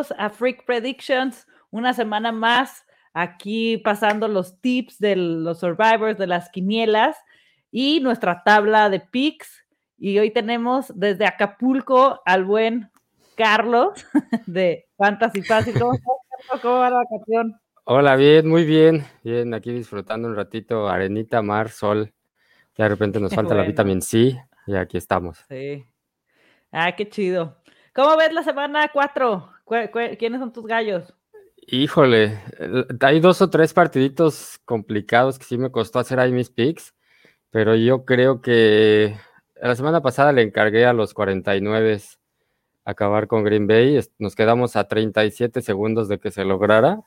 Bienvenidos 0.00 0.18
a 0.18 0.30
Freak 0.30 0.64
Predictions. 0.64 1.46
Una 1.70 1.92
semana 1.92 2.32
más 2.32 2.86
aquí 3.12 3.76
pasando 3.76 4.28
los 4.28 4.58
tips 4.62 4.98
de 4.98 5.14
los 5.14 5.60
survivors, 5.60 6.16
de 6.16 6.26
las 6.26 6.48
quinielas 6.48 7.18
y 7.70 8.00
nuestra 8.00 8.42
tabla 8.42 8.88
de 8.88 9.00
picks. 9.00 9.66
Y 9.98 10.18
hoy 10.18 10.30
tenemos 10.30 10.90
desde 10.98 11.26
Acapulco 11.26 12.22
al 12.24 12.46
buen 12.46 12.90
Carlos 13.36 14.06
de 14.46 14.88
Fantasy 14.96 15.42
Fácil. 15.42 15.78
¿Cómo 15.78 15.92
estás, 15.92 16.60
¿Cómo 16.62 16.78
va 16.78 16.88
la 16.88 17.02
vacación? 17.04 17.60
Hola, 17.84 18.16
bien, 18.16 18.48
muy 18.48 18.64
bien. 18.64 19.04
Bien, 19.22 19.52
aquí 19.52 19.70
disfrutando 19.70 20.28
un 20.28 20.34
ratito, 20.34 20.88
arenita, 20.88 21.42
mar, 21.42 21.68
sol. 21.68 22.10
Ya 22.74 22.84
de 22.84 22.88
repente 22.88 23.20
nos 23.20 23.34
falta 23.34 23.54
la 23.54 23.64
vitamina 23.64 24.00
C 24.00 24.42
y 24.66 24.76
aquí 24.76 24.96
estamos. 24.96 25.44
Sí. 25.50 25.84
Ah, 26.72 26.96
qué 26.96 27.06
chido. 27.06 27.60
¿Cómo 27.92 28.16
ves 28.16 28.32
la 28.32 28.44
semana 28.44 28.88
4? 28.90 29.59
¿Quiénes 30.18 30.40
son 30.40 30.52
tus 30.52 30.66
gallos? 30.66 31.14
Híjole, 31.66 32.40
hay 33.00 33.20
dos 33.20 33.40
o 33.42 33.50
tres 33.50 33.72
partiditos 33.72 34.60
complicados 34.64 35.38
que 35.38 35.44
sí 35.44 35.58
me 35.58 35.70
costó 35.70 36.00
hacer 36.00 36.18
ahí 36.18 36.32
mis 36.32 36.50
picks, 36.50 36.94
pero 37.50 37.76
yo 37.76 38.04
creo 38.04 38.40
que 38.40 39.14
la 39.60 39.76
semana 39.76 40.02
pasada 40.02 40.32
le 40.32 40.42
encargué 40.42 40.86
a 40.86 40.92
los 40.92 41.14
49 41.14 42.00
acabar 42.84 43.28
con 43.28 43.44
Green 43.44 43.66
Bay. 43.66 44.00
Nos 44.18 44.34
quedamos 44.34 44.74
a 44.74 44.88
37 44.88 45.62
segundos 45.62 46.08
de 46.08 46.18
que 46.18 46.30
se 46.30 46.44
lograra. 46.44 47.02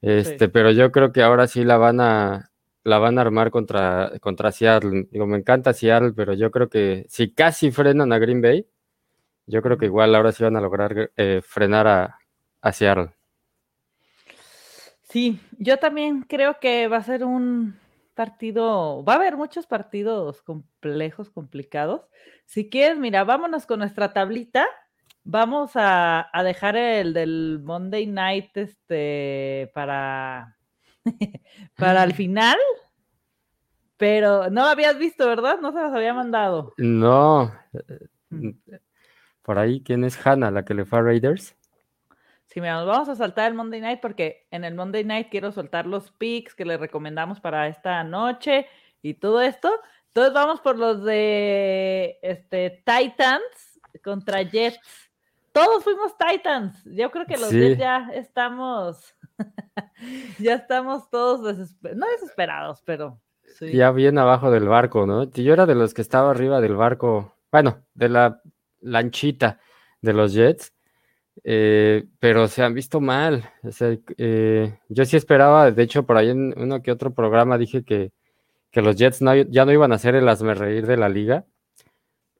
Este, 0.00 0.48
pero 0.48 0.70
yo 0.70 0.92
creo 0.92 1.12
que 1.12 1.22
ahora 1.22 1.46
sí 1.46 1.64
la 1.64 1.76
van 1.76 2.00
a 2.00 2.50
la 2.84 2.98
van 2.98 3.18
a 3.18 3.22
armar 3.22 3.50
contra, 3.50 4.12
contra 4.20 4.52
Seattle. 4.52 5.08
Digo, 5.10 5.26
me 5.26 5.38
encanta 5.38 5.72
Seattle, 5.72 6.12
pero 6.14 6.34
yo 6.34 6.52
creo 6.52 6.68
que 6.68 7.04
si 7.08 7.32
casi 7.32 7.72
frenan 7.72 8.12
a 8.12 8.18
Green 8.18 8.40
Bay, 8.40 8.66
yo 9.46 9.62
creo 9.62 9.78
que 9.78 9.86
igual 9.86 10.14
ahora 10.14 10.32
sí 10.32 10.42
van 10.42 10.56
a 10.56 10.60
lograr 10.60 11.10
eh, 11.16 11.40
frenar 11.44 11.86
a, 11.86 12.18
a 12.60 12.72
Seattle. 12.72 13.12
Sí, 15.02 15.40
yo 15.58 15.78
también 15.78 16.22
creo 16.22 16.58
que 16.60 16.88
va 16.88 16.96
a 16.98 17.02
ser 17.02 17.24
un 17.24 17.78
partido, 18.14 19.04
va 19.04 19.12
a 19.12 19.16
haber 19.16 19.36
muchos 19.36 19.66
partidos 19.66 20.42
complejos, 20.42 21.30
complicados. 21.30 22.08
Si 22.44 22.68
quieres, 22.68 22.98
mira, 22.98 23.22
vámonos 23.24 23.66
con 23.66 23.78
nuestra 23.78 24.12
tablita. 24.12 24.66
Vamos 25.22 25.72
a, 25.74 26.28
a 26.32 26.42
dejar 26.42 26.76
el 26.76 27.12
del 27.12 27.60
Monday 27.62 28.06
Night 28.06 28.56
este, 28.56 29.70
para, 29.74 30.56
para 31.76 32.02
el 32.04 32.12
final. 32.14 32.58
Pero 33.96 34.50
no 34.50 34.62
lo 34.62 34.68
habías 34.68 34.98
visto, 34.98 35.26
¿verdad? 35.26 35.58
No 35.60 35.72
se 35.72 35.80
las 35.80 35.92
había 35.94 36.12
mandado. 36.12 36.74
No. 36.76 37.52
Por 39.46 39.60
ahí, 39.60 39.80
¿quién 39.80 40.02
es 40.02 40.26
Hannah, 40.26 40.50
la 40.50 40.64
que 40.64 40.74
le 40.74 40.84
fue 40.84 40.98
a 40.98 41.02
Raiders? 41.02 41.54
Sí, 42.46 42.60
mira, 42.60 42.80
nos 42.80 42.88
vamos 42.88 43.08
a 43.08 43.14
saltar 43.14 43.48
el 43.48 43.54
Monday 43.54 43.80
Night 43.80 44.00
porque 44.00 44.44
en 44.50 44.64
el 44.64 44.74
Monday 44.74 45.04
Night 45.04 45.28
quiero 45.30 45.52
soltar 45.52 45.86
los 45.86 46.10
picks 46.10 46.56
que 46.56 46.64
le 46.64 46.76
recomendamos 46.76 47.38
para 47.38 47.68
esta 47.68 48.02
noche 48.02 48.66
y 49.02 49.14
todo 49.14 49.40
esto. 49.40 49.70
Entonces 50.08 50.34
vamos 50.34 50.60
por 50.60 50.76
los 50.76 51.04
de 51.04 52.18
este, 52.22 52.82
Titans 52.84 53.80
contra 54.02 54.42
Jets. 54.42 54.80
Todos 55.52 55.84
fuimos 55.84 56.16
Titans. 56.18 56.82
Yo 56.84 57.12
creo 57.12 57.24
que 57.24 57.36
los 57.36 57.52
Jets 57.52 57.78
ya 57.78 58.10
estamos, 58.14 59.14
ya 60.40 60.54
estamos 60.54 61.08
todos 61.08 61.44
desesperados, 61.44 62.00
no 62.00 62.06
desesperados, 62.10 62.82
pero 62.84 63.20
ya 63.60 63.92
bien 63.92 64.18
abajo 64.18 64.50
del 64.50 64.66
barco, 64.66 65.06
¿no? 65.06 65.30
Yo 65.30 65.52
era 65.52 65.66
de 65.66 65.76
los 65.76 65.94
que 65.94 66.02
estaba 66.02 66.32
arriba 66.32 66.60
del 66.60 66.74
barco, 66.74 67.36
bueno, 67.52 67.84
de 67.94 68.08
la 68.08 68.42
lanchita 68.86 69.60
de 70.00 70.12
los 70.12 70.32
Jets, 70.32 70.72
eh, 71.44 72.06
pero 72.18 72.48
se 72.48 72.62
han 72.62 72.74
visto 72.74 73.00
mal. 73.00 73.50
Eh, 74.16 74.78
yo 74.88 75.04
sí 75.04 75.16
esperaba, 75.16 75.70
de 75.70 75.82
hecho, 75.82 76.06
por 76.06 76.16
ahí 76.16 76.30
en 76.30 76.54
uno 76.56 76.82
que 76.82 76.92
otro 76.92 77.12
programa 77.12 77.58
dije 77.58 77.84
que, 77.84 78.12
que 78.70 78.82
los 78.82 78.96
Jets 78.96 79.20
ya 79.50 79.64
no 79.64 79.72
iban 79.72 79.92
a 79.92 79.98
ser 79.98 80.14
el 80.14 80.28
asme 80.28 80.54
reír 80.54 80.86
de 80.86 80.96
la 80.96 81.08
liga. 81.08 81.44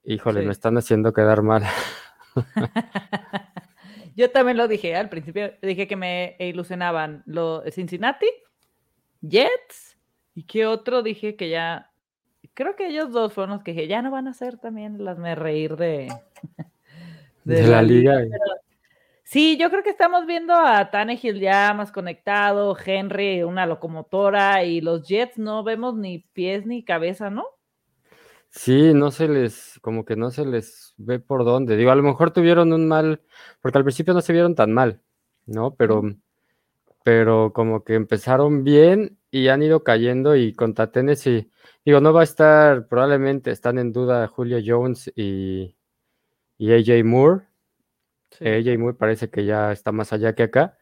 Híjole, 0.03 0.41
me 0.43 0.51
están 0.51 0.77
haciendo 0.77 1.13
quedar 1.13 1.41
mal. 1.41 1.63
yo 4.15 4.31
también 4.31 4.57
lo 4.57 4.67
dije 4.67 4.95
al 4.95 5.09
principio, 5.09 5.53
dije 5.61 5.87
que 5.87 5.95
me 5.95 6.35
ilusionaban 6.39 7.23
los 7.25 7.63
Cincinnati, 7.73 8.27
Jets, 9.21 9.97
y 10.33 10.43
qué 10.43 10.65
otro 10.65 11.01
dije 11.01 11.35
que 11.35 11.49
ya 11.49 11.91
creo 12.57 12.75
que 12.75 12.87
ellos 12.87 13.11
dos 13.11 13.33
fueron 13.33 13.51
los 13.51 13.63
que 13.63 13.87
ya 13.87 14.01
no 14.01 14.09
van 14.09 14.27
a 14.27 14.33
ser 14.33 14.57
también 14.57 15.05
las 15.05 15.19
me 15.19 15.35
reír 15.35 15.75
de, 15.75 16.11
de, 17.43 17.67
la, 17.67 17.83
liga. 17.83 18.19
sí, 19.23 19.57
yo 19.59 19.69
creo 19.69 19.83
que 19.83 19.91
estamos 19.91 20.25
viendo 20.25 20.55
a 20.55 20.89
Tannehill 20.89 21.39
ya 21.39 21.71
más 21.75 21.91
conectado, 21.91 22.75
Henry 22.83 23.43
una 23.43 23.67
locomotora 23.67 24.63
y 24.63 24.81
los 24.81 25.07
Jets 25.07 25.37
no 25.37 25.63
vemos 25.63 25.95
ni 25.97 26.25
pies 26.33 26.65
ni 26.65 26.83
cabeza, 26.83 27.29
¿no? 27.29 27.45
Sí, 28.49 28.91
no 28.95 29.11
se 29.11 29.27
les, 29.27 29.77
como 29.81 30.03
que 30.03 30.15
no 30.15 30.31
se 30.31 30.43
les 30.43 30.95
ve 30.97 31.19
por 31.19 31.45
dónde. 31.45 31.77
Digo, 31.77 31.91
a 31.91 31.95
lo 31.95 32.01
mejor 32.01 32.31
tuvieron 32.31 32.73
un 32.73 32.87
mal, 32.87 33.21
porque 33.61 33.77
al 33.77 33.83
principio 33.83 34.15
no 34.15 34.21
se 34.21 34.33
vieron 34.33 34.55
tan 34.55 34.73
mal, 34.73 35.03
¿no? 35.45 35.75
Pero, 35.75 36.01
pero 37.03 37.53
como 37.53 37.83
que 37.83 37.93
empezaron 37.93 38.63
bien 38.63 39.19
y 39.29 39.49
han 39.49 39.61
ido 39.61 39.83
cayendo 39.83 40.35
y 40.35 40.53
contra 40.53 40.91
Tennessee 40.91 41.51
Digo, 41.87 42.01
no 42.01 42.11
va 42.11 42.19
a 42.19 42.23
estar, 42.25 42.89
probablemente 42.89 43.49
están 43.49 43.77
en 43.77 43.93
duda 43.93 44.27
Julio 44.27 44.57
Jones 44.61 45.09
y, 45.15 45.73
AJ 46.59 47.05
Moore. 47.05 47.45
AJ 48.41 48.77
Moore 48.77 48.97
parece 48.97 49.29
que 49.29 49.45
ya 49.45 49.71
está 49.71 49.93
más 49.93 50.11
allá 50.11 50.35
que 50.35 50.43
acá, 50.43 50.77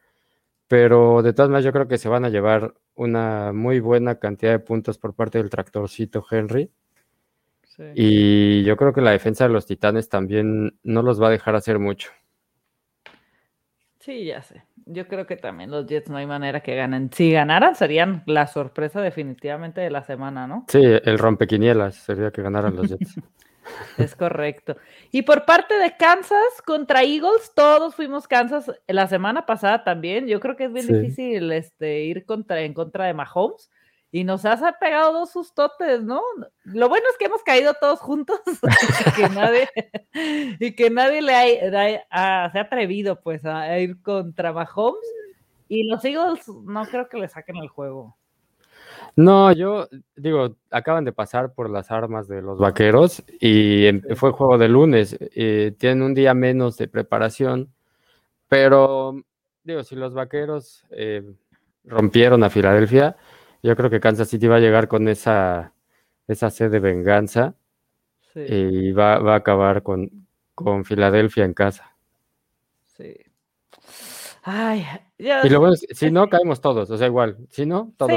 pero 0.66 1.22
de 1.22 1.32
todas 1.32 1.48
maneras 1.48 1.64
yo 1.64 1.72
creo 1.72 1.86
que 1.86 1.98
se 1.98 2.08
van 2.08 2.24
a 2.24 2.28
llevar 2.28 2.74
una 2.96 3.52
muy 3.52 3.78
buena 3.78 4.18
cantidad 4.18 4.50
de 4.50 4.58
puntos 4.58 4.98
por 4.98 5.14
parte 5.14 5.38
del 5.38 5.48
tractorcito 5.48 6.26
Henry. 6.28 6.72
Y 7.94 8.64
yo 8.64 8.76
creo 8.76 8.92
que 8.92 9.00
la 9.00 9.12
defensa 9.12 9.46
de 9.46 9.50
los 9.50 9.64
Titanes 9.64 10.08
también 10.08 10.76
no 10.82 11.02
los 11.02 11.22
va 11.22 11.28
a 11.28 11.30
dejar 11.30 11.54
hacer 11.54 11.78
mucho. 11.78 12.10
Sí, 14.06 14.24
ya 14.24 14.40
sé. 14.40 14.62
Yo 14.84 15.08
creo 15.08 15.26
que 15.26 15.36
también 15.36 15.72
los 15.72 15.84
Jets 15.84 16.08
no 16.08 16.16
hay 16.16 16.26
manera 16.26 16.60
que 16.60 16.76
ganen. 16.76 17.10
Si 17.12 17.32
ganaran, 17.32 17.74
serían 17.74 18.22
la 18.26 18.46
sorpresa 18.46 19.00
definitivamente 19.00 19.80
de 19.80 19.90
la 19.90 20.04
semana, 20.04 20.46
¿no? 20.46 20.64
Sí, 20.68 20.80
el 20.80 21.18
rompequinielas 21.18 21.96
sería 21.96 22.30
que 22.30 22.40
ganaran 22.40 22.76
los 22.76 22.88
Jets. 22.88 23.16
es 23.98 24.14
correcto. 24.14 24.76
Y 25.10 25.22
por 25.22 25.44
parte 25.44 25.76
de 25.76 25.96
Kansas 25.96 26.62
contra 26.64 27.02
Eagles, 27.02 27.50
todos 27.56 27.96
fuimos 27.96 28.28
Kansas 28.28 28.70
la 28.86 29.08
semana 29.08 29.44
pasada 29.44 29.82
también. 29.82 30.28
Yo 30.28 30.38
creo 30.38 30.54
que 30.54 30.66
es 30.66 30.72
bien 30.72 30.86
difícil 30.86 31.50
este, 31.50 32.04
ir 32.04 32.24
contra, 32.24 32.60
en 32.60 32.74
contra 32.74 33.06
de 33.06 33.14
Mahomes 33.14 33.72
y 34.16 34.24
nos 34.24 34.46
has 34.46 34.62
pegado 34.80 35.12
dos 35.12 35.30
sustotes, 35.30 36.02
¿no? 36.02 36.22
Lo 36.64 36.88
bueno 36.88 37.04
es 37.10 37.18
que 37.18 37.26
hemos 37.26 37.42
caído 37.42 37.74
todos 37.78 38.00
juntos 38.00 38.40
y 39.06 39.10
que 39.12 39.28
nadie, 39.28 39.68
y 40.58 40.74
que 40.74 40.88
nadie 40.88 41.20
le 41.20 42.02
ha, 42.10 42.50
se 42.50 42.58
ha 42.58 42.62
atrevido 42.62 43.20
pues 43.20 43.44
a 43.44 43.78
ir 43.78 44.00
contra 44.00 44.54
Mahomes 44.54 45.06
y 45.68 45.86
los 45.86 46.02
Eagles 46.02 46.48
no 46.48 46.86
creo 46.86 47.10
que 47.10 47.18
le 47.18 47.28
saquen 47.28 47.56
el 47.56 47.68
juego. 47.68 48.16
No, 49.16 49.52
yo 49.52 49.86
digo, 50.16 50.56
acaban 50.70 51.04
de 51.04 51.12
pasar 51.12 51.52
por 51.52 51.68
las 51.68 51.90
armas 51.90 52.26
de 52.26 52.40
los 52.40 52.58
vaqueros 52.58 53.22
y 53.38 53.86
fue 54.14 54.32
juego 54.32 54.56
de 54.56 54.68
lunes. 54.68 55.18
Eh, 55.20 55.74
tienen 55.78 56.00
un 56.00 56.14
día 56.14 56.32
menos 56.32 56.78
de 56.78 56.88
preparación, 56.88 57.70
pero 58.48 59.14
digo, 59.62 59.84
si 59.84 59.94
los 59.94 60.14
vaqueros 60.14 60.86
eh, 60.88 61.22
rompieron 61.84 62.44
a 62.44 62.48
Filadelfia, 62.48 63.18
yo 63.66 63.74
creo 63.74 63.90
que 63.90 63.98
Kansas 63.98 64.28
City 64.28 64.46
va 64.46 64.56
a 64.56 64.60
llegar 64.60 64.86
con 64.86 65.08
esa, 65.08 65.72
esa 66.28 66.50
sed 66.50 66.70
de 66.70 66.78
venganza 66.78 67.56
y 68.34 68.92
va, 68.92 69.14
a 69.14 69.34
acabar 69.34 69.82
con, 69.82 70.28
con 70.54 70.84
Filadelfia 70.84 71.44
en 71.44 71.52
casa. 71.52 71.96
Sí. 72.96 73.16
Ay, 74.44 74.86
y 75.18 75.48
luego, 75.48 75.74
si 75.74 76.12
no, 76.12 76.28
caemos 76.28 76.60
todos, 76.60 76.88
o 76.90 76.96
sea, 76.96 77.08
igual, 77.08 77.38
si 77.50 77.66
no, 77.66 77.92
todos 77.96 78.12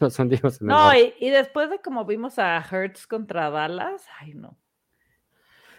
nos, 0.00 0.18
hundimos 0.20 0.60
en 0.60 0.68
No, 0.68 0.94
y, 0.94 1.12
y, 1.18 1.30
después 1.30 1.70
de 1.70 1.80
como 1.80 2.04
vimos 2.04 2.38
a 2.38 2.58
Hertz 2.58 3.08
contra 3.08 3.50
Dallas, 3.50 4.06
ay, 4.20 4.34
no. 4.34 4.56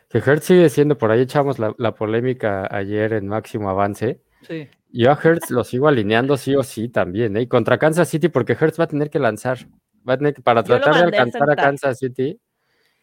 Que 0.09 0.17
Hertz 0.17 0.47
sigue 0.47 0.67
siendo, 0.67 0.97
por 0.97 1.11
ahí 1.11 1.21
echamos 1.21 1.59
la, 1.59 1.73
la 1.77 1.95
polémica 1.95 2.67
ayer 2.69 3.13
en 3.13 3.29
máximo 3.29 3.69
avance. 3.69 4.21
Sí. 4.47 4.69
Yo 4.89 5.11
a 5.11 5.19
Hertz 5.21 5.49
lo 5.49 5.63
sigo 5.63 5.87
alineando 5.87 6.37
sí 6.37 6.55
o 6.55 6.63
sí 6.63 6.89
también, 6.89 7.35
¿eh? 7.35 7.41
Y 7.41 7.47
contra 7.47 7.77
Kansas 7.77 8.07
City, 8.07 8.29
porque 8.29 8.53
Hertz 8.53 8.79
va 8.79 8.85
a 8.85 8.87
tener 8.87 9.09
que 9.09 9.19
lanzar. 9.19 9.59
Va 10.07 10.13
a 10.13 10.17
tener 10.17 10.33
que, 10.33 10.41
para 10.41 10.63
tratar 10.63 10.95
de 10.95 11.01
alcanzar 11.01 11.49
a, 11.49 11.55
Kansas 11.55 11.97
City. 11.99 12.39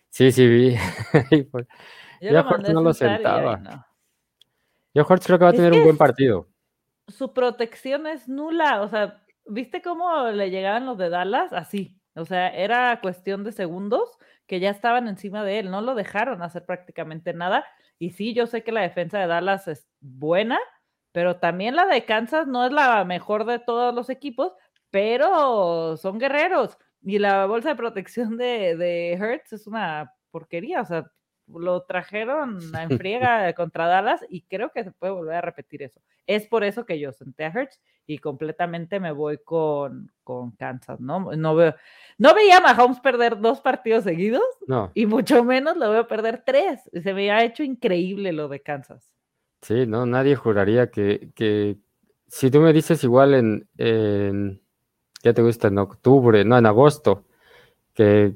Sí, 0.09 0.33
sí, 0.33 0.47
vi. 0.47 0.77
Yo, 2.21 2.39
a 2.39 2.51
Hertz 2.51 2.73
no 2.73 2.83
lo 2.83 2.95
sentaba. 2.95 3.87
Yo 4.95 5.03
a 5.03 5.07
Hertz 5.13 5.27
creo 5.27 5.39
que 5.39 5.45
va 5.45 5.51
a 5.51 5.55
tener 5.55 5.73
un 5.73 5.83
buen 5.83 5.97
partido. 5.97 6.49
Su 7.09 7.33
protección 7.33 8.07
es 8.07 8.29
nula. 8.29 8.83
O 8.83 8.89
sea, 8.89 9.23
¿viste 9.47 9.83
cómo 9.83 10.29
le 10.29 10.51
llegaban 10.51 10.87
los 10.87 10.97
de 10.99 11.11
Dallas? 11.11 11.53
Así. 11.53 12.01
O 12.15 12.25
sea, 12.25 12.49
era 12.49 13.01
cuestión 13.01 13.43
de 13.43 13.53
segundos 13.53 14.19
que 14.47 14.61
ya 14.61 14.71
estaban 14.71 15.09
encima 15.09 15.45
de 15.45 15.61
él. 15.61 15.71
No 15.71 15.81
lo 15.81 15.95
dejaron 15.95 16.43
hacer 16.43 16.65
prácticamente 16.65 17.33
nada 17.33 17.65
Y 17.99 18.11
sí, 18.11 18.35
yo 18.35 18.47
sé 18.47 18.63
que 18.63 18.73
la 18.73 18.83
defensa 18.83 19.19
de 19.19 19.27
Dallas 19.27 19.69
es 19.69 19.89
buena, 20.01 20.59
pero 21.13 21.37
también 21.37 21.77
la 21.77 21.87
de 21.87 22.05
Kansas 22.05 22.47
no 22.47 22.67
es 22.67 22.73
la 22.73 23.05
mejor 23.05 23.45
de 23.45 23.59
todos 23.59 23.95
los 23.95 24.11
equipos, 24.11 24.53
pero 24.91 25.97
son 25.97 26.19
guerreros. 26.19 26.79
Y 27.03 27.19
la 27.19 27.47
bolsa 27.47 27.71
de 27.71 27.77
protección 27.77 28.37
de, 28.37 28.77
de 28.77 29.13
Hertz 29.13 29.53
es 29.53 29.67
una 29.67 30.15
porquería, 30.31 30.83
o 30.83 30.85
sea, 30.85 31.11
lo 31.49 31.83
trajeron 31.83 32.59
en 32.79 32.99
friega 32.99 33.53
contra 33.55 33.87
Dallas 33.87 34.25
y 34.29 34.43
creo 34.43 34.71
que 34.71 34.85
se 34.85 34.93
puede 34.93 35.13
volver 35.13 35.37
a 35.37 35.41
repetir 35.41 35.83
eso. 35.83 36.01
Es 36.27 36.47
por 36.47 36.65
eso 36.65 36.87
que 36.87 36.99
yo 36.99 37.13
senté 37.13 37.45
a 37.45 37.49
Hertz 37.49 37.81
y 38.07 38.19
completamente 38.19 39.01
me 39.01 39.13
voy 39.13 39.39
con, 39.39 40.13
con 40.25 40.53
Kansas, 40.53 41.01
¿no? 41.01 41.33
No, 41.33 41.55
veo, 41.55 41.75
no 42.19 42.35
veía 42.35 42.59
a 42.59 42.61
Mahomes 42.61 43.01
perder 43.01 43.41
dos 43.41 43.61
partidos 43.61 44.05
seguidos 44.05 44.45
no. 44.67 44.91
y 44.95 45.07
mucho 45.07 45.45
menos 45.45 45.77
lo 45.77 45.91
veo 45.91 46.07
perder 46.07 46.43
tres. 46.45 46.89
Se 46.93 47.13
me 47.13 47.31
ha 47.31 47.45
hecho 47.45 47.63
increíble 47.63 48.33
lo 48.33 48.49
de 48.49 48.63
Kansas. 48.63 49.12
Sí, 49.63 49.87
no, 49.87 50.07
nadie 50.07 50.35
juraría 50.35 50.91
que, 50.91 51.31
que 51.35 51.79
si 52.27 52.51
tú 52.51 52.61
me 52.61 52.73
dices 52.73 53.05
igual 53.05 53.35
en, 53.35 53.69
en, 53.79 54.61
¿qué 55.23 55.33
te 55.33 55.43
gusta? 55.43 55.69
En 55.69 55.79
octubre, 55.79 56.45
no, 56.45 56.59
en 56.59 56.67
agosto, 56.67 57.25
que 57.95 58.35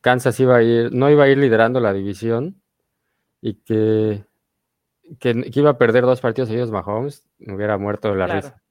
Kansas 0.00 0.38
iba 0.38 0.56
a 0.56 0.62
ir, 0.62 0.92
no 0.92 1.10
iba 1.10 1.24
a 1.24 1.28
ir 1.28 1.38
liderando 1.38 1.80
la 1.80 1.92
división 1.92 2.62
y 3.40 3.54
que, 3.54 4.24
que, 5.18 5.50
iba 5.52 5.70
a 5.70 5.78
perder 5.78 6.04
dos 6.04 6.20
partidos 6.20 6.48
seguidos 6.48 6.70
Mahomes, 6.70 7.28
me 7.38 7.54
hubiera 7.56 7.76
muerto 7.76 8.10
de 8.10 8.16
la 8.16 8.26
risa. 8.26 8.62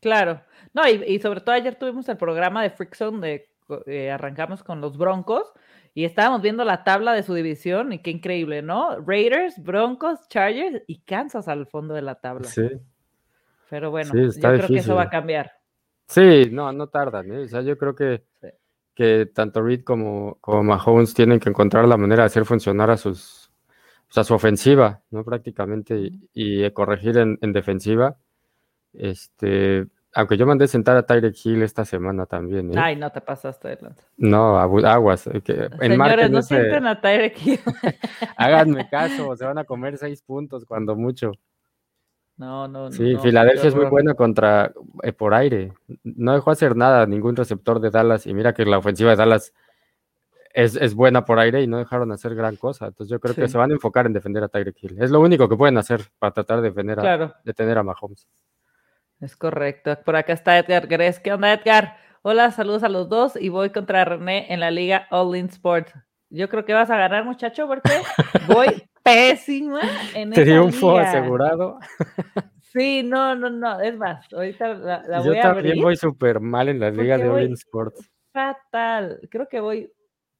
Claro, 0.00 0.42
no, 0.72 0.88
y, 0.88 1.18
sobre 1.18 1.40
todo 1.40 1.54
ayer 1.54 1.76
tuvimos 1.76 2.08
el 2.08 2.16
programa 2.16 2.62
de 2.62 2.70
Frickson 2.70 3.20
de 3.20 3.48
eh, 3.86 4.10
arrancamos 4.10 4.62
con 4.62 4.80
los 4.80 4.98
Broncos 4.98 5.52
y 5.94 6.04
estábamos 6.04 6.42
viendo 6.42 6.64
la 6.64 6.82
tabla 6.82 7.12
de 7.12 7.22
su 7.22 7.34
división 7.34 7.92
y 7.92 8.00
qué 8.00 8.10
increíble, 8.10 8.62
¿no? 8.62 8.98
Raiders, 9.00 9.62
Broncos, 9.62 10.28
Chargers 10.28 10.82
y 10.88 10.98
Kansas 10.98 11.46
al 11.46 11.66
fondo 11.66 11.94
de 11.94 12.02
la 12.02 12.16
tabla. 12.16 12.48
Sí. 12.48 12.68
Pero 13.70 13.92
bueno, 13.92 14.12
yo 14.12 14.30
creo 14.40 14.66
que 14.66 14.78
eso 14.78 14.96
va 14.96 15.04
a 15.04 15.10
cambiar. 15.10 15.52
Sí, 16.06 16.48
no, 16.50 16.72
no 16.72 16.88
tardan, 16.88 17.32
¿eh? 17.32 17.42
O 17.42 17.48
sea, 17.48 17.62
yo 17.62 17.78
creo 17.78 17.94
que, 17.94 18.24
que 18.94 19.26
tanto 19.26 19.62
Reed 19.62 19.84
como, 19.84 20.36
como 20.40 20.64
Mahomes 20.64 21.14
tienen 21.14 21.38
que 21.38 21.48
encontrar 21.48 21.86
la 21.86 21.96
manera 21.96 22.24
de 22.24 22.26
hacer 22.26 22.44
funcionar 22.44 22.90
a 22.90 22.96
sus 22.96 23.44
a 24.16 24.22
su 24.22 24.34
ofensiva, 24.34 25.02
¿no? 25.10 25.24
Prácticamente, 25.24 26.12
y, 26.32 26.70
corregir 26.70 27.18
en, 27.18 27.36
en, 27.40 27.52
defensiva. 27.52 28.16
Este, 28.92 29.86
aunque 30.14 30.36
yo 30.36 30.46
mandé 30.46 30.68
sentar 30.68 30.96
a 30.96 31.04
Tyreek 31.04 31.34
Hill 31.44 31.62
esta 31.62 31.84
semana 31.84 32.26
también. 32.26 32.70
¿eh? 32.70 32.78
Ay, 32.78 32.96
no 32.96 33.10
te 33.10 33.20
pasaste 33.20 33.68
de 33.68 33.78
No, 34.16 34.58
aguas. 34.58 35.26
Eh, 35.26 35.40
que 35.42 35.68
Señores, 35.80 36.30
no 36.30 36.42
sienten 36.42 36.86
a 36.86 37.00
Tyreek 37.00 37.46
Hill. 37.46 37.60
Háganme 38.36 38.88
caso, 38.88 39.36
se 39.36 39.44
van 39.44 39.58
a 39.58 39.64
comer 39.64 39.98
seis 39.98 40.22
puntos 40.22 40.64
cuando 40.64 40.94
mucho. 40.94 41.32
No, 42.36 42.66
no, 42.66 42.86
no. 42.86 42.92
Sí, 42.92 43.16
Filadelfia 43.16 43.68
es 43.68 43.74
muy 43.74 43.86
buena 43.86 44.14
contra 44.14 44.72
eh, 45.02 45.12
por 45.12 45.34
aire. 45.34 45.72
No 46.02 46.34
dejó 46.34 46.50
hacer 46.50 46.76
nada 46.76 47.06
ningún 47.06 47.36
receptor 47.36 47.80
de 47.80 47.90
Dallas. 47.90 48.26
Y 48.26 48.34
mira 48.34 48.54
que 48.54 48.64
la 48.64 48.78
ofensiva 48.78 49.10
de 49.10 49.16
Dallas 49.16 49.52
es, 50.52 50.76
es 50.76 50.94
buena 50.94 51.24
por 51.24 51.38
aire 51.38 51.62
y 51.62 51.66
no 51.66 51.78
dejaron 51.78 52.10
hacer 52.12 52.34
gran 52.34 52.56
cosa. 52.56 52.86
Entonces 52.86 53.10
yo 53.10 53.20
creo 53.20 53.34
que 53.34 53.48
se 53.48 53.58
van 53.58 53.70
a 53.70 53.74
enfocar 53.74 54.06
en 54.06 54.12
defender 54.12 54.42
a 54.42 54.48
Tyreek 54.48 54.82
Hill. 54.82 55.02
Es 55.02 55.10
lo 55.10 55.20
único 55.20 55.48
que 55.48 55.56
pueden 55.56 55.76
hacer 55.78 56.02
para 56.18 56.32
tratar 56.32 56.60
de 56.60 56.68
defender 56.68 57.00
a, 57.00 57.40
detener 57.44 57.78
a 57.78 57.82
Mahomes. 57.82 58.26
Es 59.24 59.36
correcto. 59.36 59.98
Por 60.04 60.16
acá 60.16 60.34
está 60.34 60.58
Edgar 60.58 60.86
Gres. 60.86 61.18
¿Qué 61.18 61.32
onda, 61.32 61.54
Edgar? 61.54 61.96
Hola, 62.20 62.50
saludos 62.50 62.82
a 62.82 62.90
los 62.90 63.08
dos 63.08 63.36
y 63.40 63.48
voy 63.48 63.70
contra 63.70 64.04
René 64.04 64.52
en 64.52 64.60
la 64.60 64.70
liga 64.70 65.08
All 65.10 65.34
In 65.34 65.46
Sport. 65.46 65.88
Yo 66.28 66.50
creo 66.50 66.66
que 66.66 66.74
vas 66.74 66.90
a 66.90 66.98
ganar, 66.98 67.24
muchacho, 67.24 67.66
porque 67.66 67.88
voy 68.54 68.86
pésima 69.02 69.80
en 70.14 70.30
Triunfo 70.30 70.98
asegurado. 70.98 71.78
Sí, 72.74 73.02
no, 73.02 73.34
no, 73.34 73.48
no. 73.48 73.80
Es 73.80 73.96
más, 73.96 74.30
ahorita 74.30 74.74
la, 74.74 75.20
voy 75.20 75.38
a 75.38 75.48
abrir. 75.48 75.64
Yo 75.64 75.70
también 75.70 75.80
voy 75.80 75.96
súper 75.96 76.40
mal 76.40 76.68
en 76.68 76.80
la 76.80 76.90
liga 76.90 77.16
de 77.16 77.26
All 77.26 77.44
In 77.44 77.54
Sport. 77.54 77.96
Fatal. 78.30 79.20
Creo 79.30 79.48
que 79.48 79.60
voy 79.60 79.90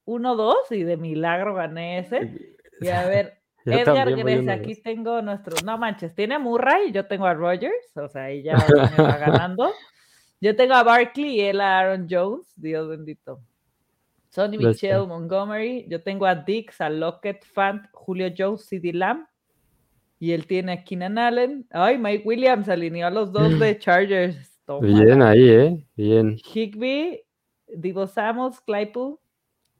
1-2 0.04 0.56
y 0.72 0.82
de 0.82 0.98
milagro 0.98 1.54
gané 1.54 2.00
ese. 2.00 2.58
Y 2.82 2.88
a 2.88 3.06
ver, 3.06 3.43
Edgar 3.64 4.14
Gres, 4.14 4.48
aquí 4.48 4.74
tengo 4.76 5.22
nuestro, 5.22 5.56
no 5.64 5.78
manches, 5.78 6.14
tiene 6.14 6.34
a 6.34 6.38
Murray, 6.38 6.92
yo 6.92 7.06
tengo 7.06 7.26
a 7.26 7.34
Rogers, 7.34 7.96
o 7.96 8.08
sea, 8.08 8.24
ahí 8.24 8.42
ya 8.42 8.56
va 8.98 9.16
ganando. 9.16 9.72
Yo 10.40 10.54
tengo 10.54 10.74
a 10.74 10.82
Barkley 10.82 11.36
y 11.36 11.40
él 11.40 11.60
a 11.60 11.78
Aaron 11.78 12.06
Jones, 12.10 12.52
Dios 12.56 12.88
bendito. 12.88 13.40
Sonny 14.28 14.58
Michelle 14.58 15.06
Montgomery, 15.06 15.86
yo 15.88 16.02
tengo 16.02 16.26
a 16.26 16.34
Dix, 16.34 16.80
a 16.80 16.90
Lockett, 16.90 17.44
Fant, 17.44 17.86
Julio 17.92 18.28
Jones, 18.36 18.66
CD 18.66 18.92
Lamb. 18.92 19.26
Y 20.18 20.32
él 20.32 20.46
tiene 20.46 20.72
a 20.72 20.84
Keenan 20.84 21.18
Allen. 21.18 21.66
Ay, 21.70 21.98
Mike 21.98 22.24
Williams 22.26 22.68
alineó 22.68 23.06
a 23.06 23.10
los 23.10 23.32
dos 23.32 23.58
de 23.58 23.78
Chargers. 23.78 24.60
Bien 24.80 25.22
ahí, 25.22 25.48
¿eh? 25.48 25.86
Bien. 25.94 26.36
Higby, 26.36 27.22
Divo 27.68 28.06
Samos, 28.06 28.60
Claypool, 28.60 29.18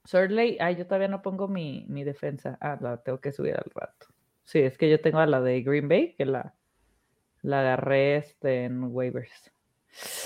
Surley, 0.05 0.57
ay, 0.59 0.75
yo 0.75 0.85
todavía 0.85 1.07
no 1.07 1.21
pongo 1.21 1.47
mi, 1.47 1.85
defensa. 2.03 2.57
Ah, 2.61 2.77
la 2.79 2.97
tengo 2.97 3.19
que 3.19 3.31
subir 3.31 3.55
al 3.55 3.71
rato. 3.73 4.07
Sí, 4.43 4.59
es 4.59 4.77
que 4.77 4.89
yo 4.89 5.01
tengo 5.01 5.19
a 5.19 5.25
la 5.25 5.41
de 5.41 5.61
Green 5.61 5.87
Bay, 5.87 6.13
que 6.15 6.25
la, 6.25 6.53
la 7.41 7.61
agarré 7.61 8.17
este, 8.17 8.65
en 8.65 8.83
waivers. 8.83 9.51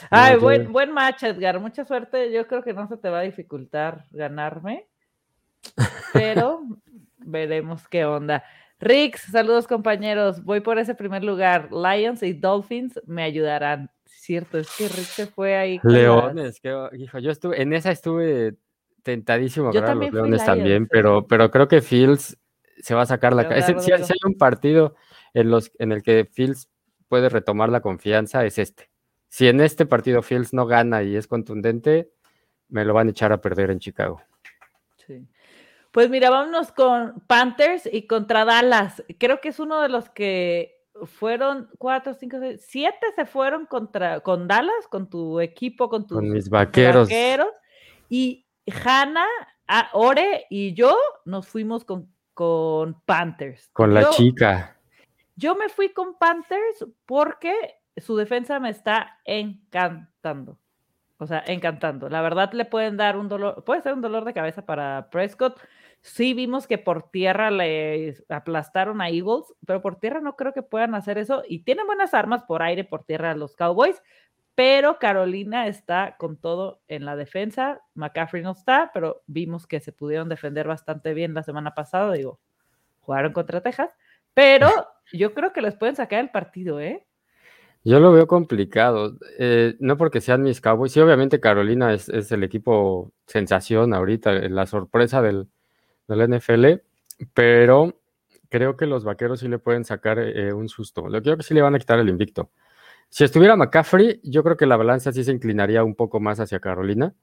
Ay, 0.09 0.35
buen, 0.37 0.71
buen 0.71 0.91
match, 0.91 1.23
Edgar. 1.23 1.59
Mucha 1.59 1.85
suerte. 1.85 2.31
Yo 2.31 2.47
creo 2.47 2.63
que 2.63 2.73
no 2.73 2.87
se 2.87 2.97
te 2.97 3.09
va 3.09 3.19
a 3.19 3.23
dificultar 3.23 4.05
ganarme, 4.11 4.87
pero 6.11 6.61
veremos 7.19 7.87
qué 7.87 8.03
onda. 8.03 8.43
Rix, 8.79 9.21
saludos 9.31 9.67
compañeros. 9.67 10.43
Voy 10.43 10.61
por 10.61 10.79
ese 10.79 10.95
primer 10.95 11.23
lugar. 11.23 11.69
Lions 11.71 12.23
y 12.23 12.33
Dolphins 12.33 12.99
me 13.05 13.23
ayudarán. 13.23 13.91
Cierto, 14.05 14.57
es 14.57 14.69
que 14.75 14.87
Rick 14.87 15.05
se 15.05 15.27
fue 15.27 15.55
ahí. 15.55 15.79
Leones, 15.83 16.59
que, 16.59 16.69
hijo, 16.97 17.19
yo 17.19 17.31
estuve, 17.31 17.61
en 17.61 17.73
esa 17.73 17.91
estuve 17.91 18.57
tentadísimo 19.03 19.71
Yo 19.71 19.81
los 19.81 20.11
Leones 20.13 20.45
también, 20.45 20.87
pero, 20.87 21.27
pero 21.27 21.51
creo 21.51 21.67
que 21.67 21.81
Fields 21.81 22.37
se 22.81 22.95
va 22.95 23.03
a 23.03 23.05
sacar 23.05 23.33
la 23.33 23.47
cara. 23.47 23.61
Si, 23.61 23.91
hay 23.91 24.01
un 24.25 24.37
partido 24.37 24.95
en, 25.33 25.49
los, 25.51 25.71
en 25.79 25.91
el 25.91 26.03
que 26.03 26.25
Fields 26.31 26.69
puede 27.07 27.29
retomar 27.29 27.69
la 27.69 27.81
confianza, 27.81 28.45
es 28.45 28.57
este. 28.57 28.89
Si 29.27 29.47
en 29.47 29.61
este 29.61 29.85
partido 29.85 30.21
Fields 30.21 30.53
no 30.53 30.65
gana 30.65 31.03
y 31.03 31.15
es 31.15 31.27
contundente, 31.27 32.11
me 32.67 32.85
lo 32.85 32.93
van 32.93 33.07
a 33.07 33.11
echar 33.11 33.31
a 33.31 33.41
perder 33.41 33.71
en 33.71 33.79
Chicago. 33.79 34.21
Sí. 35.05 35.27
Pues 35.91 36.09
mira, 36.09 36.29
vámonos 36.29 36.71
con 36.71 37.21
Panthers 37.27 37.89
y 37.91 38.07
contra 38.07 38.45
Dallas. 38.45 39.03
Creo 39.17 39.41
que 39.41 39.49
es 39.49 39.59
uno 39.59 39.81
de 39.81 39.89
los 39.89 40.09
que 40.09 40.79
fueron 41.05 41.69
cuatro, 41.77 42.13
cinco, 42.13 42.37
seis, 42.39 42.63
siete 42.67 43.07
se 43.15 43.25
fueron 43.25 43.65
contra 43.65 44.19
con 44.21 44.47
Dallas, 44.47 44.87
con 44.89 45.09
tu 45.09 45.39
equipo, 45.39 45.89
con 45.89 46.05
tus 46.05 46.17
con 46.17 46.29
mis 46.29 46.49
vaqueros. 46.49 47.07
vaqueros. 47.07 47.49
Y 48.09 48.45
Hanna, 48.71 49.25
Ore 49.93 50.45
y 50.49 50.73
yo 50.73 50.95
nos 51.25 51.47
fuimos 51.47 51.85
con, 51.85 52.11
con 52.33 53.01
Panthers. 53.05 53.69
Con 53.73 53.93
la 53.93 54.09
chica. 54.09 54.77
Yo 55.35 55.55
me 55.55 55.69
fui 55.69 55.89
con 55.89 56.17
Panthers 56.17 56.85
porque 57.05 57.53
su 57.97 58.15
defensa 58.17 58.59
me 58.59 58.69
está 58.69 59.19
encantando. 59.25 60.57
O 61.17 61.27
sea, 61.27 61.43
encantando. 61.47 62.09
La 62.09 62.21
verdad 62.21 62.53
le 62.53 62.65
pueden 62.65 62.95
dar 62.95 63.17
un 63.17 63.27
dolor, 63.27 63.63
puede 63.65 63.81
ser 63.81 63.93
un 63.93 64.01
dolor 64.01 64.23
de 64.23 64.33
cabeza 64.33 64.65
para 64.65 65.09
Prescott. 65.09 65.59
Sí 66.01 66.33
vimos 66.33 66.65
que 66.65 66.77
por 66.77 67.09
tierra 67.11 67.51
le 67.51 68.15
aplastaron 68.29 69.01
a 69.01 69.09
Eagles, 69.09 69.53
pero 69.65 69.81
por 69.81 69.97
tierra 69.97 70.21
no 70.21 70.37
creo 70.37 70.53
que 70.53 70.61
puedan 70.61 70.95
hacer 70.95 71.17
eso. 71.17 71.43
Y 71.47 71.63
tienen 71.63 71.87
buenas 71.87 72.13
armas 72.13 72.43
por 72.43 72.63
aire, 72.63 72.85
por 72.85 73.03
tierra 73.03 73.35
los 73.35 73.57
Cowboys 73.57 74.01
pero 74.59 74.99
Carolina 74.99 75.67
está 75.67 76.17
con 76.17 76.35
todo 76.35 76.81
en 76.89 77.05
la 77.05 77.15
defensa. 77.15 77.79
McCaffrey 77.93 78.43
no 78.43 78.51
está, 78.51 78.91
pero 78.93 79.23
vimos 79.25 79.65
que 79.67 79.79
se 79.79 79.93
pudieron 79.93 80.27
defender 80.27 80.67
bastante 80.67 81.13
bien 81.13 81.33
la 81.33 81.43
semana 81.43 81.73
pasada. 81.73 82.11
Digo, 82.11 82.41
jugaron 82.99 83.31
contra 83.31 83.61
Texas, 83.61 83.95
pero 84.33 84.67
yo 85.13 85.33
creo 85.33 85.53
que 85.53 85.61
les 85.61 85.75
pueden 85.75 85.95
sacar 85.95 86.19
el 86.19 86.29
partido, 86.29 86.81
¿eh? 86.81 87.07
Yo 87.85 88.01
lo 88.01 88.11
veo 88.11 88.27
complicado, 88.27 89.17
eh, 89.37 89.77
no 89.79 89.95
porque 89.95 90.19
sean 90.19 90.43
mis 90.43 90.59
Cowboys, 90.59 90.91
sí, 90.91 90.99
obviamente 90.99 91.39
Carolina 91.39 91.93
es, 91.93 92.09
el 92.09 92.43
equipo 92.43 93.13
sensación 93.27 93.93
ahorita, 93.93 94.33
la 94.49 94.65
sorpresa 94.65 95.21
del, 95.21 95.47
NFL, 96.09 96.81
pero 97.33 97.97
creo 98.49 98.75
que 98.75 98.87
los 98.87 99.05
vaqueros 99.05 99.39
sí 99.39 99.47
le 99.47 99.57
pueden 99.57 99.85
sacar 99.85 100.19
eh, 100.19 100.51
un 100.51 100.67
susto. 100.67 101.07
Lo 101.07 101.21
creo 101.21 101.37
que 101.37 101.43
sí 101.43 101.53
le 101.53 101.61
van 101.61 101.75
a 101.75 101.79
quitar 101.79 101.97
el 101.97 102.09
invicto. 102.09 102.49
Si 103.09 103.23
estuviera 103.23 103.55
McCaffrey, 103.55 104.19
yo 104.23 104.43
creo 104.43 104.55
que 104.55 104.67
la 104.67 104.77
balanza 104.77 105.11
sí 105.11 105.23
se 105.23 105.31
inclinaría 105.31 105.83
un 105.83 105.95
poco 105.95 106.19
más 106.19 106.39
hacia 106.39 106.59
Carolina, 106.59 107.15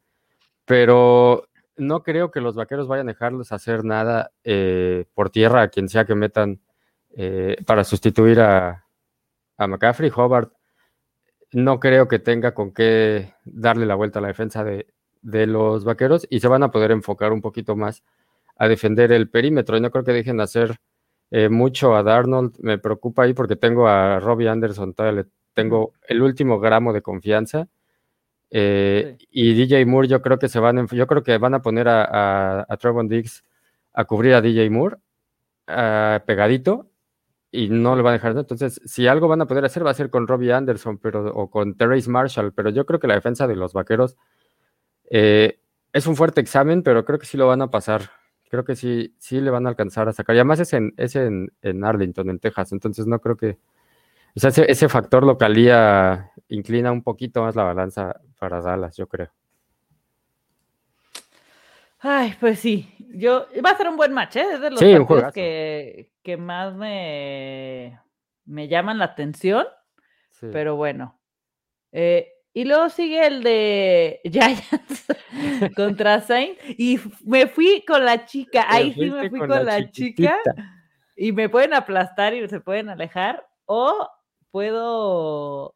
pero 0.64 1.48
no 1.76 2.02
creo 2.02 2.30
que 2.30 2.40
los 2.40 2.56
vaqueros 2.56 2.88
vayan 2.88 3.08
a 3.08 3.12
dejarlos 3.12 3.52
hacer 3.52 3.84
nada 3.84 4.32
eh, 4.44 5.04
por 5.14 5.30
tierra 5.30 5.62
a 5.62 5.68
quien 5.68 5.88
sea 5.88 6.04
que 6.04 6.14
metan 6.14 6.60
eh, 7.16 7.56
para 7.66 7.84
sustituir 7.84 8.40
a, 8.40 8.84
McCaffrey. 9.58 10.10
Hobart 10.14 10.52
no 11.52 11.80
creo 11.80 12.08
que 12.08 12.18
tenga 12.18 12.52
con 12.52 12.72
qué 12.72 13.34
darle 13.44 13.86
la 13.86 13.94
vuelta 13.94 14.18
a 14.18 14.22
la 14.22 14.28
defensa 14.28 14.64
de, 14.64 14.86
de, 15.22 15.46
los 15.46 15.84
vaqueros 15.84 16.26
y 16.28 16.40
se 16.40 16.48
van 16.48 16.62
a 16.62 16.70
poder 16.70 16.90
enfocar 16.90 17.32
un 17.32 17.40
poquito 17.40 17.76
más 17.76 18.02
a 18.56 18.68
defender 18.68 19.12
el 19.12 19.30
perímetro. 19.30 19.76
Y 19.76 19.80
no 19.80 19.90
creo 19.90 20.04
que 20.04 20.12
dejen 20.12 20.38
de 20.38 20.42
hacer 20.42 20.76
eh, 21.30 21.48
mucho 21.48 21.96
a 21.96 22.02
Darnold, 22.02 22.56
me 22.60 22.78
preocupa 22.78 23.24
ahí 23.24 23.34
porque 23.34 23.56
tengo 23.56 23.88
a 23.88 24.20
Robbie 24.20 24.48
Anderson, 24.48 24.94
todavía 24.94 25.22
le 25.22 25.28
tengo 25.56 25.94
el 26.06 26.22
último 26.22 26.60
gramo 26.60 26.92
de 26.92 27.02
confianza. 27.02 27.68
Eh, 28.50 29.16
y 29.30 29.54
DJ 29.54 29.86
Moore, 29.86 30.06
yo 30.06 30.22
creo 30.22 30.38
que 30.38 30.48
se 30.48 30.60
van, 30.60 30.86
yo 30.86 31.06
creo 31.06 31.22
que 31.22 31.38
van 31.38 31.54
a 31.54 31.62
poner 31.62 31.88
a, 31.88 32.66
a, 32.68 32.76
Trevon 32.76 33.08
Diggs 33.08 33.42
a 33.92 34.04
cubrir 34.04 34.34
a 34.34 34.40
DJ 34.42 34.70
Moore 34.70 34.98
ah, 35.66 36.22
pegadito 36.26 36.90
y 37.50 37.70
no 37.70 37.96
le 37.96 38.02
van 38.02 38.12
a 38.12 38.18
dejar. 38.18 38.36
Entonces, 38.36 38.80
si 38.84 39.06
algo 39.06 39.28
van 39.28 39.40
a 39.40 39.46
poder 39.46 39.64
hacer, 39.64 39.84
va 39.84 39.90
a 39.90 39.94
ser 39.94 40.10
con 40.10 40.28
Robbie 40.28 40.52
Anderson 40.52 40.98
pero, 40.98 41.26
o 41.34 41.50
con 41.50 41.74
Terrace 41.74 42.10
Marshall, 42.10 42.52
pero 42.52 42.70
yo 42.70 42.84
creo 42.84 43.00
que 43.00 43.08
la 43.08 43.14
defensa 43.14 43.46
de 43.48 43.56
los 43.56 43.72
vaqueros 43.72 44.16
eh, 45.10 45.58
es 45.92 46.06
un 46.06 46.16
fuerte 46.16 46.42
examen, 46.42 46.82
pero 46.82 47.04
creo 47.04 47.18
que 47.18 47.26
sí 47.26 47.38
lo 47.38 47.48
van 47.48 47.62
a 47.62 47.70
pasar. 47.70 48.10
Creo 48.50 48.64
que 48.64 48.76
sí, 48.76 49.14
sí 49.18 49.40
le 49.40 49.50
van 49.50 49.66
a 49.66 49.70
alcanzar 49.70 50.08
a 50.08 50.12
sacar. 50.12 50.36
Y 50.36 50.38
además 50.38 50.60
es 50.60 50.72
en, 50.74 50.92
es 50.98 51.16
en, 51.16 51.50
en 51.62 51.84
Arlington, 51.84 52.28
en 52.30 52.38
Texas, 52.38 52.72
entonces 52.72 53.06
no 53.06 53.20
creo 53.20 53.36
que. 53.36 53.58
O 54.36 54.40
sea, 54.40 54.50
ese, 54.50 54.70
ese 54.70 54.88
factor 54.90 55.24
localía 55.24 56.30
inclina 56.48 56.92
un 56.92 57.02
poquito 57.02 57.42
más 57.42 57.56
la 57.56 57.64
balanza 57.64 58.20
para 58.38 58.60
Dallas, 58.60 58.94
yo 58.94 59.08
creo. 59.08 59.32
Ay, 62.00 62.34
pues 62.38 62.60
sí, 62.60 62.94
yo 62.98 63.46
va 63.64 63.70
a 63.70 63.76
ser 63.76 63.88
un 63.88 63.96
buen 63.96 64.12
match, 64.12 64.36
¿eh? 64.36 64.44
Es 64.52 64.60
de 64.60 64.70
los 64.70 64.78
sí, 64.78 64.94
que, 65.32 66.12
que, 66.22 66.36
más 66.36 66.74
me, 66.74 67.98
me 68.44 68.68
llaman 68.68 68.98
la 68.98 69.06
atención. 69.06 69.66
Pero 70.52 70.76
bueno. 70.76 71.18
Eh, 71.92 72.28
y 72.52 72.64
luego 72.64 72.90
sigue 72.90 73.26
el 73.26 73.42
de 73.42 74.20
Giants 74.30 75.06
contra 75.74 76.20
Saints. 76.20 76.60
Y 76.76 77.00
me 77.24 77.46
fui 77.46 77.82
con 77.86 78.04
la 78.04 78.26
chica. 78.26 78.66
Ahí 78.68 78.92
sí 78.92 79.10
me 79.10 79.30
fui 79.30 79.38
con, 79.38 79.64
la, 79.64 79.90
chica. 79.90 80.36
Y 81.16 81.32
me 81.32 81.48
pueden 81.48 81.72
aplastar 81.72 82.34
y 82.34 82.46
se 82.48 82.60
pueden 82.60 82.90
alejar. 82.90 83.46
O 83.64 84.08
puedo 84.50 85.74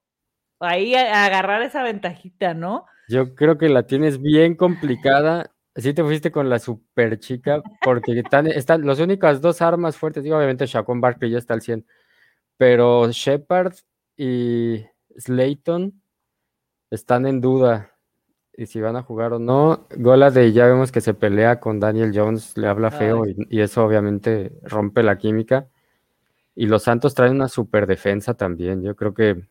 ahí 0.61 0.95
agarrar 0.95 1.63
esa 1.63 1.83
ventajita, 1.83 2.55
¿no? 2.55 2.87
Yo 3.09 3.35
creo 3.35 3.59
que 3.59 3.69
la 3.69 3.85
tienes 3.85 4.21
bien 4.21 4.55
complicada. 4.55 5.51
Sí 5.77 5.95
te 5.95 6.03
fuiste 6.03 6.31
con 6.31 6.49
la 6.49 6.59
super 6.59 7.19
chica, 7.19 7.63
porque 7.83 8.19
están, 8.19 8.47
están 8.47 8.87
las 8.87 9.01
únicas 9.01 9.41
dos 9.41 9.63
armas 9.63 9.97
fuertes, 9.97 10.23
digo, 10.25 10.37
obviamente 10.37 10.67
Shaquon 10.67 11.01
Barkley 11.01 11.31
ya 11.31 11.39
está 11.39 11.55
al 11.55 11.63
100, 11.63 11.87
pero 12.57 13.11
Shepard 13.11 13.75
y 14.17 14.85
Slayton 15.17 16.03
están 16.91 17.27
en 17.27 17.41
duda 17.41 17.97
y 18.53 18.67
si 18.67 18.81
van 18.81 18.97
a 18.97 19.03
jugar 19.03 19.33
o 19.33 19.39
no. 19.39 19.87
Gola 19.97 20.31
de 20.31 20.53
ya 20.53 20.67
vemos 20.67 20.93
que 20.93 21.01
se 21.01 21.15
pelea 21.15 21.61
con 21.61 21.81
Daniel 21.81 22.13
Jones, 22.15 22.57
le 22.59 22.67
habla 22.67 22.91
feo 22.91 23.27
y, 23.27 23.37
y, 23.49 23.61
eso 23.61 23.85
obviamente 23.85 24.53
rompe 24.63 25.03
la 25.03 25.17
química. 25.17 25.69
Y 26.61 26.67
los 26.67 26.83
Santos 26.83 27.15
traen 27.15 27.37
una 27.37 27.49
super 27.49 27.87
defensa 27.87 28.35
también. 28.35 28.83
Yo 28.83 28.95
creo 28.95 29.15
que 29.15 29.49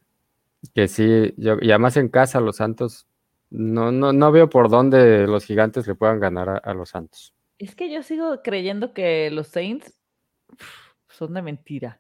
que 0.76 0.88
sí, 0.88 1.34
yo, 1.38 1.58
y 1.60 1.72
además 1.72 1.98
en 1.98 2.08
casa 2.08 2.40
los 2.40 2.58
Santos, 2.58 3.08
no, 3.50 3.92
no, 3.92 4.14
no 4.14 4.32
veo 4.32 4.48
por 4.48 4.70
dónde 4.70 5.26
los 5.26 5.44
gigantes 5.44 5.88
le 5.88 5.96
puedan 5.96 6.20
ganar 6.20 6.62
a, 6.64 6.74
los 6.76 6.90
Santos. 6.90 7.34
Es 7.58 7.74
que 7.74 7.92
yo 7.92 8.04
sigo 8.04 8.44
creyendo 8.44 8.94
que 8.94 9.32
los 9.32 9.48
Saints 9.48 10.00
son 11.08 11.34
de 11.34 11.42
mentira. 11.42 12.00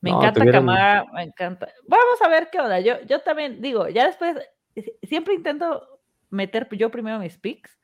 Me 0.00 0.10
encanta 0.10 0.44
Camara, 0.50 1.06
me 1.12 1.22
encanta. 1.22 1.68
Vamos 1.86 2.20
a 2.20 2.28
ver 2.28 2.48
qué 2.50 2.58
onda. 2.58 2.80
Yo, 2.80 3.00
yo 3.06 3.20
también 3.20 3.62
digo, 3.62 3.88
ya 3.88 4.06
después, 4.06 4.36
siempre 5.04 5.34
intento 5.34 6.00
meter 6.30 6.68
yo 6.72 6.90
primero 6.90 7.20
mis 7.20 7.38
picks, 7.38 7.78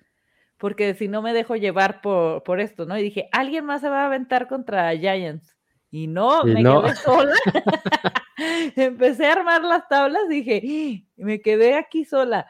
porque 0.56 0.94
si 0.94 1.06
no 1.06 1.22
me 1.22 1.32
dejo 1.32 1.54
llevar 1.54 2.00
por, 2.00 2.42
por 2.42 2.58
esto, 2.58 2.86
¿no? 2.86 2.98
Y 2.98 3.02
dije, 3.02 3.28
alguien 3.30 3.64
más 3.64 3.82
se 3.82 3.88
va 3.88 4.02
a 4.02 4.06
aventar 4.06 4.48
contra 4.48 4.90
Giants. 4.96 5.59
Y 5.90 6.06
no, 6.06 6.44
me 6.44 6.62
quedé 6.62 6.94
sola. 6.96 7.34
Empecé 8.76 9.26
a 9.26 9.32
armar 9.32 9.62
las 9.62 9.88
tablas, 9.88 10.28
dije, 10.28 10.60
y 10.62 11.08
me 11.16 11.40
quedé 11.40 11.74
aquí 11.74 12.04
sola. 12.04 12.46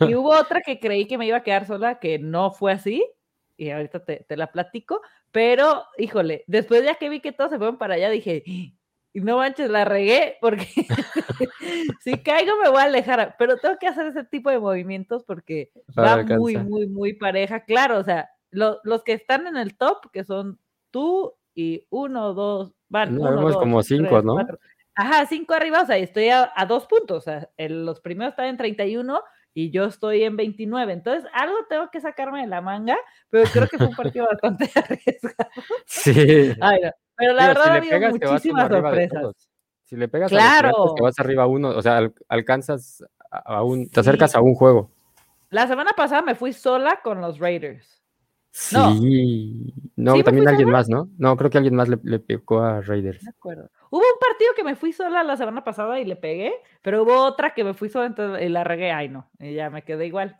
Y 0.00 0.14
hubo 0.14 0.30
otra 0.30 0.62
que 0.62 0.80
creí 0.80 1.06
que 1.06 1.18
me 1.18 1.26
iba 1.26 1.38
a 1.38 1.42
quedar 1.42 1.66
sola, 1.66 1.98
que 1.98 2.18
no 2.18 2.52
fue 2.52 2.72
así, 2.72 3.04
y 3.56 3.70
ahorita 3.70 4.04
te, 4.04 4.24
la 4.36 4.50
platico, 4.50 5.02
pero 5.30 5.84
híjole, 5.98 6.44
después 6.46 6.84
ya 6.84 6.94
que 6.94 7.10
vi 7.10 7.20
que 7.20 7.32
todos 7.32 7.50
se 7.50 7.58
fueron 7.58 7.76
para 7.76 7.94
allá, 7.94 8.08
dije, 8.08 8.42
y 8.46 9.20
no 9.20 9.36
manches, 9.36 9.68
la 9.68 9.84
regué, 9.84 10.38
porque 10.40 10.66
si 12.00 12.18
caigo 12.22 12.52
me 12.62 12.70
voy 12.70 12.80
a 12.80 12.84
alejar, 12.84 13.36
pero 13.38 13.58
tengo 13.58 13.76
que 13.78 13.88
hacer 13.88 14.06
ese 14.06 14.24
tipo 14.24 14.48
de 14.48 14.58
movimientos 14.58 15.22
porque 15.24 15.70
va 15.98 16.22
muy, 16.22 16.56
muy, 16.56 16.86
muy 16.86 17.12
pareja. 17.12 17.64
Claro, 17.64 17.98
o 17.98 18.04
sea, 18.04 18.30
los 18.50 19.02
que 19.04 19.12
están 19.12 19.46
en 19.46 19.56
el 19.58 19.76
top, 19.76 20.10
que 20.10 20.24
son 20.24 20.58
tú 20.90 21.34
y 21.54 21.86
uno, 21.90 22.34
dos, 22.34 22.72
van. 22.88 23.16
No, 23.16 23.30
uno, 23.30 23.54
como 23.54 23.82
cinco, 23.82 24.22
¿no? 24.22 24.36
Ajá, 24.94 25.26
cinco 25.26 25.54
arriba, 25.54 25.82
o 25.82 25.86
sea, 25.86 25.96
estoy 25.96 26.28
a, 26.28 26.52
dos 26.68 26.86
puntos. 26.86 27.18
O 27.18 27.20
sea, 27.20 27.48
los 27.58 28.00
primeros 28.00 28.32
están 28.32 28.46
en 28.46 28.56
31 28.56 29.20
y 29.54 29.70
yo 29.70 29.84
estoy 29.84 30.22
en 30.24 30.36
29. 30.36 30.92
Entonces, 30.92 31.28
algo 31.32 31.56
tengo 31.68 31.90
que 31.90 32.00
sacarme 32.00 32.42
de 32.42 32.46
la 32.46 32.60
manga, 32.60 32.96
pero 33.30 33.48
creo 33.50 33.68
que 33.68 33.78
fue 33.78 33.86
un 33.86 33.94
partido 33.94 34.26
bastante 34.30 34.70
arriesgado. 34.74 35.50
Sí. 35.86 36.54
pero 37.16 37.32
la 37.32 37.46
verdad 37.48 37.68
ha 37.68 37.74
habido 37.74 38.00
muchísimas 38.10 38.68
sorpresas. 38.68 39.48
Si 39.84 39.96
le 39.96 40.08
pegas 40.08 40.30
claro. 40.30 40.68
a 40.68 40.86
los 40.86 40.94
te 40.94 41.02
vas 41.02 41.18
arriba 41.18 41.42
a 41.44 41.46
uno, 41.46 41.68
o 41.70 41.82
sea, 41.82 42.00
alcanzas 42.28 43.04
a 43.30 43.62
un, 43.62 43.88
te 43.90 44.00
acercas 44.00 44.34
a 44.34 44.40
un 44.40 44.54
juego. 44.54 44.90
La 45.50 45.66
semana 45.66 45.92
pasada 45.94 46.22
me 46.22 46.34
fui 46.34 46.54
sola 46.54 47.00
con 47.02 47.20
los 47.20 47.38
Raiders. 47.38 48.01
Sí. 48.54 49.72
No, 49.96 50.22
también 50.22 50.46
alguien 50.46 50.68
más, 50.68 50.86
¿no? 50.86 51.08
No, 51.16 51.36
creo 51.38 51.48
que 51.48 51.56
alguien 51.56 51.74
más 51.74 51.88
le, 51.88 51.98
le 52.04 52.18
pegó 52.18 52.60
a 52.60 52.82
Raiders. 52.82 53.24
De 53.24 53.30
acuerdo. 53.30 53.70
Hubo 53.90 54.00
un 54.00 54.18
partido 54.20 54.52
que 54.54 54.62
me 54.62 54.76
fui 54.76 54.92
sola 54.92 55.24
la 55.24 55.38
semana 55.38 55.64
pasada 55.64 55.98
y 55.98 56.04
le 56.04 56.16
pegué, 56.16 56.52
pero 56.82 57.02
hubo 57.02 57.24
otra 57.24 57.54
que 57.54 57.64
me 57.64 57.72
fui 57.72 57.88
sola 57.88 58.06
entonces, 58.06 58.44
y 58.44 58.50
la 58.50 58.62
regué. 58.62 58.92
Ay, 58.92 59.08
no, 59.08 59.30
y 59.38 59.54
ya 59.54 59.70
me 59.70 59.82
quedé 59.82 60.06
igual. 60.06 60.38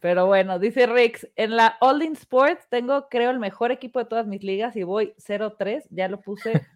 Pero 0.00 0.26
bueno, 0.26 0.58
dice 0.58 0.86
Rix, 0.86 1.28
en 1.36 1.56
la 1.56 1.76
All 1.80 2.02
In 2.02 2.14
Sports 2.14 2.66
tengo, 2.68 3.08
creo, 3.08 3.30
el 3.30 3.38
mejor 3.38 3.70
equipo 3.70 4.00
de 4.00 4.06
todas 4.06 4.26
mis 4.26 4.42
ligas 4.42 4.74
y 4.74 4.82
voy 4.82 5.14
0-3, 5.18 5.84
ya 5.90 6.08
lo 6.08 6.20
puse 6.20 6.66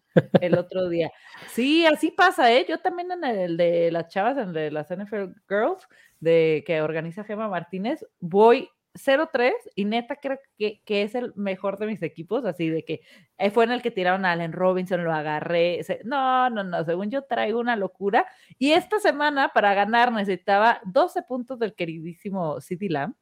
el 0.40 0.58
otro 0.58 0.88
día. 0.88 1.10
Sí, 1.48 1.84
así 1.86 2.10
pasa, 2.10 2.52
¿eh? 2.52 2.64
Yo 2.68 2.78
también 2.78 3.10
en 3.10 3.24
el 3.24 3.56
de 3.56 3.90
las 3.90 4.08
chavas, 4.08 4.36
en 4.36 4.48
el 4.48 4.52
de 4.52 4.70
las 4.70 4.88
NFL 4.90 5.32
Girls, 5.48 5.88
de 6.20 6.62
que 6.66 6.80
organiza 6.82 7.24
Gema 7.24 7.48
Martínez, 7.48 8.06
voy 8.20 8.68
0-3 8.94 9.52
y 9.74 9.84
neta 9.84 10.16
creo 10.16 10.38
que, 10.56 10.80
es 10.86 11.14
el 11.14 11.32
mejor 11.34 11.78
de 11.78 11.86
mis 11.86 12.02
equipos, 12.02 12.44
así 12.44 12.68
de 12.68 12.84
que 12.84 13.00
eh, 13.38 13.50
fue 13.50 13.64
en 13.64 13.72
el 13.72 13.82
que 13.82 13.90
tiraron 13.90 14.24
a 14.24 14.32
Allen 14.32 14.52
Robinson, 14.52 15.04
lo 15.04 15.12
agarré. 15.12 15.80
no, 16.04 16.48
no, 16.50 16.62
no, 16.62 16.84
según 16.84 17.10
yo 17.10 17.22
traigo 17.22 17.58
una 17.58 17.76
locura. 17.76 18.26
Y 18.58 18.72
esta 18.72 19.00
semana 19.00 19.50
para 19.52 19.74
ganar 19.74 20.12
necesitaba 20.12 20.80
12 20.84 21.22
puntos 21.22 21.58
del 21.58 21.74
queridísimo 21.74 22.60
City 22.60 22.88
Lamb 22.88 23.14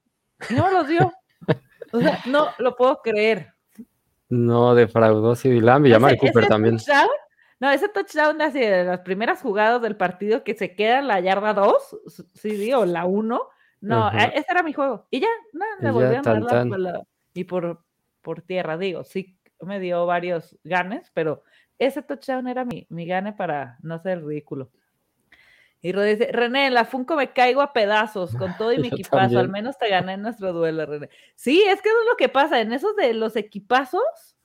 y 0.50 0.54
no 0.54 0.66
me 0.66 0.72
los 0.72 0.88
dio. 0.88 1.12
o 1.92 2.00
sea, 2.00 2.20
no 2.26 2.48
lo 2.58 2.76
puedo 2.76 3.00
creer. 3.02 3.52
No, 4.28 4.74
defraudó 4.74 5.34
City 5.34 5.60
Lamb 5.60 5.86
y 5.86 5.94
a 5.94 5.98
Cooper 5.98 6.48
también. 6.48 6.78
no, 7.60 7.70
ese 7.70 7.88
touchdown 7.88 8.40
así 8.42 8.60
de 8.60 8.84
las 8.84 9.00
primeras 9.00 9.40
jugadas 9.40 9.80
del 9.80 9.96
partido 9.96 10.44
que 10.44 10.54
se 10.54 10.74
queda 10.74 10.98
en 10.98 11.08
la 11.08 11.20
yarda 11.20 11.54
2, 11.54 11.96
sí, 12.34 12.50
digo, 12.50 12.84
la 12.84 13.04
1 13.06 13.48
no, 13.82 14.10
e, 14.10 14.32
ese 14.34 14.46
era 14.50 14.62
mi 14.62 14.72
juego. 14.72 15.06
Y 15.10 15.20
ya, 15.20 15.28
no, 15.52 15.64
me 15.80 15.90
volví 15.90 16.14
a 16.14 16.22
mandar 16.22 17.04
y 17.34 17.44
por, 17.44 17.84
por 18.20 18.42
tierra, 18.42 18.78
digo, 18.78 19.04
sí 19.04 19.36
me 19.60 19.80
dio 19.80 20.06
varios 20.06 20.56
ganes, 20.64 21.10
pero 21.14 21.42
ese 21.78 22.02
touchdown 22.02 22.48
era 22.48 22.64
mi, 22.64 22.86
mi 22.90 23.06
gane 23.06 23.32
para 23.32 23.78
no 23.82 23.98
ser 24.00 24.24
ridículo. 24.24 24.70
Y 25.84 25.92
dice, 25.92 26.30
René, 26.30 26.68
en 26.68 26.74
la 26.74 26.84
Funko 26.84 27.16
me 27.16 27.32
caigo 27.32 27.60
a 27.60 27.72
pedazos 27.72 28.36
con 28.36 28.56
todo 28.56 28.72
y 28.72 28.78
mi 28.80 28.88
equipazo. 28.88 29.40
Al 29.40 29.48
menos 29.48 29.76
te 29.78 29.88
gané 29.88 30.14
en 30.14 30.22
nuestro 30.22 30.52
duelo, 30.52 30.86
René. 30.86 31.10
Sí, 31.34 31.60
es 31.62 31.82
que 31.82 31.88
eso 31.88 31.98
es 32.00 32.08
lo 32.08 32.16
que 32.16 32.28
pasa. 32.28 32.60
En 32.60 32.72
esos 32.72 32.94
de 32.94 33.12
los 33.14 33.34
equipazos, 33.34 34.36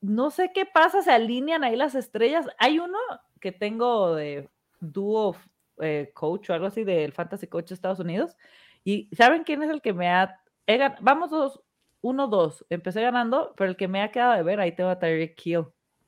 no 0.00 0.30
sé 0.30 0.50
qué 0.54 0.64
pasa, 0.64 1.02
se 1.02 1.12
alinean 1.12 1.62
ahí 1.62 1.76
las 1.76 1.94
estrellas. 1.94 2.46
Hay 2.58 2.78
uno 2.78 2.98
que 3.38 3.52
tengo 3.52 4.14
de 4.14 4.48
dúo 4.80 5.36
eh, 5.80 6.10
coach 6.14 6.50
o 6.50 6.54
algo 6.54 6.66
así 6.66 6.84
del 6.84 7.12
Fantasy 7.12 7.46
Coach 7.46 7.68
de 7.68 7.74
Estados 7.74 8.00
Unidos. 8.00 8.36
Y 8.84 9.08
¿saben 9.14 9.44
quién 9.44 9.62
es 9.62 9.70
el 9.70 9.82
que 9.82 9.92
me 9.92 10.08
ha... 10.08 10.40
vamos 11.00 11.30
dos, 11.30 11.62
uno, 12.00 12.28
dos. 12.28 12.64
Empecé 12.70 13.02
ganando, 13.02 13.54
pero 13.56 13.70
el 13.70 13.76
que 13.76 13.88
me 13.88 14.02
ha 14.02 14.10
quedado 14.10 14.34
de 14.34 14.42
ver, 14.42 14.60
ahí 14.60 14.72
tengo 14.72 14.90
a 14.90 14.98
Tyreek 14.98 15.34
Kill. 15.34 15.66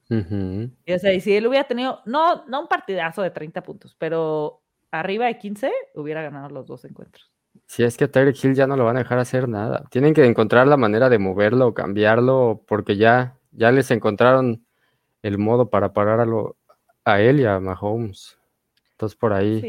Y 0.09 0.93
o 0.93 0.99
sea, 0.99 1.15
y 1.15 1.21
si 1.21 1.35
él 1.35 1.47
hubiera 1.47 1.67
tenido, 1.67 2.01
no, 2.05 2.45
no 2.47 2.61
un 2.61 2.69
partidazo 2.69 3.23
de 3.23 3.31
30 3.31 3.63
puntos, 3.63 3.97
pero 3.99 4.63
arriba 4.91 5.27
de 5.27 5.39
15, 5.39 5.73
hubiera 5.95 6.23
ganado 6.23 6.51
los 6.51 6.67
dos 6.67 6.85
encuentros. 6.85 7.33
Si 7.67 7.83
es 7.83 7.97
que 7.97 8.05
a 8.05 8.11
Tyreek 8.11 8.45
Hill 8.45 8.55
ya 8.55 8.67
no 8.67 8.77
lo 8.77 8.85
van 8.85 8.97
a 8.97 9.01
dejar 9.01 9.19
hacer 9.19 9.49
nada. 9.49 9.85
Tienen 9.91 10.13
que 10.13 10.25
encontrar 10.27 10.67
la 10.67 10.77
manera 10.77 11.09
de 11.09 11.19
moverlo 11.19 11.69
o 11.69 11.75
cambiarlo, 11.75 12.63
porque 12.67 12.97
ya, 12.97 13.39
ya 13.53 13.73
les 13.73 13.91
encontraron 13.91 14.67
el 15.23 15.39
modo 15.39 15.71
para 15.71 15.95
parar 15.95 16.21
a, 16.21 16.27
lo, 16.27 16.59
a 17.05 17.21
él 17.21 17.41
y 17.41 17.47
a 17.47 17.59
Mahomes 17.61 18.39
por 19.17 19.33
ahí 19.33 19.61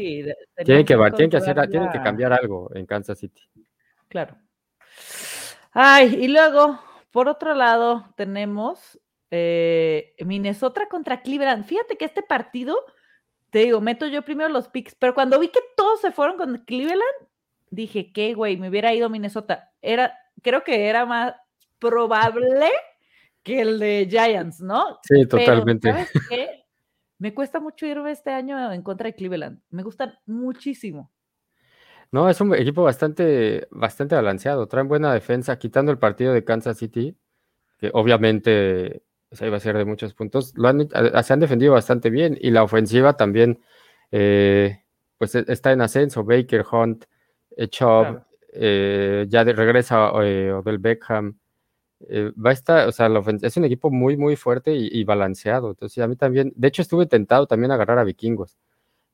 tienen, 0.64 0.84
que, 0.84 0.94
que 1.28 1.36
hacer, 1.36 1.68
tienen 1.68 1.90
que 1.90 2.02
cambiar 2.02 2.32
algo 2.32 2.70
en 2.74 2.86
Kansas 2.86 3.18
City. 3.18 3.42
Claro. 4.08 4.36
Ay, 5.72 6.18
y 6.20 6.28
luego, 6.28 6.78
por 7.10 7.28
otro 7.28 7.54
lado, 7.54 8.04
tenemos 8.16 9.00
eh, 9.30 10.14
Minnesota 10.24 10.88
contra 10.88 11.22
Cleveland. 11.22 11.64
Fíjate 11.64 11.96
que 11.96 12.04
este 12.04 12.22
partido, 12.22 12.76
te 13.50 13.60
digo, 13.60 13.80
meto 13.80 14.06
yo 14.06 14.22
primero 14.22 14.48
los 14.50 14.68
picks, 14.68 14.94
pero 14.94 15.14
cuando 15.14 15.40
vi 15.40 15.48
que 15.48 15.60
todos 15.76 16.00
se 16.00 16.12
fueron 16.12 16.36
con 16.36 16.58
Cleveland, 16.58 17.02
dije, 17.70 18.12
¿qué, 18.12 18.34
güey? 18.34 18.56
Me 18.56 18.68
hubiera 18.68 18.94
ido 18.94 19.06
a 19.06 19.10
Minnesota. 19.10 19.72
Era, 19.82 20.16
creo 20.42 20.62
que 20.62 20.86
era 20.86 21.04
más 21.06 21.34
probable 21.78 22.70
que 23.42 23.60
el 23.60 23.78
de 23.78 24.06
Giants, 24.08 24.60
¿no? 24.60 25.00
Sí, 25.02 25.26
totalmente. 25.26 25.92
Me 27.24 27.32
cuesta 27.32 27.58
mucho 27.58 27.86
irme 27.86 28.10
este 28.10 28.32
año 28.32 28.70
en 28.70 28.82
contra 28.82 29.06
de 29.06 29.14
Cleveland. 29.14 29.58
Me 29.70 29.82
gustan 29.82 30.12
muchísimo. 30.26 31.10
No, 32.12 32.28
es 32.28 32.38
un 32.42 32.54
equipo 32.54 32.82
bastante, 32.82 33.66
bastante 33.70 34.14
balanceado. 34.14 34.68
Traen 34.68 34.88
buena 34.88 35.10
defensa, 35.10 35.58
quitando 35.58 35.90
el 35.90 35.96
partido 35.96 36.34
de 36.34 36.44
Kansas 36.44 36.76
City, 36.76 37.16
que 37.78 37.90
obviamente 37.94 39.04
se 39.32 39.46
iba 39.46 39.56
a 39.56 39.60
ser 39.60 39.78
de 39.78 39.86
muchos 39.86 40.12
puntos. 40.12 40.52
Lo 40.54 40.68
han, 40.68 40.86
se 41.22 41.32
han 41.32 41.40
defendido 41.40 41.72
bastante 41.72 42.10
bien 42.10 42.36
y 42.38 42.50
la 42.50 42.62
ofensiva 42.62 43.16
también, 43.16 43.58
eh, 44.12 44.84
pues 45.16 45.34
e, 45.34 45.46
está 45.48 45.72
en 45.72 45.80
ascenso. 45.80 46.24
Baker, 46.24 46.62
Hunt, 46.70 47.06
eh, 47.56 47.68
Chubb, 47.68 48.22
eh, 48.52 49.24
ya 49.30 49.46
de, 49.46 49.54
regresa 49.54 50.12
Odell 50.12 50.76
Beckham. 50.76 51.38
Va 52.10 52.50
a 52.50 52.52
estar, 52.52 52.88
o 52.88 52.92
sea, 52.92 53.08
es 53.42 53.56
un 53.56 53.64
equipo 53.64 53.90
muy, 53.90 54.16
muy 54.16 54.36
fuerte 54.36 54.74
y, 54.74 55.04
balanceado. 55.04 55.70
Entonces, 55.70 56.02
a 56.02 56.08
mí 56.08 56.16
también, 56.16 56.52
de 56.56 56.68
hecho, 56.68 56.82
estuve 56.82 57.06
tentado 57.06 57.46
también 57.46 57.70
a 57.70 57.74
agarrar 57.74 57.98
a 57.98 58.04
vikingos 58.04 58.58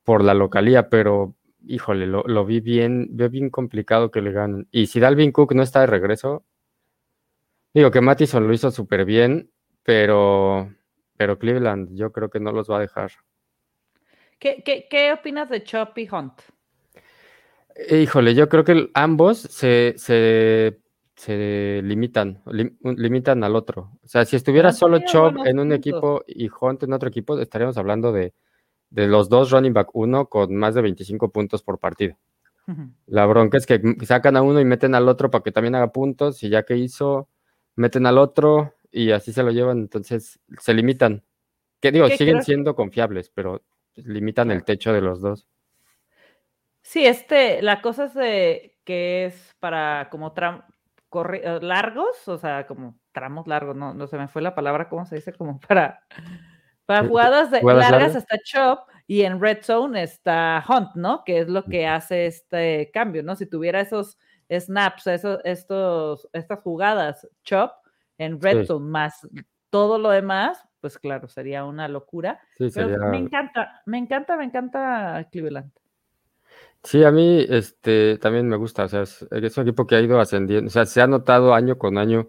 por 0.04 0.24
la 0.24 0.34
localía, 0.34 0.88
pero 0.88 1.34
híjole, 1.66 2.06
lo, 2.06 2.44
vi 2.44 2.60
bien, 2.60 3.08
veo 3.10 3.28
bien 3.28 3.50
complicado 3.50 4.10
que 4.10 4.22
le 4.22 4.32
ganen. 4.32 4.68
Y 4.70 4.86
si 4.86 5.00
Dalvin 5.00 5.32
Cook 5.32 5.54
no 5.54 5.62
está 5.62 5.80
de 5.80 5.86
regreso, 5.86 6.44
digo 7.74 7.90
que 7.90 8.00
Mattison 8.00 8.46
lo 8.46 8.52
hizo 8.52 8.70
súper 8.70 9.04
bien, 9.04 9.50
pero, 9.82 10.72
pero 11.16 11.38
Cleveland 11.38 11.94
yo 11.94 12.12
creo 12.12 12.30
que 12.30 12.40
no 12.40 12.52
los 12.52 12.70
va 12.70 12.78
a 12.78 12.80
dejar. 12.80 13.12
¿Qué, 14.38 14.62
qué, 14.64 15.12
opinas 15.12 15.50
de 15.50 15.62
Chop 15.62 15.96
y 15.98 16.08
Hunt? 16.10 16.40
Híjole, 17.90 18.34
yo 18.34 18.48
creo 18.48 18.64
que 18.64 18.90
ambos 18.94 19.38
se, 19.38 19.94
se, 19.96 20.80
se 21.20 21.82
limitan, 21.82 22.42
limitan 22.82 23.44
al 23.44 23.56
otro. 23.56 23.92
O 24.02 24.08
sea, 24.08 24.24
si 24.24 24.36
estuviera 24.36 24.72
solo 24.72 25.00
Chop 25.04 25.46
en 25.46 25.58
un 25.58 25.72
equipo 25.72 26.22
y 26.26 26.48
Hunt 26.48 26.82
en 26.82 26.92
otro 26.92 27.08
equipo, 27.08 27.38
estaríamos 27.38 27.76
hablando 27.76 28.10
de 28.12 28.32
de 28.90 29.06
los 29.06 29.28
dos 29.28 29.50
running 29.50 29.72
back 29.72 29.94
uno 29.94 30.26
con 30.26 30.54
más 30.54 30.74
de 30.74 30.82
25 30.82 31.30
puntos 31.30 31.62
por 31.62 31.78
partido. 31.78 32.16
La 33.06 33.26
bronca 33.26 33.58
es 33.58 33.66
que 33.66 33.80
sacan 34.04 34.36
a 34.36 34.42
uno 34.42 34.60
y 34.60 34.64
meten 34.64 34.94
al 34.94 35.08
otro 35.08 35.28
para 35.28 35.42
que 35.42 35.50
también 35.50 35.74
haga 35.74 35.90
puntos 35.90 36.40
y 36.44 36.50
ya 36.50 36.62
que 36.62 36.76
hizo, 36.76 37.28
meten 37.74 38.06
al 38.06 38.16
otro 38.16 38.74
y 38.92 39.10
así 39.10 39.32
se 39.32 39.42
lo 39.42 39.50
llevan, 39.50 39.78
entonces 39.78 40.38
se 40.56 40.74
limitan. 40.74 41.24
Que 41.80 41.90
digo, 41.90 42.06
siguen 42.10 42.44
siendo 42.44 42.76
confiables, 42.76 43.28
pero 43.30 43.62
limitan 43.96 44.52
el 44.52 44.62
techo 44.62 44.92
de 44.92 45.00
los 45.00 45.20
dos. 45.20 45.48
Sí, 46.82 47.04
este, 47.04 47.60
la 47.60 47.82
cosa 47.82 48.04
es 48.04 48.14
de 48.14 48.76
que 48.84 49.24
es 49.26 49.56
para 49.58 50.08
como 50.08 50.32
tram, 50.32 50.62
eh, 51.32 51.58
largos, 51.62 52.28
o 52.28 52.38
sea, 52.38 52.66
como 52.66 52.98
tramos 53.12 53.46
largos, 53.46 53.76
no, 53.76 53.94
no 53.94 54.06
se 54.06 54.18
me 54.18 54.28
fue 54.28 54.42
la 54.42 54.54
palabra, 54.54 54.88
¿cómo 54.88 55.04
se 55.06 55.16
dice? 55.16 55.32
Como 55.32 55.60
para 55.60 56.04
para 56.86 57.06
jugadas, 57.06 57.52
de, 57.52 57.62
largas, 57.62 58.16
está 58.16 58.36
Chop 58.42 58.88
y 59.06 59.22
en 59.22 59.40
Red 59.40 59.62
Zone 59.62 60.02
está 60.02 60.64
Hunt, 60.68 60.96
¿no? 60.96 61.22
Que 61.24 61.38
es 61.38 61.48
lo 61.48 61.64
que 61.64 61.86
hace 61.86 62.26
este 62.26 62.90
cambio, 62.92 63.22
¿no? 63.22 63.36
Si 63.36 63.46
tuviera 63.46 63.80
esos 63.80 64.18
snaps, 64.50 65.06
esos, 65.06 65.38
estos, 65.44 66.28
estas 66.32 66.58
jugadas 66.58 67.28
Chop 67.44 67.70
en 68.18 68.40
Red 68.40 68.66
Zone 68.66 68.86
más 68.86 69.24
todo 69.70 69.98
lo 69.98 70.10
demás, 70.10 70.66
pues 70.80 70.98
claro, 70.98 71.28
sería 71.28 71.64
una 71.64 71.86
locura. 71.88 72.40
Pero 72.58 73.08
me 73.08 73.18
encanta, 73.18 73.82
me 73.86 73.98
encanta, 73.98 74.36
me 74.36 74.44
encanta 74.44 75.28
Cleveland. 75.30 75.70
Sí, 76.82 77.04
a 77.04 77.10
mí 77.10 77.44
este, 77.48 78.16
también 78.18 78.48
me 78.48 78.56
gusta, 78.56 78.84
o 78.84 78.88
sea, 78.88 79.02
es, 79.02 79.26
es, 79.30 79.56
un 79.58 79.68
equipo 79.68 79.86
que 79.86 79.96
ha 79.96 80.00
ido 80.00 80.18
ascendiendo, 80.18 80.68
o 80.68 80.70
sea, 80.70 80.86
se 80.86 81.02
ha 81.02 81.06
notado 81.06 81.54
año 81.54 81.76
con 81.76 81.98
año 81.98 82.28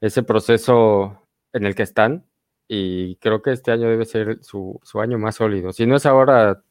ese 0.00 0.22
proceso 0.22 1.28
en 1.52 1.66
el 1.66 1.74
que 1.74 1.82
están, 1.82 2.24
y 2.72 3.16
creo 3.16 3.42
que 3.42 3.50
este 3.50 3.72
año 3.72 3.88
debe 3.88 4.04
ser 4.04 4.38
su, 4.44 4.80
año 4.94 5.18
más 5.18 5.34
sólido. 5.34 5.72
Si 5.72 5.86
no 5.86 5.96
es 5.96 6.06
ahora, 6.06 6.62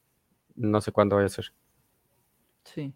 no 0.55 0.79
sé 0.79 0.93
cuándo 0.93 1.17
vaya 1.17 1.25
a 1.25 1.29
ser. 1.29 1.51
Sí. 2.63 2.93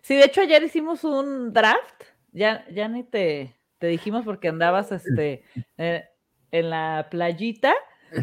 Sí, 0.00 0.16
de 0.16 0.24
hecho 0.24 0.40
ayer 0.40 0.62
hicimos 0.62 1.04
un 1.04 1.52
draft, 1.52 2.04
ya, 2.32 2.66
ya 2.70 2.88
ni 2.88 3.04
te, 3.04 3.54
te 3.76 3.86
dijimos 3.86 4.24
porque 4.24 4.48
andabas 4.48 4.92
este, 4.92 5.44
eh, 5.76 6.08
en 6.50 6.70
la 6.70 7.08
playita. 7.10 7.74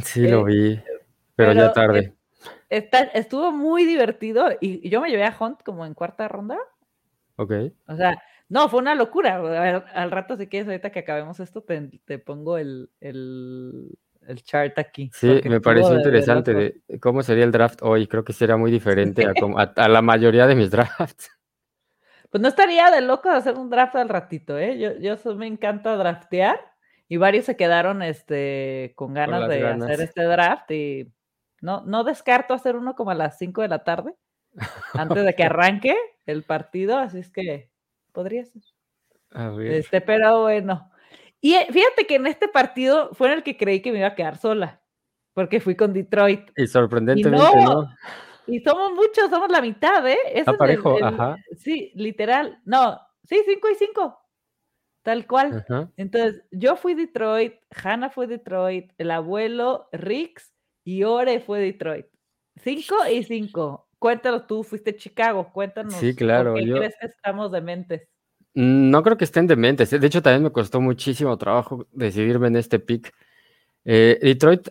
Sí, 0.03 0.27
lo 0.27 0.47
eh, 0.49 0.51
vi, 0.51 0.83
pero, 1.35 1.53
ya 1.53 1.71
tarde. 1.71 2.15
Estuvo 2.69 3.51
muy 3.51 3.85
divertido 3.85 4.49
y, 4.61 4.87
yo 4.89 5.01
me 5.01 5.09
llevé 5.09 5.25
a 5.25 5.35
Hunt 5.37 5.61
como 5.63 5.85
en 5.85 5.93
cuarta 5.93 6.27
ronda. 6.27 6.57
Ok. 7.35 7.53
O 7.87 7.95
sea, 7.95 8.21
no, 8.49 8.67
fue 8.69 8.79
una 8.79 8.95
locura. 8.95 9.83
al 9.93 10.11
rato, 10.11 10.35
si 10.35 10.47
quieres, 10.47 10.67
ahorita 10.67 10.91
que 10.91 10.99
acabemos 10.99 11.39
esto, 11.39 11.63
te, 11.63 12.19
pongo 12.19 12.57
el, 12.57 12.89
el, 12.99 13.97
chart 14.43 14.77
aquí. 14.77 15.09
Sí, 15.13 15.41
me 15.45 15.61
pareció 15.61 15.95
interesante 15.95 16.53
de, 16.53 16.99
cómo 16.99 17.23
sería 17.23 17.43
el 17.43 17.51
draft 17.51 17.81
hoy. 17.81 18.07
Creo 18.07 18.23
que 18.23 18.33
sería 18.33 18.57
muy 18.57 18.71
diferente 18.71 19.25
a, 19.25 19.87
la 19.87 20.01
mayoría 20.01 20.47
de 20.47 20.55
mis 20.55 20.69
drafts. 20.71 21.31
Pues 22.29 22.41
no 22.41 22.47
estaría 22.47 22.91
de 22.91 23.01
loco 23.01 23.29
de 23.29 23.37
hacer 23.37 23.55
un 23.55 23.69
draft 23.69 23.95
al 23.95 24.09
ratito, 24.09 24.57
¿eh? 24.57 24.77
Yo, 24.77 24.93
yo 24.99 25.35
me 25.35 25.47
encanta 25.47 25.95
draftear 25.95 26.59
y 27.07 27.17
varios 27.17 27.45
se 27.45 27.57
quedaron 27.57 28.03
este, 28.03 28.93
con 28.95 29.15
ganas 29.15 29.49
de 29.49 29.65
hacer 29.65 30.01
este 30.01 30.23
draft 30.23 30.69
y 30.69 31.11
no, 31.61 31.81
no 31.85 32.03
descarto 32.03 32.53
hacer 32.53 32.75
uno 32.75 32.95
como 32.95 33.11
a 33.11 33.15
las 33.15 33.37
5 33.37 33.61
de 33.61 33.67
la 33.67 33.83
tarde, 33.83 34.15
antes 34.93 35.25
de 35.25 35.33
que 35.35 35.43
arranque 35.43 35.95
el 36.25 36.43
partido, 36.43 36.97
así 36.97 37.19
es 37.19 37.29
que 37.29 37.69
podría 38.11 38.45
ser. 38.45 38.61
Este, 39.59 40.01
pero 40.01 40.41
bueno. 40.41 40.91
Y 41.41 41.53
eh, 41.53 41.67
fíjate 41.71 42.05
que 42.07 42.15
en 42.15 42.27
este 42.27 42.47
partido 42.47 43.11
fue 43.13 43.27
en 43.27 43.35
el 43.35 43.43
que 43.43 43.57
creí 43.57 43.81
que 43.81 43.91
me 43.91 43.99
iba 43.99 44.07
a 44.07 44.15
quedar 44.15 44.37
sola, 44.37 44.81
porque 45.33 45.59
fui 45.59 45.75
con 45.75 45.93
Detroit. 45.93 46.51
Y 46.57 46.67
sorprendentemente 46.67 47.45
no. 47.45 47.87
Y 48.47 48.59
somos 48.61 48.93
muchos, 48.93 49.29
somos 49.29 49.49
la 49.51 49.61
mitad, 49.61 50.07
¿eh? 50.07 50.17
Está 50.33 50.53
parejo, 50.53 50.97
ajá. 51.03 51.37
Sí, 51.57 51.91
literal. 51.93 52.59
No, 52.65 52.99
sí, 53.23 53.41
cinco 53.45 53.69
y 53.69 53.75
cinco. 53.75 54.19
Tal 55.03 55.27
cual. 55.27 55.65
Entonces, 55.95 56.43
yo 56.51 56.75
fui 56.75 56.93
Detroit, 56.93 57.55
Hannah 57.83 58.09
fue 58.09 58.27
Detroit, 58.27 58.91
el 58.97 59.11
abuelo 59.11 59.87
Rix 59.91 60.53
y 60.89 61.03
Ore 61.03 61.39
fue 61.39 61.59
Detroit. 61.59 62.07
Cinco 62.63 62.95
y 63.11 63.23
cinco. 63.23 63.87
Cuéntanos 63.99 64.47
tú, 64.47 64.63
fuiste 64.63 64.89
a 64.89 64.95
Chicago, 64.95 65.51
cuéntanos. 65.53 65.93
Sí, 65.93 66.15
claro. 66.15 66.53
¿Por 66.53 66.63
qué 66.63 66.71
crees 66.71 66.95
que 66.99 67.05
estamos 67.05 67.51
dementes? 67.51 68.07
No 68.55 69.03
creo 69.03 69.15
que 69.15 69.25
estén 69.25 69.45
dementes. 69.45 69.91
De 69.91 70.07
hecho, 70.07 70.23
también 70.23 70.41
me 70.41 70.51
costó 70.51 70.81
muchísimo 70.81 71.37
trabajo 71.37 71.85
decidirme 71.91 72.47
en 72.47 72.55
este 72.55 72.79
pick. 72.79 73.13
Eh, 73.85 74.17
Detroit, 74.19 74.69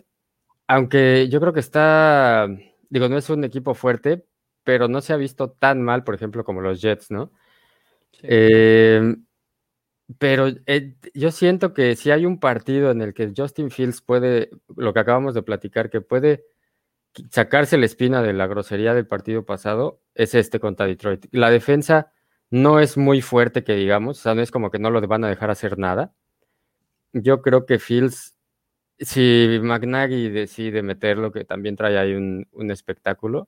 aunque 0.67 1.29
yo 1.29 1.39
creo 1.39 1.53
que 1.53 1.61
está, 1.61 2.49
digo, 2.89 3.07
no 3.07 3.17
es 3.17 3.29
un 3.29 3.45
equipo 3.45 3.73
fuerte, 3.73 4.25
pero 4.65 4.89
no 4.89 4.99
se 4.99 5.13
ha 5.13 5.17
visto 5.17 5.51
tan 5.51 5.81
mal, 5.81 6.03
por 6.03 6.15
ejemplo, 6.15 6.43
como 6.43 6.59
los 6.59 6.81
Jets, 6.81 7.11
¿no? 7.11 7.31
Em, 8.23 9.23
pero 10.17 10.47
eh, 10.65 10.95
yo 11.13 11.31
siento 11.31 11.73
que 11.73 11.95
si 11.95 12.09
hay 12.09 12.25
un 12.25 12.39
partido 12.39 12.89
en 12.89 13.01
el 13.01 13.13
que 13.13 13.31
Justin 13.35 13.69
Fields 13.69 14.01
puede, 14.01 14.49
lo 14.75 14.93
que 14.93 14.99
acabamos 14.99 15.35
de 15.35 15.43
platicar, 15.43 15.89
que 15.89 16.01
puede 16.01 16.45
sacarse 17.31 17.77
la 17.77 17.85
espina 17.85 18.21
de 18.21 18.33
la 18.33 18.47
grosería 18.47 18.93
del 18.93 19.07
partido 19.07 19.45
pasado 19.45 20.01
es 20.15 20.33
este 20.35 20.59
contra 20.59 20.87
Detroit. 20.87 21.27
La 21.31 21.51
defensa 21.51 22.11
no 22.49 22.79
es 22.79 22.97
muy 22.97 23.21
fuerte 23.21 23.63
que 23.63 23.75
digamos, 23.75 24.19
o 24.19 24.21
sea, 24.21 24.35
no 24.35 24.41
es 24.41 24.51
como 24.51 24.71
que 24.71 24.79
no 24.79 24.89
lo 24.89 25.05
van 25.07 25.23
a 25.23 25.29
dejar 25.29 25.51
hacer 25.51 25.77
nada. 25.77 26.13
Yo 27.13 27.41
creo 27.41 27.65
que 27.65 27.79
Fields, 27.79 28.35
si 28.99 29.59
McNaghy 29.61 30.29
decide 30.29 30.81
meterlo, 30.83 31.31
que 31.31 31.45
también 31.45 31.75
trae 31.75 31.97
ahí 31.97 32.13
un, 32.13 32.71
espectáculo, 32.71 33.47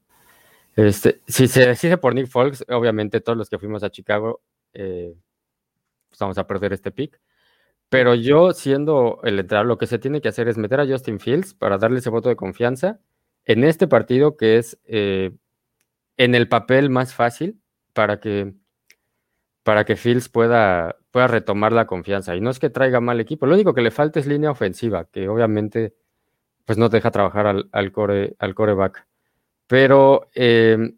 este, 0.76 1.22
si 1.28 1.48
se 1.48 1.68
decide 1.68 1.98
por 1.98 2.16
Nick 2.16 2.28
Folks, 2.28 2.66
obviamente 2.70 3.22
todos 3.22 3.38
los 3.38 3.50
que 3.50 3.60
fuimos 3.60 3.84
a 3.84 3.92
Chicago 3.92 4.42
eh, 4.74 5.16
pues 6.12 6.20
vamos 6.20 6.38
a 6.38 6.46
perder 6.46 6.74
este 6.74 6.92
pick. 6.92 7.20
Pero 7.90 8.16
yo, 8.16 8.54
siendo 8.54 9.20
el 9.24 9.40
entrenador, 9.40 9.68
lo 9.68 9.78
que 9.78 9.88
se 9.88 10.00
tiene 10.00 10.22
que 10.22 10.30
hacer 10.30 10.48
es 10.48 10.58
meter 10.58 10.80
a 10.80 10.88
Justin 10.88 11.20
Fields 11.20 11.54
para 11.54 11.78
darle 11.78 12.00
ese 12.00 12.10
voto 12.10 12.30
de 12.30 12.36
confianza 12.36 13.00
en 13.46 13.64
este 13.64 13.88
partido 13.88 14.38
que 14.38 14.58
es 14.58 14.80
eh, 14.86 15.32
en 16.18 16.36
el 16.36 16.48
papel 16.48 16.90
más 16.90 17.14
fácil 17.14 17.60
para 17.94 18.20
que, 18.20 18.54
para 19.64 19.86
que 19.86 19.96
Fields 19.96 20.30
pueda, 20.30 20.98
pueda 21.12 21.28
retomar 21.28 21.74
la 21.74 21.88
confianza. 21.88 22.36
Y 22.36 22.42
no 22.42 22.50
es 22.50 22.60
que 22.60 22.70
traiga 22.70 23.02
mal 23.02 23.20
equipo, 23.20 23.46
lo 23.46 23.56
único 23.56 23.74
que 23.74 23.82
le 23.82 23.92
falta 23.92 24.20
es 24.20 24.28
línea 24.28 24.52
ofensiva, 24.52 25.06
que 25.06 25.28
obviamente 25.28 25.96
pues 26.66 26.78
no 26.78 26.90
deja 26.90 27.12
trabajar 27.12 27.48
al, 27.72 27.92
core, 27.92 28.36
al 28.40 28.56
coreback. 28.56 29.08
Pero 29.68 30.30
eh, 30.36 30.94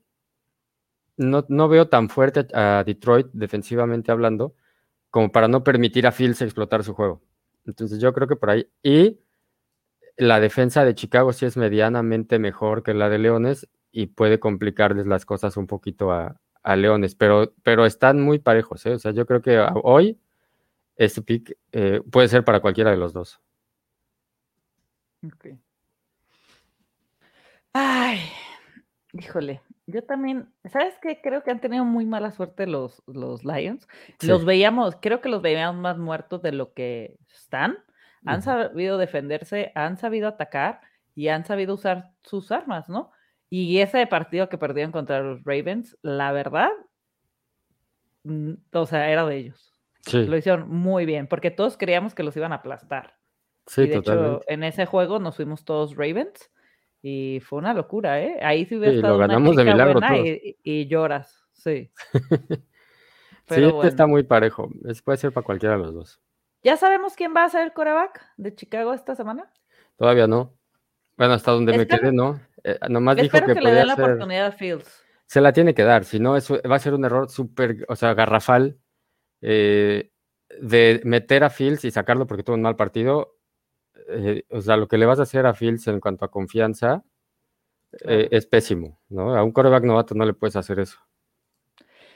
no, 1.17 1.45
no, 1.47 1.67
veo 1.69 1.87
tan 1.87 2.09
fuerte 2.09 2.45
a 2.53 2.83
Detroit 2.85 3.27
defensivamente 3.33 4.11
hablando 4.11 4.55
como 5.13 5.31
para 5.31 5.47
no 5.47 5.63
permitir 5.63 6.07
a 6.07 6.11
Fields 6.11 6.41
explotar 6.41 6.83
su 6.83 6.95
juego. 6.95 7.21
Entonces 7.67 7.99
yo 7.99 8.13
creo 8.13 8.27
que 8.27 8.35
por 8.35 8.49
ahí. 8.49 8.67
Y 8.81 9.19
la 10.17 10.39
defensa 10.39 10.83
de 10.85 10.95
Chicago 10.95 11.31
sí 11.33 11.45
es 11.45 11.55
medianamente 11.55 12.39
mejor 12.39 12.81
que 12.81 12.95
la 12.95 13.09
de 13.09 13.19
Leones 13.19 13.69
y 13.91 14.07
puede 14.07 14.39
complicarles 14.39 15.05
las 15.05 15.23
cosas 15.27 15.55
un 15.55 15.67
poquito 15.67 16.11
a, 16.11 16.39
Leones, 16.75 17.13
pero, 17.13 17.53
pero 17.61 17.85
están 17.85 18.21
muy 18.21 18.39
parejos, 18.39 18.83
¿eh? 18.87 18.95
O 18.95 18.97
sea, 18.97 19.11
yo 19.11 19.27
creo 19.27 19.43
que 19.43 19.63
hoy 19.83 20.17
este 20.95 21.21
pick 21.21 21.57
eh, 21.73 22.01
puede 22.09 22.27
ser 22.27 22.43
para 22.43 22.61
cualquiera 22.61 22.89
de 22.89 22.97
los 22.97 23.13
dos. 23.13 23.39
Ok. 25.23 25.59
Ay, 27.73 28.19
híjole, 29.11 29.61
yo 29.85 30.03
también, 30.03 30.53
¿sabes 30.65 30.95
qué? 31.01 31.19
Creo 31.21 31.43
que 31.43 31.51
han 31.51 31.59
tenido 31.59 31.83
muy 31.83 32.05
mala 32.05 32.31
suerte 32.31 32.67
los, 32.67 33.03
los 33.05 33.43
Lions. 33.43 33.87
Los 34.21 34.45
veíamos, 34.45 34.95
creo 35.01 35.19
que 35.21 35.29
los 35.29 35.41
veíamos 35.41 35.81
más 35.81 35.97
muertos 35.97 36.41
de 36.41 36.53
lo 36.53 36.73
que 36.73 37.17
están. 37.33 37.77
Han 38.25 38.41
sabido 38.41 38.97
defenderse, 38.97 39.73
han 39.75 39.97
sabido 39.97 40.29
atacar 40.29 40.79
y 41.13 41.27
han 41.27 41.45
sabido 41.45 41.73
usar 41.73 42.11
sus 42.21 42.53
armas, 42.53 42.87
¿no? 42.87 43.11
Y 43.49 43.79
ese 43.79 44.07
partido 44.07 44.47
que 44.47 44.57
perdieron 44.57 44.93
contra 44.93 45.19
los 45.19 45.43
Ravens, 45.43 45.97
la 46.01 46.31
verdad, 46.31 46.69
o 48.71 48.85
sea, 48.85 49.09
era 49.09 49.25
de 49.25 49.35
ellos. 49.35 49.73
Sí. 50.05 50.25
Lo 50.25 50.37
hicieron 50.37 50.69
muy 50.69 51.05
bien, 51.05 51.27
porque 51.27 51.51
todos 51.51 51.75
creíamos 51.75 52.15
que 52.15 52.23
los 52.23 52.35
iban 52.37 52.53
a 52.53 52.57
aplastar. 52.57 53.15
Sí, 53.67 53.81
y 53.81 53.87
de 53.87 53.97
hecho, 53.97 54.41
en 54.47 54.63
ese 54.63 54.85
juego 54.85 55.19
nos 55.19 55.35
fuimos 55.35 55.65
todos 55.65 55.95
Ravens 55.95 56.52
y 57.05 57.41
fue 57.41 57.59
una 57.59 57.73
locura, 57.73 58.21
¿eh? 58.21 58.39
Ahí 58.41 58.65
sí 58.65 58.77
hubiera 58.77 58.95
estado 58.95 59.15
lo 59.15 59.19
ganamos 59.19 59.57
de 59.57 59.65
milagro 59.65 59.99
y, 60.63 60.87
lloras, 60.87 61.45
sí. 61.51 61.91
sí, 63.49 63.61
este 63.61 63.87
está 63.87 64.07
muy 64.07 64.23
parejo. 64.23 64.69
puede 65.03 65.17
ser 65.17 65.33
para 65.33 65.45
cualquiera 65.45 65.75
de 65.75 65.83
los 65.83 65.93
dos. 65.93 66.21
¿Ya 66.63 66.77
sabemos 66.77 67.15
quién 67.15 67.33
va 67.35 67.43
a 67.43 67.49
ser 67.49 67.63
el 67.63 67.73
coreback 67.73 68.21
de 68.37 68.55
Chicago 68.55 68.93
esta 68.93 69.15
semana? 69.15 69.51
Todavía 69.97 70.27
no. 70.27 70.53
Bueno, 71.17 71.33
hasta 71.33 71.51
donde 71.51 71.77
me 71.77 71.85
quedé, 71.85 72.13
no. 72.13 72.39
Eh, 72.63 72.79
nomás 72.89 73.17
dijo 73.17 73.37
que, 73.37 73.53
que 73.53 73.61
le 73.61 73.73
den 73.73 73.87
la 73.87 73.95
oportunidad 73.95 74.45
a 74.45 74.51
Fields. 74.53 75.03
Se 75.25 75.41
la 75.41 75.51
tiene 75.51 75.73
que 75.73 75.83
dar, 75.83 76.05
si 76.05 76.21
no, 76.21 76.37
eso 76.37 76.61
va 76.69 76.77
a 76.77 76.79
ser 76.79 76.93
un 76.93 77.03
error 77.03 77.29
súper, 77.29 77.85
o 77.89 77.97
sea, 77.97 78.13
garrafal 78.13 78.79
eh, 79.41 80.11
de 80.61 81.01
meter 81.03 81.43
a 81.43 81.49
Fields 81.49 81.83
y 81.83 81.91
sacarlo 81.91 82.27
porque 82.27 82.43
tuvo 82.43 82.55
un 82.55 82.61
mal 82.61 82.77
partido. 82.77 83.35
Eh, 84.09 84.43
o 84.49 84.61
sea, 84.61 84.77
lo 84.77 84.87
que 84.87 84.97
le 84.97 85.05
vas 85.05 85.19
a 85.19 85.23
hacer 85.23 85.45
a 85.45 85.53
Fields 85.53 85.87
en 85.87 85.99
cuanto 85.99 86.25
a 86.25 86.31
confianza 86.31 87.03
es 87.91 88.47
pésimo, 88.47 88.99
¿no? 89.09 89.35
A 89.35 89.43
un 89.43 89.51
coreback 89.51 89.83
novato 89.83 90.15
no 90.15 90.25
le 90.25 90.33
puedes 90.33 90.55
hacer 90.55 90.79
eso. 90.79 90.97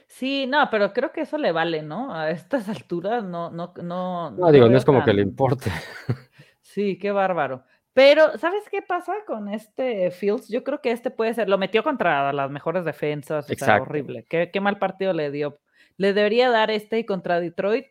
Sí, 0.07 0.47
no, 0.47 0.69
pero 0.71 0.93
creo 0.93 1.11
que 1.11 1.21
eso 1.21 1.37
le 1.37 1.51
vale, 1.51 1.83
¿no? 1.83 2.13
A 2.13 2.31
estas 2.31 2.67
alturas 2.69 3.23
no, 3.23 3.51
no, 3.51 3.73
no. 3.83 4.31
No, 4.31 4.51
digo, 4.51 4.67
no 4.69 4.77
es 4.77 4.85
como 4.85 5.03
que 5.03 5.13
le 5.13 5.21
importe. 5.21 5.69
Sí, 6.61 6.99
qué 6.99 7.11
bárbaro. 7.11 7.63
Pero, 7.93 8.37
¿sabes 8.37 8.61
qué 8.69 8.83
pasa 8.83 9.13
con 9.25 9.47
este 9.47 10.11
Fields? 10.11 10.47
Yo 10.47 10.63
creo 10.63 10.79
que 10.79 10.91
este 10.91 11.09
puede 11.09 11.33
ser, 11.33 11.49
lo 11.49 11.57
metió 11.57 11.81
contra 11.81 12.31
las 12.33 12.51
mejores 12.51 12.85
defensas, 12.85 13.49
o 13.49 13.55
sea, 13.55 13.81
horrible. 13.81 14.25
Qué, 14.29 14.61
mal 14.61 14.77
partido 14.77 15.11
le 15.13 15.31
dio. 15.31 15.59
Le 15.95 16.13
debería 16.13 16.51
dar 16.51 16.69
este 16.69 16.99
y 16.99 17.05
contra 17.05 17.39
Detroit, 17.39 17.87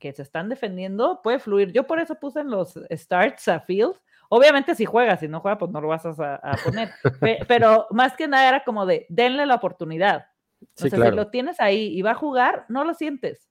que 0.00 0.12
se 0.12 0.22
están 0.22 0.48
defendiendo, 0.48 1.20
puede 1.22 1.38
fluir. 1.38 1.72
Yo 1.72 1.86
por 1.86 2.00
eso 2.00 2.16
puse 2.16 2.40
en 2.40 2.50
los 2.50 2.74
starts 2.90 3.46
a 3.46 3.60
Fields. 3.60 4.00
Obviamente 4.28 4.74
si 4.74 4.84
juega, 4.84 5.16
si 5.16 5.28
no 5.28 5.40
juega, 5.40 5.58
pues 5.58 5.70
no 5.70 5.80
lo 5.80 5.88
vas 5.88 6.04
a, 6.04 6.56
poner. 6.64 6.90
pero 7.48 7.86
más 7.90 8.16
que 8.16 8.26
nada 8.26 8.48
era 8.48 8.64
como 8.64 8.86
de, 8.86 9.06
denle 9.08 9.46
la 9.46 9.56
oportunidad. 9.56 10.26
O 10.60 10.66
sea, 10.74 10.90
si 10.90 10.96
lo 10.96 11.28
tienes 11.28 11.60
ahí 11.60 11.96
y 11.96 12.02
va 12.02 12.12
a 12.12 12.14
jugar, 12.16 12.66
no 12.68 12.84
lo 12.84 12.94
sientes. 12.94 13.48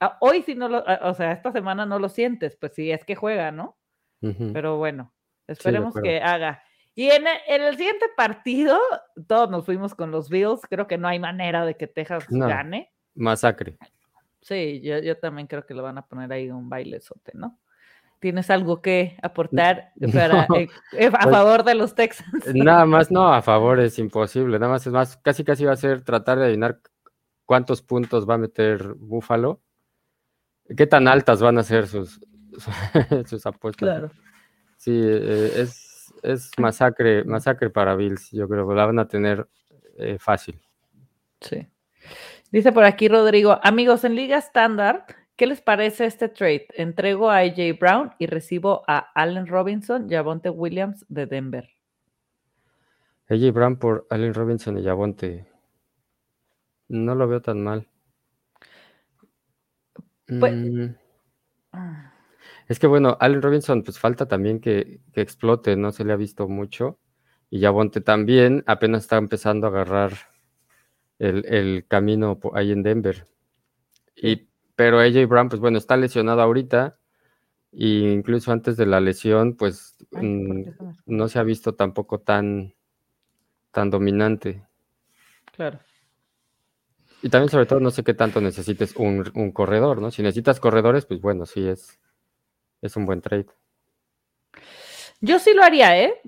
Ah, 0.00 0.18
hoy 0.20 0.42
sí 0.42 0.54
no 0.54 0.68
lo, 0.68 0.84
ah, 0.86 1.00
o 1.04 1.14
sea, 1.14 1.32
esta 1.32 1.52
semana 1.52 1.86
no 1.86 1.98
lo 1.98 2.08
sientes, 2.08 2.56
pues 2.56 2.74
si 2.74 2.90
es 2.90 3.04
que 3.04 3.14
juega, 3.14 3.52
¿no? 3.52 3.78
Pero 4.52 4.76
bueno, 4.76 5.14
Esperemos 5.46 5.94
que 5.94 6.20
haga. 6.20 6.62
Y 6.94 7.10
en 7.10 7.24
el, 7.46 7.76
siguiente 7.76 8.06
partido, 8.16 8.78
todos 9.26 9.50
nos 9.50 9.64
fuimos 9.66 9.94
con 9.94 10.10
los 10.10 10.28
Bills. 10.30 10.62
Creo 10.68 10.86
que 10.86 10.98
no 10.98 11.08
hay 11.08 11.18
manera 11.18 11.64
de 11.64 11.76
que 11.76 11.86
Texas 11.86 12.24
gane. 12.28 12.90
Masacre. 13.14 13.76
Sí, 14.46 14.80
yo, 14.80 15.18
también 15.18 15.48
creo 15.48 15.66
que 15.66 15.74
le 15.74 15.82
van 15.82 15.98
a 15.98 16.06
poner 16.06 16.32
ahí 16.32 16.48
un 16.52 16.68
bailezote, 16.68 17.32
¿no? 17.34 17.58
¿Tienes 18.20 18.48
algo 18.48 18.80
que 18.80 19.18
aportar 19.20 19.90
para, 20.14 20.44
eh, 20.54 20.68
eh, 20.92 21.06
a 21.08 21.10
pues 21.10 21.34
favor 21.34 21.64
de 21.64 21.74
los 21.74 21.96
Texans? 21.96 22.46
Nada 22.54 22.86
más, 22.86 23.10
no, 23.10 23.34
a 23.34 23.42
favor 23.42 23.80
es 23.80 23.98
imposible. 23.98 24.60
Nada 24.60 24.70
más 24.70 24.86
es 24.86 24.92
más, 24.92 25.16
casi 25.16 25.42
casi 25.42 25.64
va 25.64 25.72
a 25.72 25.76
ser 25.76 26.02
tratar 26.02 26.38
de 26.38 26.44
adivinar 26.44 26.78
cuántos 27.44 27.82
puntos 27.82 28.24
va 28.28 28.34
a 28.34 28.38
meter 28.38 28.94
Búfalo. 28.94 29.60
¿Qué 30.76 30.86
tan 30.86 31.08
altas 31.08 31.42
van 31.42 31.58
a 31.58 31.64
ser 31.64 31.88
sus, 31.88 32.20
sus 33.26 33.46
apuestas? 33.46 33.88
Claro. 33.88 34.10
Sí, 34.76 34.92
eh, 34.94 35.54
es, 35.56 36.14
es, 36.22 36.52
masacre, 36.56 37.24
masacre 37.24 37.68
para 37.68 37.96
Bills, 37.96 38.30
yo 38.30 38.48
creo 38.48 38.68
que 38.68 38.74
la 38.76 38.86
van 38.86 39.00
a 39.00 39.08
tener 39.08 39.48
fácil. 40.20 40.60
Sí. 41.40 41.66
Dice 42.52 42.72
por 42.72 42.84
aquí 42.84 43.08
Rodrigo, 43.08 43.58
amigos, 43.62 44.04
en 44.04 44.14
Liga 44.14 44.38
Estándar, 44.38 45.06
¿qué 45.36 45.46
les 45.46 45.60
parece 45.60 46.06
este 46.06 46.28
trade? 46.28 46.68
Entrego 46.74 47.30
a 47.30 47.38
AJ 47.38 47.78
Brown 47.78 48.12
y 48.18 48.26
recibo 48.26 48.82
a 48.86 48.98
Allen 49.14 49.46
Robinson 49.46 50.08
y 50.08 50.48
Williams 50.48 51.04
de 51.08 51.26
Denver. 51.26 51.68
AJ 53.28 53.52
Brown 53.52 53.76
por 53.76 54.06
Allen 54.10 54.34
Robinson 54.34 54.78
y 54.78 54.82
Yabonte. 54.82 55.46
No 56.88 57.14
lo 57.14 57.26
veo 57.26 57.42
tan 57.42 57.62
mal. 57.62 57.88
Pues, 60.26 60.54
mm. 60.54 60.94
Es 62.68 62.78
que 62.78 62.86
bueno, 62.86 63.16
Allen 63.20 63.42
Robinson, 63.42 63.82
pues 63.82 63.98
falta 63.98 64.26
también 64.26 64.60
que, 64.60 65.00
explote, 65.14 65.76
no 65.76 65.92
se 65.92 66.04
le 66.04 66.12
ha 66.12 66.16
visto 66.16 66.48
mucho. 66.48 66.98
Y 67.50 67.60
Yabonte 67.60 68.00
también 68.00 68.64
apenas 68.66 69.02
está 69.02 69.16
empezando 69.16 69.66
a 69.66 69.70
agarrar 69.70 70.12
el, 71.18 71.86
camino 71.88 72.38
ahí 72.54 72.72
en 72.72 72.82
Denver. 72.82 73.26
Y, 74.14 74.48
pero 74.74 75.00
AJ 75.00 75.26
Brown, 75.26 75.48
pues 75.48 75.60
bueno, 75.60 75.78
está 75.78 75.96
lesionado 75.96 76.40
ahorita. 76.42 76.98
E 77.72 78.12
incluso 78.12 78.52
antes 78.52 78.76
de 78.76 78.86
la 78.86 79.00
lesión, 79.00 79.56
pues 79.56 79.96
mm, 80.12 80.62
no 81.06 81.28
se 81.28 81.38
ha 81.38 81.42
visto 81.42 81.74
tampoco 81.74 82.20
tan, 82.20 82.74
tan 83.70 83.90
dominante. 83.90 84.66
Claro. 85.54 85.78
Y 87.22 87.28
también, 87.28 87.50
sobre 87.50 87.66
todo, 87.66 87.80
no 87.80 87.90
sé 87.90 88.04
qué 88.04 88.14
tanto 88.14 88.40
necesites 88.40 88.94
un, 88.96 89.30
un 89.34 89.52
corredor, 89.52 90.00
¿no? 90.00 90.10
Si 90.10 90.22
necesitas 90.22 90.60
corredores, 90.60 91.06
pues 91.06 91.20
bueno, 91.20 91.46
sí 91.46 91.66
es, 91.66 91.98
es 92.82 92.96
un 92.96 93.06
buen 93.06 93.20
trade. 93.20 93.46
Yo 95.20 95.38
sí 95.38 95.54
lo 95.54 95.62
haría, 95.62 95.98
¿eh? 95.98 96.20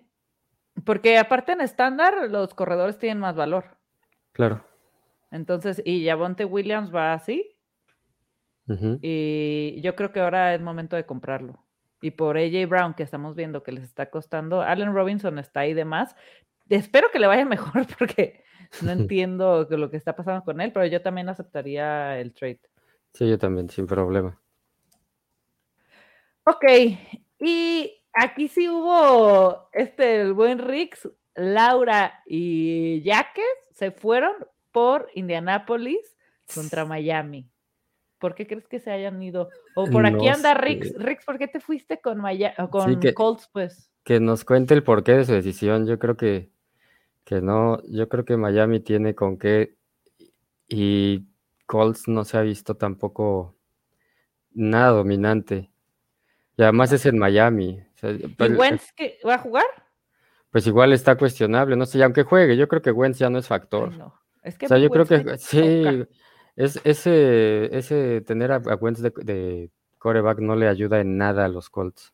Porque 0.85 1.19
aparte 1.19 1.53
en 1.53 1.61
estándar 1.61 2.31
los 2.31 2.55
corredores 2.55 2.99
tienen 2.99 3.21
más 3.21 3.37
valor. 3.37 3.77
Claro. 4.33 4.65
Entonces, 5.31 5.83
y 5.85 6.03
Yavonte 6.03 6.45
Williams 6.45 6.95
va 6.95 7.13
así. 7.13 7.55
Y 9.01 9.81
yo 9.81 9.97
creo 9.97 10.13
que 10.13 10.21
ahora 10.21 10.55
es 10.55 10.61
momento 10.61 10.95
de 10.95 11.07
comprarlo. 11.07 11.65
Y 12.03 12.11
por 12.11 12.37
AJ 12.37 12.69
Brown, 12.69 12.95
que 12.95 13.03
estamos 13.03 13.35
viendo 13.35 13.63
que 13.63 13.73
les 13.73 13.85
está 13.85 14.11
costando, 14.11 14.61
Allen 14.61 14.93
Robinson 14.95 15.39
está 15.39 15.61
ahí 15.61 15.73
de 15.73 15.87
más. 15.87 16.15
Espero 16.69 17.09
que 17.11 17.19
le 17.19 17.27
vaya 17.27 17.45
mejor 17.47 17.87
porque 17.99 18.45
no 18.83 18.91
entiendo 18.93 19.67
lo 19.71 19.91
que 19.91 19.97
está 19.97 20.15
pasando 20.15 20.45
con 20.45 20.61
él, 20.61 20.73
pero 20.73 20.87
yo 20.87 21.01
también 21.01 21.29
aceptaría 21.29 22.19
el 22.21 22.33
trade. 22.35 22.61
Sí, 23.15 23.29
yo 23.29 23.39
también, 23.39 23.69
sin 23.69 23.87
problema. 23.87 24.39
Ok, 26.45 26.65
y 27.41 27.93
aquí 28.13 28.49
sí 28.49 28.69
hubo 28.69 29.69
este 29.73 30.23
el 30.23 30.33
buen 30.33 30.59
Rix, 30.59 31.09
Laura 31.35 32.23
y 32.27 33.03
Jaques 33.05 33.45
se 33.73 33.91
fueron 33.91 34.33
por 34.73 35.09
Indianápolis 35.15 36.17
contra 36.55 36.85
Miami. 36.85 37.49
¿Por 38.19 38.35
qué 38.35 38.47
crees 38.47 38.67
que 38.67 38.81
se 38.81 38.91
hayan 38.91 39.23
ido? 39.23 39.49
O 39.77 39.87
por 39.87 40.05
aquí 40.05 40.29
anda 40.29 40.55
Rix. 40.55 40.93
Rix, 40.97 41.25
¿por 41.25 41.39
qué 41.39 41.47
te 41.47 41.61
fuiste 41.61 42.01
con, 42.01 42.21
con 42.71 43.01
Colts, 43.15 43.49
pues? 43.53 43.91
Que 44.03 44.19
nos 44.19 44.45
cuente 44.45 44.75
el 44.75 44.83
porqué 44.83 45.13
de 45.13 45.25
su 45.25 45.33
decisión. 45.33 45.87
Yo 45.87 45.99
creo 45.99 46.17
que, 46.17 46.51
que 47.25 47.41
no, 47.41 47.81
yo 47.87 48.09
creo 48.09 48.25
que 48.25 48.37
Miami 48.37 48.81
tiene 48.81 49.15
con 49.15 49.39
qué 49.39 49.77
y 50.67 51.27
Colts 51.67 52.09
no 52.09 52.25
se 52.25 52.39
ha 52.39 52.43
visto 52.43 52.77
tampoco 52.77 53.57
nada 54.53 54.91
dominante. 54.91 55.71
Y 56.57 56.63
además 56.63 56.93
es 56.93 57.07
en 57.07 57.19
Miami. 57.19 57.81
¿Y 58.03 58.29
pues, 58.29 58.59
Wentz 58.59 58.93
que 58.93 59.19
va 59.25 59.35
a 59.35 59.39
jugar? 59.39 59.65
Pues 60.51 60.67
igual 60.67 60.93
está 60.93 61.17
cuestionable, 61.17 61.77
no 61.77 61.87
sé, 61.87 61.99
y 61.99 62.03
aunque 62.03 62.23
juegue, 62.23 62.57
yo 62.57 62.67
creo 62.69 62.83
que 62.83 62.91
Wentz 62.91 63.19
ya 63.19 63.31
no 63.31 63.39
es 63.39 63.47
factor. 63.47 63.93
Es 64.43 64.59
que 64.59 64.67
o 64.67 64.69
sea, 64.69 64.79
yo 64.79 64.91
creo 64.91 65.07
que 65.07 65.19
sí, 65.39 66.07
es, 66.57 66.81
ese, 66.85 67.77
ese 67.77 68.21
tener 68.23 68.53
a, 68.53 68.59
Wentz 68.59 69.01
de, 69.01 69.71
coreback 69.99 70.39
no 70.41 70.57
le 70.57 70.69
ayuda 70.69 71.01
en 71.01 71.17
nada 71.17 71.45
a 71.45 71.49
los 71.49 71.71
Colts. 71.71 72.13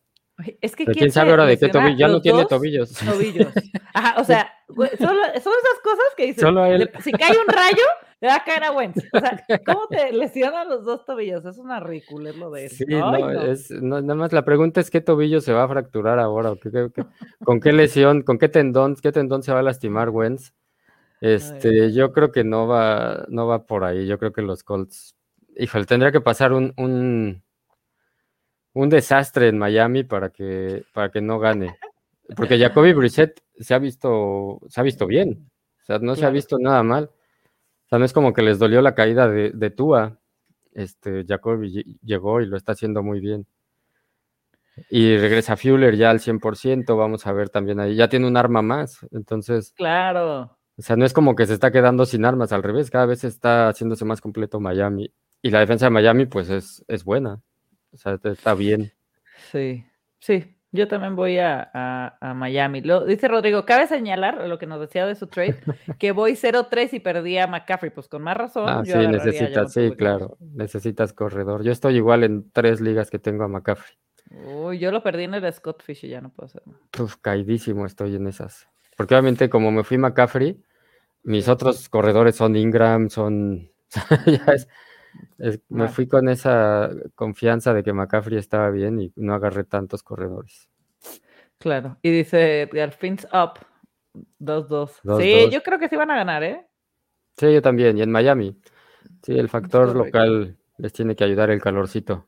Es 0.61 0.75
que 0.75 0.85
quién, 0.85 1.11
sabe 1.11 1.31
ahora 1.31 1.45
de 1.45 1.57
qué 1.57 1.69
tobillo, 1.69 1.97
ya 1.97 2.07
no 2.09 2.21
tiene 2.21 2.45
tobillos. 2.45 2.91
Tobillos. 2.91 3.53
Ajá, 3.93 4.19
o 4.19 4.23
sea, 4.25 4.51
son, 4.67 5.17
esas 5.33 5.79
cosas 5.81 6.05
que 6.17 6.25
dicen, 6.25 6.41
Solo 6.41 6.65
él. 6.65 6.91
si 7.01 7.11
cae 7.13 7.31
un 7.31 7.47
rayo, 7.47 7.83
le 8.19 8.27
va 8.27 8.35
a 8.35 8.43
caer 8.43 8.65
a 8.65 8.71
Wentz. 8.71 9.01
O 9.13 9.19
sea, 9.19 9.43
¿cómo 9.65 9.87
te 9.87 10.11
lesionan 10.11 10.67
los 10.67 10.83
dos 10.83 11.05
tobillos? 11.05 11.45
Es 11.45 11.57
una 11.57 11.79
ridícula 11.79 12.31
lo 12.33 12.51
de 12.51 12.65
eso. 12.65 12.75
Sí, 12.75 12.85
no, 12.87 13.41
Es, 13.43 13.71
nada 13.71 14.15
más 14.15 14.33
la 14.33 14.43
pregunta 14.43 14.81
es 14.81 14.91
qué 14.91 14.99
tobillo 14.99 15.39
se 15.39 15.53
va 15.53 15.63
a 15.63 15.69
fracturar 15.69 16.19
ahora, 16.19 16.51
o 16.51 16.57
con 17.43 17.61
qué 17.61 17.71
lesión, 17.71 18.21
con 18.21 18.37
qué 18.37 18.49
tendón, 18.49 18.95
qué 18.95 19.13
tendón 19.13 19.41
se 19.41 19.53
va 19.53 19.59
a 19.59 19.63
lastimar 19.63 20.09
Wentz. 20.09 20.53
Este, 21.21 21.91
yo 21.93 22.11
creo 22.11 22.31
que 22.31 22.43
no 22.43 22.67
va, 22.67 23.25
no 23.29 23.47
va 23.47 23.65
por 23.65 23.83
ahí. 23.83 24.05
Yo 24.05 24.19
creo 24.19 24.33
que 24.33 24.41
los 24.41 24.63
Colts, 24.63 25.15
híjole, 25.57 25.85
tendría 25.85 26.11
que 26.11 26.21
pasar 26.21 26.53
un, 26.53 26.73
un, 26.77 27.43
un 28.73 28.89
desastre 28.89 29.47
en 29.47 29.57
Miami 29.57 30.03
para 30.03 30.29
que, 30.29 30.83
para 30.93 31.09
que 31.11 31.21
no 31.21 31.39
gane. 31.39 31.77
Porque 32.35 32.59
Jacoby 32.59 32.93
Brissett 32.93 33.41
se 33.59 33.73
ha 33.73 33.79
visto, 33.79 34.59
se 34.67 34.79
ha 34.79 34.83
visto 34.83 35.07
bien. 35.07 35.49
O 35.83 35.85
sea, 35.85 35.99
no 35.99 36.15
se 36.15 36.25
ha 36.25 36.29
visto 36.29 36.57
nada 36.59 36.83
mal. 36.83 37.05
O 37.85 37.87
sea, 37.89 37.99
no 37.99 38.05
es 38.05 38.13
como 38.13 38.33
que 38.33 38.41
les 38.41 38.59
dolió 38.59 38.81
la 38.81 38.95
caída 38.95 39.27
de, 39.29 39.51
de 39.51 39.69
Tua. 39.69 40.19
Este, 40.73 41.23
Jacoby 41.25 41.97
llegó 42.03 42.41
y 42.41 42.47
lo 42.47 42.57
está 42.57 42.73
haciendo 42.73 43.03
muy 43.03 43.19
bien. 43.19 43.47
Y 44.89 45.17
regresa 45.17 45.55
Fuller 45.55 45.95
ya 45.95 46.09
al 46.09 46.19
100%, 46.19 46.97
vamos 46.97 47.25
a 47.27 47.31
ver 47.31 47.49
también 47.49 47.79
ahí. 47.79 47.95
Ya 47.95 48.09
tiene 48.09 48.27
un 48.27 48.35
arma 48.35 48.61
más, 48.61 49.05
entonces. 49.11 49.73
Claro. 49.77 50.54
O 50.77 50.81
sea, 50.81 50.95
no 50.95 51.05
es 51.05 51.13
como 51.13 51.35
que 51.35 51.45
se 51.45 51.53
está 51.53 51.71
quedando 51.71 52.05
sin 52.05 52.25
armas, 52.25 52.51
al 52.51 52.63
revés, 52.63 52.91
cada 52.91 53.05
vez 53.05 53.23
está 53.23 53.69
haciéndose 53.69 54.03
más 54.05 54.21
completo 54.21 54.59
Miami. 54.59 55.13
Y 55.41 55.49
la 55.51 55.59
defensa 55.59 55.85
de 55.85 55.91
Miami, 55.91 56.25
pues 56.25 56.49
es, 56.49 56.83
es 56.87 57.03
buena. 57.03 57.41
O 57.93 57.97
sea, 57.97 58.19
está 58.23 58.53
bien. 58.55 58.91
Sí, 59.51 59.85
sí. 60.19 60.55
Yo 60.71 60.89
también 60.89 61.15
voy 61.15 61.37
a, 61.37 61.69
a, 62.19 62.33
Miami. 62.33 62.81
Lo, 62.81 63.05
dice 63.05 63.29
Rodrigo, 63.29 63.65
cabe 63.65 63.87
señalar 63.87 64.45
lo 64.45 64.59
que 64.59 64.67
nos 64.67 64.81
decía 64.81 65.05
de 65.05 65.15
su 65.15 65.27
trade, 65.27 65.55
que 65.99 66.11
voy 66.11 66.33
0-3 66.33 66.93
y 66.93 66.99
perdí 66.99 67.37
a 67.37 67.47
McCaffrey. 67.47 67.91
Pues 67.91 68.09
con 68.09 68.21
más 68.23 68.35
razón. 68.35 68.67
Ah, 68.67 68.83
sí, 68.83 68.93
necesitas, 69.07 69.71
sí, 69.71 69.91
claro. 69.91 70.37
Necesitas 70.41 71.13
corredor. 71.13 71.63
Yo 71.63 71.71
estoy 71.71 71.95
igual 71.95 72.25
en 72.25 72.51
tres 72.51 72.81
ligas 72.81 73.09
que 73.09 73.19
tengo 73.19 73.45
a 73.45 73.47
McCaffrey. 73.47 73.95
Uy, 74.31 74.79
yo 74.79 74.91
lo 74.91 75.01
perdí 75.01 75.23
en 75.23 75.35
el 75.35 75.53
Scott 75.53 75.81
Fish 75.81 76.03
y 76.05 76.09
ya 76.09 76.19
no 76.19 76.29
puedo 76.29 76.47
hacer 76.47 76.63
Pues 76.91 77.15
caidísimo 77.15 77.85
estoy 77.85 78.15
en 78.15 78.27
esas. 78.27 78.67
Porque 78.95 79.13
obviamente 79.13 79.49
como 79.49 79.71
me 79.71 79.83
fui 79.83 79.97
McCaffrey, 79.97 80.61
mis 81.23 81.47
otros 81.47 81.89
corredores 81.89 82.35
son 82.35 82.55
Ingram, 82.55 83.09
son... 83.09 83.69
me 85.69 85.87
fui 85.87 86.07
con 86.07 86.29
esa 86.29 86.89
confianza 87.15 87.73
de 87.73 87.83
que 87.83 87.93
McCaffrey 87.93 88.37
estaba 88.37 88.69
bien 88.69 88.99
y 88.99 89.13
no 89.15 89.33
agarré 89.33 89.63
tantos 89.63 90.03
corredores. 90.03 90.69
Claro, 91.57 91.97
y 92.01 92.11
dice 92.11 92.69
Fins 92.97 93.27
up 93.33 93.59
2-2. 94.39 95.19
Sí, 95.19 95.49
yo 95.51 95.63
creo 95.63 95.79
que 95.79 95.89
sí 95.89 95.95
van 95.95 96.11
a 96.11 96.15
ganar, 96.15 96.43
¿eh? 96.43 96.65
Sí, 97.37 97.51
yo 97.51 97.61
también, 97.61 97.97
y 97.97 98.01
en 98.01 98.11
Miami. 98.11 98.57
Sí, 99.23 99.37
el 99.37 99.49
factor 99.49 99.95
local 99.95 100.57
les 100.77 100.93
tiene 100.93 101.15
que 101.15 101.23
ayudar 101.23 101.49
el 101.49 101.61
calorcito. 101.61 102.27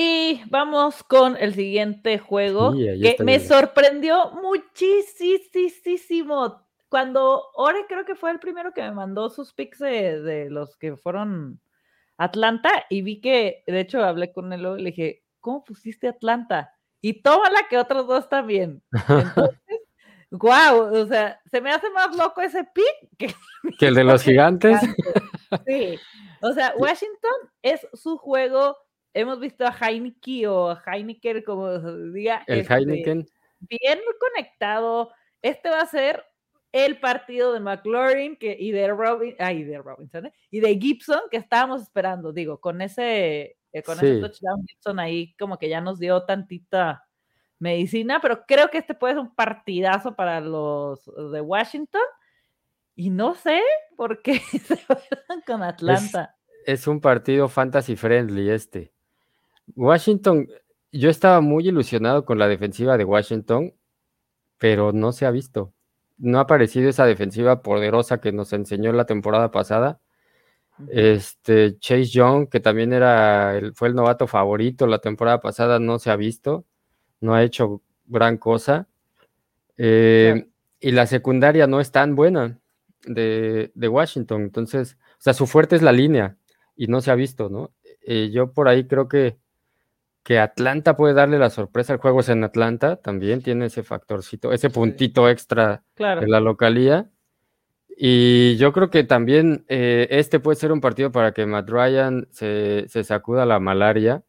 Y 0.00 0.42
vamos 0.48 1.02
con 1.02 1.36
el 1.36 1.54
siguiente 1.54 2.18
juego 2.18 2.72
que 2.72 3.16
me 3.24 3.40
sorprendió 3.40 4.30
muchísimo. 4.30 6.62
Cuando 6.88 7.42
Ore 7.54 7.84
creo 7.88 8.04
que 8.04 8.14
fue 8.14 8.30
el 8.30 8.38
primero 8.38 8.72
que 8.72 8.82
me 8.82 8.92
mandó 8.92 9.28
sus 9.28 9.52
pics 9.52 9.80
de, 9.80 10.46
los 10.50 10.76
que 10.76 10.96
fueron 10.96 11.60
Atlanta 12.16 12.70
y 12.88 13.02
vi 13.02 13.20
que, 13.20 13.64
de 13.66 13.80
hecho, 13.80 14.04
hablé 14.04 14.32
con 14.32 14.52
él 14.52 14.64
y 14.78 14.82
le 14.82 14.90
dije, 14.90 15.24
¿cómo 15.40 15.64
pusiste 15.64 16.06
Atlanta? 16.06 16.72
Y 17.00 17.20
tómala 17.20 17.66
que 17.68 17.76
otros 17.76 18.06
dos 18.06 18.28
también. 18.28 18.80
Entonces, 18.92 19.58
wow, 20.30 20.94
o 20.94 21.06
sea, 21.06 21.40
se 21.50 21.60
me 21.60 21.72
hace 21.72 21.90
más 21.90 22.14
loco 22.14 22.40
ese 22.40 22.62
pick 22.62 23.18
que, 23.18 23.34
que 23.80 23.88
el 23.88 23.96
de 23.96 24.04
los 24.04 24.22
gigantes. 24.22 24.78
Sí, 25.66 25.98
o 26.42 26.52
sea, 26.52 26.74
Washington 26.76 27.32
es 27.62 27.80
su 27.94 28.18
juego 28.18 28.76
hemos 29.18 29.40
visto 29.40 29.66
a 29.66 29.72
Heineken 29.72 30.46
o 30.46 30.70
a 30.70 30.82
Heineken, 30.86 31.42
como 31.42 31.78
diga. 32.12 32.44
El 32.46 32.60
este, 32.60 32.74
Heineken. 32.74 33.26
Bien 33.60 33.98
conectado. 34.20 35.10
Este 35.42 35.68
va 35.68 35.80
a 35.80 35.86
ser 35.86 36.24
el 36.70 37.00
partido 37.00 37.52
de 37.52 37.60
McLaurin 37.60 38.36
que, 38.36 38.56
y, 38.58 38.70
de 38.72 38.88
Robin, 38.88 39.34
ay, 39.38 39.64
de 39.64 39.78
Robinson 39.78 40.26
¿eh? 40.26 40.32
y 40.50 40.60
de 40.60 40.78
Gibson 40.78 41.20
que 41.30 41.38
estábamos 41.38 41.82
esperando. 41.82 42.32
Digo, 42.32 42.60
con 42.60 42.80
ese, 42.80 43.58
eh, 43.72 43.82
con 43.82 43.98
ese 43.98 44.20
touchdown 44.20 44.64
Gibson 44.66 45.00
ahí 45.00 45.34
como 45.36 45.58
que 45.58 45.68
ya 45.68 45.80
nos 45.80 45.98
dio 45.98 46.22
tantita 46.24 47.04
medicina, 47.58 48.20
pero 48.20 48.44
creo 48.46 48.70
que 48.70 48.78
este 48.78 48.94
puede 48.94 49.14
ser 49.14 49.22
un 49.22 49.34
partidazo 49.34 50.14
para 50.14 50.40
los 50.40 51.04
de 51.32 51.40
Washington. 51.40 52.02
Y 52.94 53.10
no 53.10 53.34
sé 53.34 53.62
por 53.96 54.22
qué 54.22 54.38
se 54.64 54.78
van 54.88 55.40
con 55.46 55.62
Atlanta. 55.62 56.36
es 56.66 56.86
un 56.86 57.00
partido 57.00 57.48
fantasy 57.48 57.96
friendly 57.96 58.50
este. 58.50 58.92
Washington, 59.76 60.48
yo 60.92 61.10
estaba 61.10 61.40
muy 61.40 61.68
ilusionado 61.68 62.24
con 62.24 62.38
la 62.38 62.48
defensiva 62.48 62.96
de 62.96 63.04
Washington, 63.04 63.74
pero 64.58 64.92
no 64.92 65.12
se 65.12 65.26
ha 65.26 65.30
visto. 65.30 65.72
No 66.16 66.38
ha 66.38 66.42
aparecido 66.42 66.88
esa 66.88 67.06
defensiva 67.06 67.62
poderosa 67.62 68.20
que 68.20 68.32
nos 68.32 68.52
enseñó 68.52 68.92
la 68.92 69.06
temporada 69.06 69.50
pasada. 69.50 70.00
Este 70.90 71.78
Chase 71.78 72.06
Young, 72.06 72.48
que 72.48 72.60
también 72.60 72.92
era 72.92 73.56
el, 73.56 73.74
fue 73.74 73.88
el 73.88 73.94
novato 73.94 74.26
favorito 74.26 74.86
la 74.86 75.00
temporada 75.00 75.40
pasada, 75.40 75.78
no 75.78 75.98
se 75.98 76.10
ha 76.10 76.16
visto, 76.16 76.64
no 77.20 77.34
ha 77.34 77.42
hecho 77.42 77.82
gran 78.06 78.38
cosa. 78.38 78.88
Eh, 79.76 80.48
y 80.80 80.90
la 80.92 81.06
secundaria 81.06 81.66
no 81.66 81.80
es 81.80 81.92
tan 81.92 82.14
buena 82.14 82.58
de, 83.04 83.70
Washington. 83.76 84.42
Entonces, 84.42 84.98
o 85.12 85.20
sea, 85.22 85.34
su 85.34 85.46
fuerte 85.46 85.76
es 85.76 85.82
la 85.82 85.92
línea 85.92 86.36
y 86.76 86.86
no 86.86 87.00
se 87.00 87.10
ha 87.10 87.14
visto, 87.14 87.48
¿no? 87.48 87.72
Eh, 88.06 88.30
yo 88.32 88.52
por 88.52 88.68
ahí 88.68 88.86
creo 88.86 89.08
que 89.08 89.36
que 90.28 90.38
Atlanta 90.38 90.94
puede 90.94 91.14
darle 91.14 91.38
la 91.38 91.48
sorpresa 91.48 91.94
al 91.94 92.00
juego 92.00 92.20
es 92.20 92.28
en 92.28 92.44
Atlanta, 92.44 92.96
también 92.96 93.40
tiene 93.40 93.64
ese 93.64 93.82
factorcito, 93.82 94.52
ese 94.52 94.68
puntito 94.68 95.26
extra 95.26 95.84
de 95.96 96.28
la 96.28 96.38
localía. 96.38 97.08
Y 97.96 98.58
yo 98.58 98.74
creo 98.74 98.90
que 98.90 99.04
también 99.04 99.64
eh, 99.68 100.06
este 100.10 100.38
puede 100.38 100.56
ser 100.56 100.70
un 100.70 100.82
partido 100.82 101.10
para 101.10 101.32
que 101.32 101.46
Matt 101.46 101.70
Ryan 101.70 102.28
se, 102.30 102.86
sacuda 103.04 103.46
la 103.46 103.58
malaria. 103.58 104.22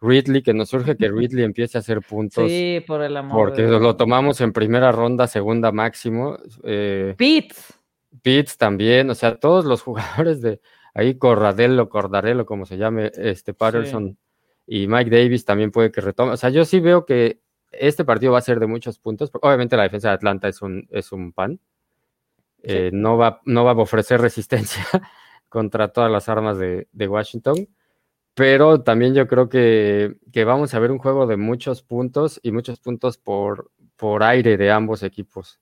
Ridley, 0.00 0.42
que 0.42 0.54
nos 0.54 0.70
surge 0.70 0.96
que 0.96 1.08
Ridley 1.12 1.44
empiece 1.44 1.78
a 1.78 1.82
hacer 1.82 2.00
puntos. 2.00 2.50
Sí, 2.50 2.82
por 2.84 3.02
el 3.02 3.16
amor. 3.16 3.50
Porque 3.50 3.62
lo 3.62 3.94
tomamos 3.94 4.40
en 4.40 4.52
primera 4.52 4.90
ronda, 4.90 5.28
segunda 5.28 5.70
máximo. 5.70 6.36
Eh, 6.64 7.14
Pitts. 7.16 7.80
Pitts 8.22 8.58
también, 8.58 9.08
o 9.08 9.14
sea, 9.14 9.36
todos 9.36 9.66
los 9.66 9.82
jugadores 9.84 10.42
de 10.42 10.60
ahí, 10.94 11.16
Corradello, 11.16 11.88
Cordarello, 11.88 12.44
como 12.44 12.66
se 12.66 12.76
llame, 12.76 13.12
este 13.14 13.54
Patterson 13.54 14.18
y 14.66 14.86
Mike 14.86 15.10
Davis 15.10 15.44
también 15.44 15.70
puede 15.70 15.90
que 15.90 16.00
retome. 16.00 16.32
O 16.32 16.36
sea, 16.36 16.50
yo 16.50 16.64
sí 16.64 16.80
veo 16.80 17.04
que 17.04 17.40
este 17.70 18.04
partido 18.04 18.32
va 18.32 18.38
a 18.38 18.42
ser 18.42 18.60
de 18.60 18.66
muchos 18.66 18.98
puntos. 18.98 19.30
Obviamente 19.42 19.76
la 19.76 19.82
defensa 19.84 20.08
de 20.08 20.14
Atlanta 20.14 20.48
es 20.48 20.62
un, 20.62 20.86
es 20.90 21.12
un 21.12 21.32
pan. 21.32 21.60
Eh, 22.62 22.90
no, 22.92 23.18
va, 23.18 23.40
no 23.44 23.64
va 23.64 23.72
a 23.72 23.76
ofrecer 23.76 24.20
resistencia 24.20 24.84
contra 25.48 25.88
todas 25.88 26.10
las 26.10 26.28
armas 26.28 26.58
de, 26.58 26.86
Washington. 27.08 27.68
Pero 28.34 28.82
también 28.82 29.14
yo 29.14 29.28
creo 29.28 29.48
que, 29.48 30.16
vamos 30.44 30.74
a 30.74 30.78
ver 30.80 30.90
un 30.90 30.98
juego 30.98 31.26
de 31.26 31.36
muchos 31.36 31.82
puntos 31.82 32.40
y 32.42 32.50
muchos 32.50 32.80
puntos 32.80 33.16
por, 33.16 33.70
por 33.96 34.24
aire 34.24 34.56
de 34.56 34.70
ambos 34.70 35.02
equipos. 35.02 35.60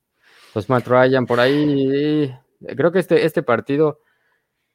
Los 0.55 0.69
Matt 0.71 0.87
Ryan 0.87 1.27
por 1.27 1.41
ahí. 1.41 2.35
Creo 2.77 2.93
que 2.93 3.01
este, 3.01 3.27
este 3.27 3.43
partido 3.43 4.01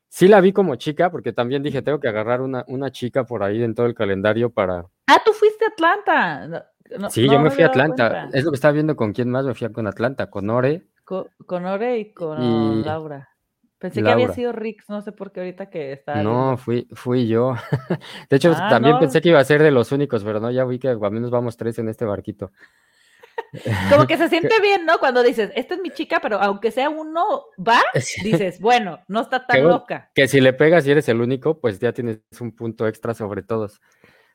Sí 0.10 0.28
la 0.28 0.42
vi 0.42 0.54
como 0.54 0.76
chica, 0.76 1.12
porque 1.12 1.34
también 1.34 1.64
dije, 1.64 1.82
tengo 1.82 2.00
que 2.00 2.08
agarrar 2.08 2.42
una, 2.42 2.64
una 2.68 2.92
chica 2.92 3.26
por 3.26 3.44
ahí 3.44 3.62
en 3.64 3.76
todo 3.76 3.86
el 3.86 3.94
calendario 3.94 4.50
para... 4.50 4.86
Ah, 5.08 5.22
tú 5.24 5.34
fuiste 5.34 5.66
a 5.66 5.70
Atlanta. 5.70 6.72
sí, 7.10 7.30
yo 7.30 7.40
me 7.40 7.52
fui 7.52 7.64
a 7.64 7.68
Atlanta. 7.68 8.30
Es 8.34 8.44
lo 8.44 8.52
que 8.52 8.56
estaba 8.56 8.72
viendo 8.72 8.96
con 8.96 9.14
quién 9.14 9.30
más 9.30 9.46
me 9.46 9.54
fui 9.54 9.72
con 9.72 9.88
Atlanta, 9.88 10.30
con 10.30 10.50
Ore. 10.50 10.88
Con, 11.04 11.66
Ore 11.66 12.00
y 12.00 12.14
con 12.14 12.84
Laura. 12.84 13.30
Pensé 13.80 14.02
que 14.02 14.10
había 14.10 14.30
sido 14.30 14.54
Rix, 14.54 14.90
no 14.90 15.02
sé 15.02 15.12
por 15.12 15.32
qué 15.32 15.42
ahorita 15.42 15.70
que 15.70 15.92
está. 15.92 16.24
No, 16.24 16.58
fui, 16.58 16.88
fui 16.94 17.28
yo. 17.28 17.54
de 18.30 18.36
hecho, 18.36 18.52
ah, 18.56 18.70
también 18.70 18.98
pensé 18.98 19.22
que 19.22 19.30
iba 19.30 19.40
a 19.40 19.44
ser 19.44 19.62
de 19.62 19.70
los 19.70 19.92
únicos, 19.92 20.24
pero 20.24 20.40
no, 20.40 20.50
ya 20.50 20.66
vi 20.66 20.80
que 20.80 20.88
al 20.88 21.00
menos 21.12 21.30
vamos 21.30 21.58
tres 21.58 21.78
en 21.78 21.88
este 21.88 22.04
barquito. 22.04 22.52
Como 23.90 24.08
que 24.08 24.18
se 24.18 24.30
siente 24.30 24.60
bien, 24.62 24.86
¿no? 24.86 25.00
Cuando 25.00 25.24
dices, 25.24 25.52
esta 25.56 25.76
es 25.76 25.82
mi 25.82 25.92
chica, 25.92 26.20
pero 26.22 26.40
aunque 26.42 26.72
sea 26.72 26.90
uno, 26.90 27.46
va, 27.58 27.82
dices, 28.24 28.60
bueno, 28.60 29.00
no 29.08 29.22
está 29.22 29.46
tan 29.46 29.64
loca. 29.64 30.12
Que 30.14 30.28
si 30.28 30.42
le 30.42 30.54
pegas 30.54 30.86
y 30.88 30.92
eres 30.92 31.08
el 31.10 31.22
único, 31.22 31.60
pues 31.60 31.80
ya 31.80 31.94
tienes 31.94 32.20
un 32.40 32.56
punto 32.56 32.88
extra 32.88 33.14
sobre 33.14 33.44
todos. 33.44 33.82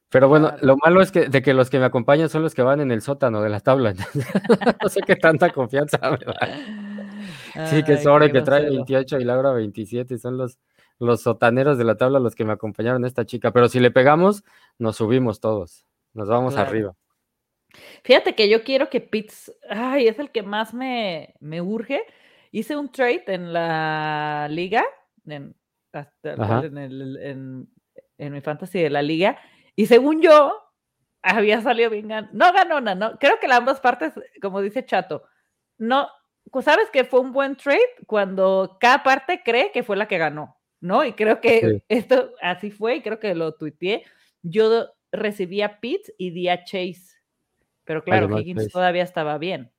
Pero 0.08 0.28
bueno, 0.28 0.52
lo 0.60 0.76
malo 0.76 1.00
es 1.00 1.10
que 1.10 1.28
de 1.28 1.40
que 1.40 1.54
los 1.54 1.70
que 1.70 1.78
me 1.78 1.86
acompañan 1.86 2.28
son 2.28 2.42
los 2.42 2.54
que 2.54 2.60
van 2.60 2.80
en 2.80 2.90
el 2.90 3.00
sótano 3.00 3.40
de 3.40 3.48
la 3.48 3.60
tabla. 3.60 3.94
no 3.94 4.88
sé 4.90 5.00
qué 5.06 5.16
tanta 5.16 5.50
confianza 5.50 5.98
Sí, 7.70 7.82
que 7.82 7.96
sobre 7.96 8.30
que 8.30 8.42
trae 8.42 8.68
28 8.68 9.20
y 9.20 9.24
Laura 9.24 9.52
27, 9.52 10.18
son 10.18 10.36
los, 10.36 10.58
los 10.98 11.22
sotaneros 11.22 11.78
de 11.78 11.84
la 11.84 11.96
tabla 11.96 12.18
los 12.18 12.34
que 12.34 12.44
me 12.44 12.52
acompañaron 12.52 13.06
esta 13.06 13.24
chica. 13.24 13.52
Pero 13.52 13.68
si 13.68 13.80
le 13.80 13.90
pegamos, 13.90 14.44
nos 14.78 14.96
subimos 14.96 15.40
todos. 15.40 15.86
Nos 16.12 16.28
vamos 16.28 16.56
arriba. 16.56 16.94
Fíjate 18.04 18.34
que 18.34 18.48
yo 18.48 18.64
quiero 18.64 18.90
que 18.90 19.00
Pitts, 19.00 19.52
ay, 19.68 20.08
es 20.08 20.18
el 20.18 20.30
que 20.30 20.42
más 20.42 20.74
me, 20.74 21.34
me 21.40 21.60
urge. 21.60 22.02
Hice 22.50 22.76
un 22.76 22.90
trade 22.90 23.24
en 23.28 23.52
la 23.52 24.46
liga, 24.50 24.84
en, 25.26 25.54
en, 26.22 27.68
en, 28.18 28.32
mi 28.32 28.40
fantasy 28.40 28.80
de 28.80 28.90
la 28.90 29.02
liga, 29.02 29.38
y 29.74 29.86
según 29.86 30.20
yo, 30.20 30.52
había 31.22 31.60
salido 31.60 31.90
bien 31.90 32.08
No 32.08 32.52
ganó 32.52 32.80
nada, 32.80 32.94
no. 32.94 33.18
Creo 33.18 33.38
que 33.40 33.48
las 33.48 33.58
ambas 33.58 33.80
partes, 33.80 34.12
como 34.42 34.60
dice 34.60 34.84
Chato, 34.84 35.22
no, 35.78 36.08
pues 36.50 36.64
sabes 36.64 36.90
que 36.90 37.04
fue 37.04 37.20
un 37.20 37.32
buen 37.32 37.56
trade 37.56 37.80
cuando 38.06 38.76
cada 38.80 39.02
parte 39.02 39.42
cree 39.44 39.72
que 39.72 39.82
fue 39.82 39.96
la 39.96 40.08
que 40.08 40.18
ganó, 40.18 40.60
¿no? 40.80 41.04
Y 41.04 41.12
creo 41.14 41.40
que 41.40 41.82
esto 41.88 42.32
así 42.42 42.70
fue, 42.70 42.96
y 42.96 43.02
creo 43.02 43.18
que 43.18 43.34
lo 43.34 43.54
tuiteé. 43.54 44.04
Yo 44.42 44.88
recibí 45.12 45.62
a 45.62 45.80
Pitts 45.80 46.12
y 46.18 46.30
di 46.30 46.48
a 46.48 46.64
Chase. 46.64 47.21
Pero 47.84 48.02
claro, 48.02 48.38
Higgins 48.38 48.68
todavía 48.68 49.02
estaba 49.02 49.38
bien. 49.38 49.72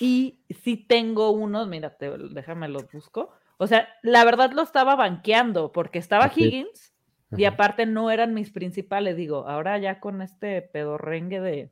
Y 0.00 0.40
si 0.62 0.76
tengo 0.76 1.30
unos, 1.30 1.68
mira, 1.68 1.96
déjame 2.30 2.68
los 2.68 2.90
busco. 2.90 3.32
O 3.58 3.66
sea, 3.66 3.88
la 4.02 4.24
verdad 4.24 4.52
lo 4.52 4.62
estaba 4.62 4.96
banqueando 4.96 5.70
porque 5.72 5.98
estaba 5.98 6.32
Higgins 6.34 6.94
y 7.36 7.44
aparte 7.44 7.84
no 7.86 8.10
eran 8.10 8.32
mis 8.32 8.50
principales. 8.50 9.16
Digo, 9.16 9.46
ahora 9.46 9.78
ya 9.78 10.00
con 10.00 10.22
este 10.22 10.62
pedorrengue 10.62 11.40
de, 11.40 11.70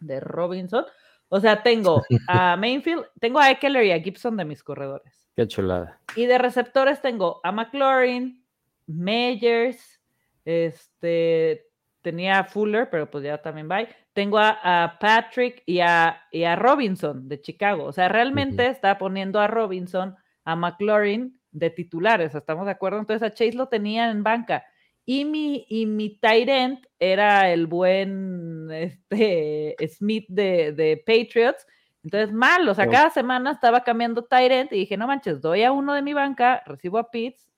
de 0.00 0.20
Robinson. 0.20 0.84
O 1.28 1.40
sea, 1.40 1.64
tengo 1.64 2.02
a 2.28 2.56
Mainfield, 2.56 3.06
tengo 3.20 3.40
a 3.40 3.50
Eckler 3.50 3.84
y 3.84 3.90
a 3.90 4.00
Gibson 4.00 4.36
de 4.36 4.44
mis 4.44 4.62
corredores. 4.62 5.26
Qué 5.34 5.48
chulada. 5.48 6.00
Y 6.14 6.26
de 6.26 6.38
receptores 6.38 7.02
tengo 7.02 7.40
a 7.42 7.50
McLaurin, 7.50 8.46
Meyers, 8.86 10.00
este, 10.44 11.66
tenía 12.04 12.44
Fuller, 12.44 12.90
pero 12.90 13.10
pues 13.10 13.24
ya 13.24 13.38
también 13.38 13.68
va. 13.68 13.88
Tengo 14.12 14.38
a, 14.38 14.96
Patrick 15.00 15.62
y 15.66 15.80
a, 15.80 16.22
a, 16.32 16.56
Robinson 16.56 17.28
de 17.28 17.40
Chicago. 17.40 17.84
O 17.84 17.92
sea, 17.92 18.08
realmente 18.08 18.66
está 18.66 18.98
poniendo 18.98 19.40
a 19.40 19.48
Robinson, 19.48 20.14
a 20.44 20.54
McLaurin 20.54 21.40
de 21.50 21.70
titulares, 21.70 22.34
¿estamos 22.34 22.66
de 22.66 22.72
acuerdo? 22.72 22.98
Entonces 22.98 23.26
a 23.26 23.32
Chase 23.32 23.54
lo 23.54 23.68
tenía 23.68 24.10
en 24.10 24.22
banca. 24.22 24.64
Y 25.06 25.24
mi, 25.24 25.66
y 25.68 25.86
mi 25.86 26.18
tight 26.18 26.84
era 26.98 27.50
el 27.50 27.66
buen 27.66 28.70
este, 28.70 29.74
Smith 29.88 30.26
de, 30.28 30.72
de 30.72 31.02
Patriots. 31.04 31.66
Entonces, 32.02 32.32
mal, 32.32 32.68
o 32.68 32.74
sea, 32.74 32.86
cada 32.86 33.08
semana 33.08 33.50
estaba 33.50 33.82
cambiando 33.82 34.24
tight 34.24 34.70
y 34.72 34.80
dije, 34.80 34.98
no 34.98 35.06
manches, 35.06 35.40
doy 35.40 35.62
a 35.62 35.72
uno 35.72 35.94
de 35.94 36.02
mi 36.02 36.12
banca, 36.12 36.62
recibo 36.66 36.98
a 36.98 37.10
Pitts, 37.10 37.48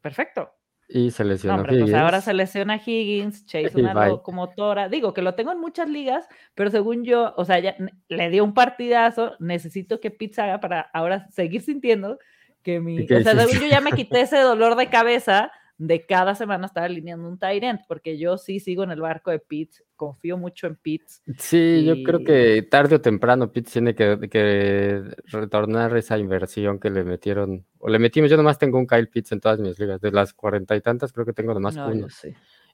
perfecto. 0.00 0.55
Y 0.88 1.10
se 1.10 1.24
lesionó 1.24 1.64
Pues 1.64 1.92
ahora 1.94 2.20
se 2.20 2.32
lesiona 2.32 2.76
Higgins, 2.76 3.44
Chase 3.46 3.72
una 3.80 4.06
locomotora. 4.06 4.88
Digo 4.88 5.12
que 5.12 5.22
lo 5.22 5.34
tengo 5.34 5.52
en 5.52 5.60
muchas 5.60 5.88
ligas, 5.88 6.28
pero 6.54 6.70
según 6.70 7.04
yo, 7.04 7.34
o 7.36 7.44
sea, 7.44 7.58
ya 7.58 7.76
le 8.08 8.30
dio 8.30 8.44
un 8.44 8.54
partidazo. 8.54 9.34
Necesito 9.40 10.00
que 10.00 10.10
Pitts 10.10 10.38
haga 10.38 10.60
para 10.60 10.80
ahora 10.92 11.28
seguir 11.30 11.62
sintiendo 11.62 12.18
que 12.62 12.80
mi. 12.80 13.02
O 13.02 13.06
sea, 13.06 13.34
según 13.34 13.60
yo 13.62 13.68
ya 13.68 13.80
me 13.80 13.92
quité 13.92 14.20
ese 14.20 14.38
dolor 14.38 14.76
de 14.76 14.88
cabeza 14.88 15.50
de 15.78 16.06
cada 16.06 16.34
semana 16.34 16.66
estar 16.66 16.84
alineando 16.84 17.28
un 17.28 17.38
Tyrant, 17.38 17.82
porque 17.86 18.18
yo 18.18 18.38
sí 18.38 18.60
sigo 18.60 18.82
en 18.82 18.90
el 18.90 19.00
barco 19.00 19.30
de 19.30 19.38
Pitts, 19.38 19.84
confío 19.94 20.38
mucho 20.38 20.66
en 20.66 20.76
Pitts. 20.76 21.22
Sí, 21.38 21.84
yo 21.84 22.02
creo 22.02 22.24
que 22.24 22.62
tarde 22.62 22.96
o 22.96 23.00
temprano 23.00 23.52
Pitts 23.52 23.72
tiene 23.72 23.94
que, 23.94 25.02
retornar 25.26 25.94
esa 25.96 26.16
inversión 26.16 26.78
que 26.78 26.88
le 26.88 27.04
metieron, 27.04 27.66
o 27.78 27.88
le 27.88 27.98
metimos, 27.98 28.30
yo 28.30 28.36
nomás 28.38 28.58
tengo 28.58 28.78
un 28.78 28.86
Kyle 28.86 29.08
Pitts 29.08 29.32
en 29.32 29.40
todas 29.40 29.58
mis 29.58 29.78
ligas, 29.78 30.00
de 30.00 30.12
las 30.12 30.32
cuarenta 30.32 30.74
y 30.76 30.80
tantas 30.80 31.12
creo 31.12 31.26
que 31.26 31.34
tengo 31.34 31.52
nomás 31.52 31.76
uno. 31.76 32.06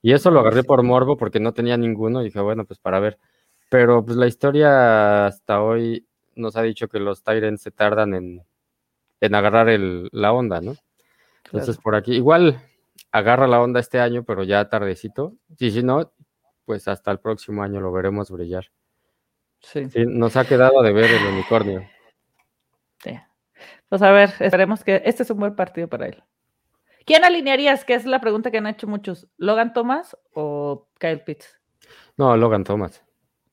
Y 0.00 0.12
eso 0.12 0.30
lo 0.30 0.40
agarré 0.40 0.62
por 0.62 0.82
morbo 0.82 1.16
porque 1.16 1.40
no 1.40 1.52
tenía 1.52 1.76
ninguno 1.76 2.22
y 2.22 2.26
dije, 2.26 2.40
bueno, 2.40 2.64
pues 2.64 2.78
para 2.78 2.98
ver. 3.00 3.18
Pero 3.68 4.04
pues 4.04 4.16
la 4.16 4.26
historia 4.26 5.26
hasta 5.26 5.62
hoy 5.62 6.06
nos 6.34 6.56
ha 6.56 6.62
dicho 6.62 6.88
que 6.88 6.98
los 6.98 7.22
Tyrants 7.22 7.62
se 7.62 7.70
tardan 7.70 8.14
en, 8.14 8.42
en 9.20 9.34
agarrar 9.34 9.68
el, 9.68 10.08
la 10.12 10.32
onda, 10.32 10.60
¿no? 10.60 10.74
Entonces 11.44 11.78
por 11.78 11.94
aquí, 11.94 12.14
igual 12.14 12.60
agarra 13.12 13.46
la 13.46 13.60
onda 13.60 13.78
este 13.78 14.00
año, 14.00 14.24
pero 14.24 14.42
ya 14.42 14.68
tardecito. 14.68 15.36
Y 15.58 15.70
si 15.70 15.82
no, 15.82 16.12
pues 16.64 16.88
hasta 16.88 17.10
el 17.10 17.20
próximo 17.20 17.62
año 17.62 17.80
lo 17.80 17.92
veremos 17.92 18.30
brillar. 18.30 18.72
Sí. 19.60 19.86
nos 20.08 20.36
ha 20.36 20.44
quedado 20.44 20.82
de 20.82 20.92
ver 20.92 21.08
el 21.08 21.24
unicornio. 21.24 21.88
Sí. 23.04 23.16
Pues 23.88 24.02
a 24.02 24.10
ver, 24.10 24.32
esperemos 24.40 24.82
que 24.82 25.02
este 25.04 25.22
es 25.22 25.30
un 25.30 25.38
buen 25.38 25.54
partido 25.54 25.86
para 25.86 26.06
él. 26.06 26.24
¿Quién 27.04 27.24
alinearías? 27.24 27.84
Que 27.84 27.94
es 27.94 28.04
la 28.04 28.20
pregunta 28.20 28.50
que 28.50 28.58
han 28.58 28.66
hecho 28.66 28.88
muchos. 28.88 29.28
¿Logan 29.36 29.72
Thomas 29.72 30.16
o 30.34 30.88
Kyle 30.98 31.20
Pitts? 31.20 31.60
No, 32.16 32.36
Logan 32.36 32.64
Thomas. 32.64 33.04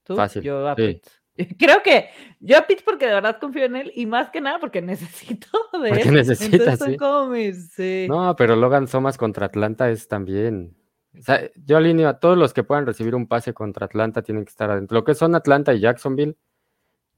¿Tú? 0.04 0.16
Fácil. 0.16 0.42
Yo 0.42 0.68
a 0.68 0.76
Pitts. 0.76 1.19
Creo 1.58 1.82
que 1.84 2.10
yo 2.40 2.58
a 2.58 2.62
Pitts 2.62 2.84
porque 2.84 3.08
de 3.08 3.14
verdad 3.14 3.38
confío 3.40 3.66
en 3.66 3.76
él 3.76 3.92
y 3.96 4.06
más 4.06 4.30
que 4.30 4.42
nada 4.42 4.60
porque 4.60 4.82
necesito 4.82 5.48
de 5.74 5.90
porque 5.90 7.54
sí. 7.54 8.08
No, 8.10 8.36
pero 8.36 8.56
Logan 8.56 8.88
Thomas 8.88 9.18
contra 9.18 9.48
Atlanta 9.48 9.90
es 9.90 10.08
también. 10.08 10.76
O 11.18 11.22
sea, 11.22 11.50
yo 11.66 11.78
alineo 11.78 12.08
a 12.08 12.20
todos 12.20 12.38
los 12.38 12.54
que 12.54 12.64
puedan 12.64 12.86
recibir 12.86 13.16
un 13.16 13.28
pase 13.28 13.54
contra 13.54 13.86
Atlanta 13.86 14.22
tienen 14.22 14.46
que 14.46 14.50
estar 14.50 14.70
adentro. 14.70 14.96
Lo 14.96 15.04
que 15.04 15.16
son 15.16 15.36
Atlanta 15.36 15.74
y 15.74 15.80
Jacksonville, 15.80 16.38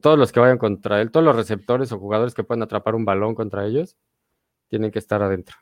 todos 0.00 0.18
los 0.18 0.32
que 0.32 0.40
vayan 0.40 0.58
contra 0.58 1.00
él, 1.00 1.10
todos 1.10 1.24
los 1.24 1.36
receptores 1.36 1.92
o 1.92 1.98
jugadores 1.98 2.34
que 2.34 2.42
puedan 2.42 2.62
atrapar 2.62 2.94
un 2.94 3.04
balón 3.04 3.34
contra 3.34 3.66
ellos, 3.66 3.96
tienen 4.68 4.90
que 4.90 4.98
estar 4.98 5.22
adentro. 5.22 5.56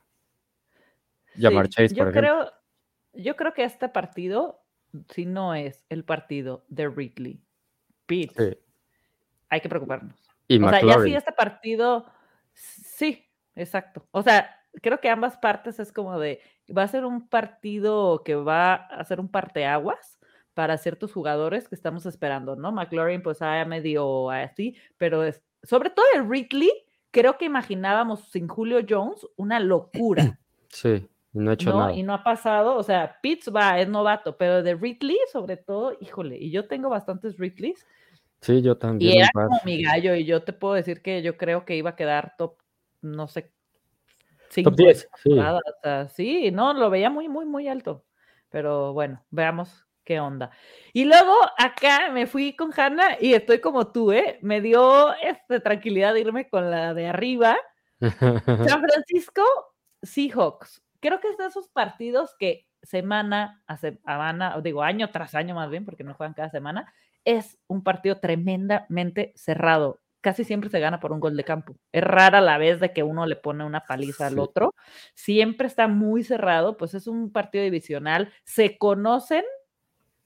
Llamar 1.35 1.69
Chase, 1.69 1.95
yo 1.95 2.11
creo, 2.11 2.51
Yo 3.13 3.37
creo 3.37 3.53
que 3.53 3.65
este 3.65 3.89
partido, 3.89 4.63
si 5.09 5.27
no 5.27 5.55
es 5.55 5.85
el 5.89 6.05
partido 6.05 6.65
de 6.69 6.89
Ridley 6.89 7.43
hay 9.49 9.61
que 9.61 9.69
preocuparnos. 9.69 10.17
o 10.49 10.69
sea, 10.69 10.83
ya 10.83 11.01
sí 11.01 11.15
este 11.15 11.33
partido, 11.33 12.07
sí, 12.53 13.27
exacto. 13.55 14.07
O 14.11 14.23
sea, 14.23 14.57
creo 14.83 15.01
que 15.01 15.09
ambas 15.09 15.37
partes 15.39 15.79
es 15.79 15.93
como 15.93 16.19
de, 16.19 16.41
va 16.77 16.85
a 16.85 16.89
ser 16.89 17.05
un 17.05 17.29
partido 17.29 18.23
que 18.25 18.35
va 18.35 18.75
a 18.75 19.05
ser 19.05 19.21
un 19.21 19.29
parteaguas 19.29 20.19
para 20.55 20.79
ciertos 20.79 21.13
jugadores 21.13 21.69
que 21.69 21.75
estamos 21.75 22.07
esperando, 22.07 22.57
¿no? 22.57 22.73
McLaurin 22.73 23.23
pues 23.23 23.41
ha 23.43 23.65
medio 23.65 24.31
así, 24.31 24.77
pero 24.99 25.25
es, 25.25 25.43
sobre 25.63 25.91
todo 25.91 26.07
el 26.15 26.29
Ridley, 26.29 26.71
creo 27.11 27.39
que 27.39 27.45
imaginábamos 27.45 28.29
sin 28.31 28.49
Julio 28.49 28.81
Jones 28.89 29.27
una 29.37 29.61
locura. 29.61 30.39
Sí, 30.69 31.09
no 31.33 31.51
ha 31.51 31.55
hecho 31.55 31.77
nada. 31.77 31.93
Y 31.93 32.03
no 32.03 32.15
ha 32.15 32.25
pasado, 32.25 32.77
o 32.77 32.83
sea, 32.83 33.19
Pitts 33.23 33.51
va, 33.55 33.79
es 33.79 33.89
novato, 33.89 34.37
pero 34.37 34.63
de 34.63 34.75
Ridley 34.75 35.19
sobre 35.33 35.57
todo, 35.57 35.97
híjole, 36.01 36.39
y 36.39 36.51
yo 36.51 36.67
tengo 36.67 36.89
bastantes 36.89 37.39
Ridleys, 37.39 37.87
Sí, 38.41 38.63
yo 38.63 38.77
también. 38.79 39.13
Y 39.13 39.19
era 39.19 39.29
como 39.35 39.61
mi 39.65 39.83
gallo, 39.83 40.15
y 40.15 40.25
yo 40.25 40.43
te 40.43 40.53
puedo 40.53 40.75
decir 40.75 41.03
que 41.03 41.23
yo 41.23 41.37
creo 41.37 41.65
que 41.65 41.77
iba 41.77 41.91
a 41.91 41.97
quedar 41.97 42.35
top, 42.39 42.57
no 43.03 43.29
sé, 43.29 43.53
top 44.63 44.75
10. 44.75 45.09
Sí. 46.15 46.51
no, 46.51 46.73
lo 46.73 46.91
veía 46.91 47.11
muy, 47.11 47.29
muy, 47.29 47.45
muy 47.45 47.69
alto. 47.69 48.05
Pero 48.49 48.93
bueno, 48.93 49.25
veamos 49.31 49.87
qué 50.05 50.21
onda. 50.21 50.51
Y 50.93 51.05
luego 51.05 51.35
acá 51.59 52.11
me 52.11 52.27
fui 52.27 52.57
con 52.57 52.73
Hanna 52.75 53.17
y 53.21 53.35
estoy 53.35 53.61
como 53.61 53.93
tú, 53.93 54.11
¿eh? 54.11 54.39
Me 54.43 54.61
dio 54.61 55.15
este, 55.17 55.61
tranquilidad 55.61 56.15
de 56.15 56.21
irme 56.21 56.49
con 56.49 56.71
la 56.71 56.95
de 56.95 57.07
arriba. 57.07 57.57
San 58.01 58.81
Francisco, 58.81 59.45
Seahawks. 60.03 60.83
Creo 61.01 61.21
que 61.21 61.29
es 61.29 61.39
de 61.39 61.47
esos 61.47 61.69
partidos 61.69 62.35
que 62.39 62.67
semana 62.83 63.63
a 63.67 63.77
semana, 63.77 64.59
digo 64.63 64.83
año 64.83 65.11
tras 65.11 65.35
año 65.35 65.55
más 65.55 65.71
bien, 65.71 65.85
porque 65.85 66.05
no 66.05 66.15
juegan 66.15 66.35
cada 66.35 66.51
semana, 66.51 66.93
es 67.25 67.59
un 67.67 67.83
partido 67.83 68.19
tremendamente 68.19 69.33
cerrado. 69.37 70.01
Casi 70.21 70.45
siempre 70.45 70.69
se 70.69 70.81
gana 70.81 71.01
por 71.01 71.13
un 71.13 71.21
gol 71.21 71.37
de 71.37 71.45
campo. 71.45 71.77
Es 71.93 72.05
rara 72.05 72.43
la 72.43 72.59
vez 72.59 72.79
de 72.79 72.93
que 72.93 73.03
uno 73.03 73.25
le 73.25 73.37
pone 73.37 73.65
una 73.65 73.81
paliza 73.81 74.27
al 74.27 74.39
otro. 74.39 74.75
Siempre 75.15 75.67
está 75.67 75.89
muy 75.89 76.23
cerrado, 76.25 76.77
pues 76.77 76.93
es 76.95 77.07
un 77.07 77.33
partido 77.33 77.65
divisional. 77.65 78.31
Se 78.45 78.77
conocen 78.77 79.45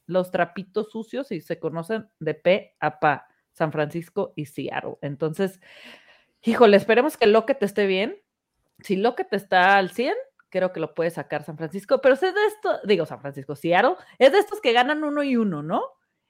los 0.07 0.33
trapitos 0.33 0.91
sucios 0.91 1.31
y 1.31 1.41
se 1.41 1.61
conocen 1.61 2.09
de 2.19 2.35
pe 2.35 2.77
a 2.81 2.99
pa, 2.99 3.29
San 3.53 3.71
Francisco 3.71 4.33
y 4.35 4.47
Seattle. 4.47 4.97
Entonces, 5.01 5.61
híjole, 6.43 6.77
esperemos 6.77 7.17
que 7.17 7.27
Lockett 7.27 7.63
esté 7.63 7.87
bien. 7.87 8.17
Si 8.81 8.97
Lockett 8.97 9.33
está 9.33 9.77
al 9.77 9.91
100, 9.91 10.15
creo 10.55 10.73
que 10.73 10.79
lo 10.79 10.95
puede 10.95 11.11
sacar 11.11 11.43
San 11.43 11.57
Francisco, 11.57 12.01
pero 12.01 12.15
es 12.15 12.21
de 12.21 12.29
esto, 12.29 12.79
digo 12.85 13.07
San 13.07 13.21
Francisco, 13.21 13.57
Seattle, 13.57 13.97
es 14.21 14.31
de 14.31 14.39
estos 14.39 14.61
que 14.61 14.73
ganan 14.73 15.03
uno 15.03 15.25
y 15.25 15.37
uno, 15.37 15.65
¿no? 15.65 15.83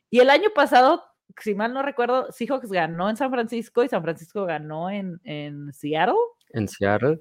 Y 0.09 0.21
el 0.21 0.31
año 0.31 0.49
pasado, 0.55 1.05
si 1.39 1.55
mal 1.55 1.75
no 1.75 1.83
recuerdo, 1.83 2.33
Seahawks 2.33 2.71
ganó 2.71 3.11
en 3.11 3.19
San 3.19 3.31
Francisco 3.31 3.85
y 3.85 3.91
San 3.91 4.03
Francisco 4.03 4.47
ganó 4.47 4.89
en, 4.89 5.21
en 5.25 5.75
Seattle. 5.75 6.15
¿En 6.55 6.69
Seattle? 6.69 7.21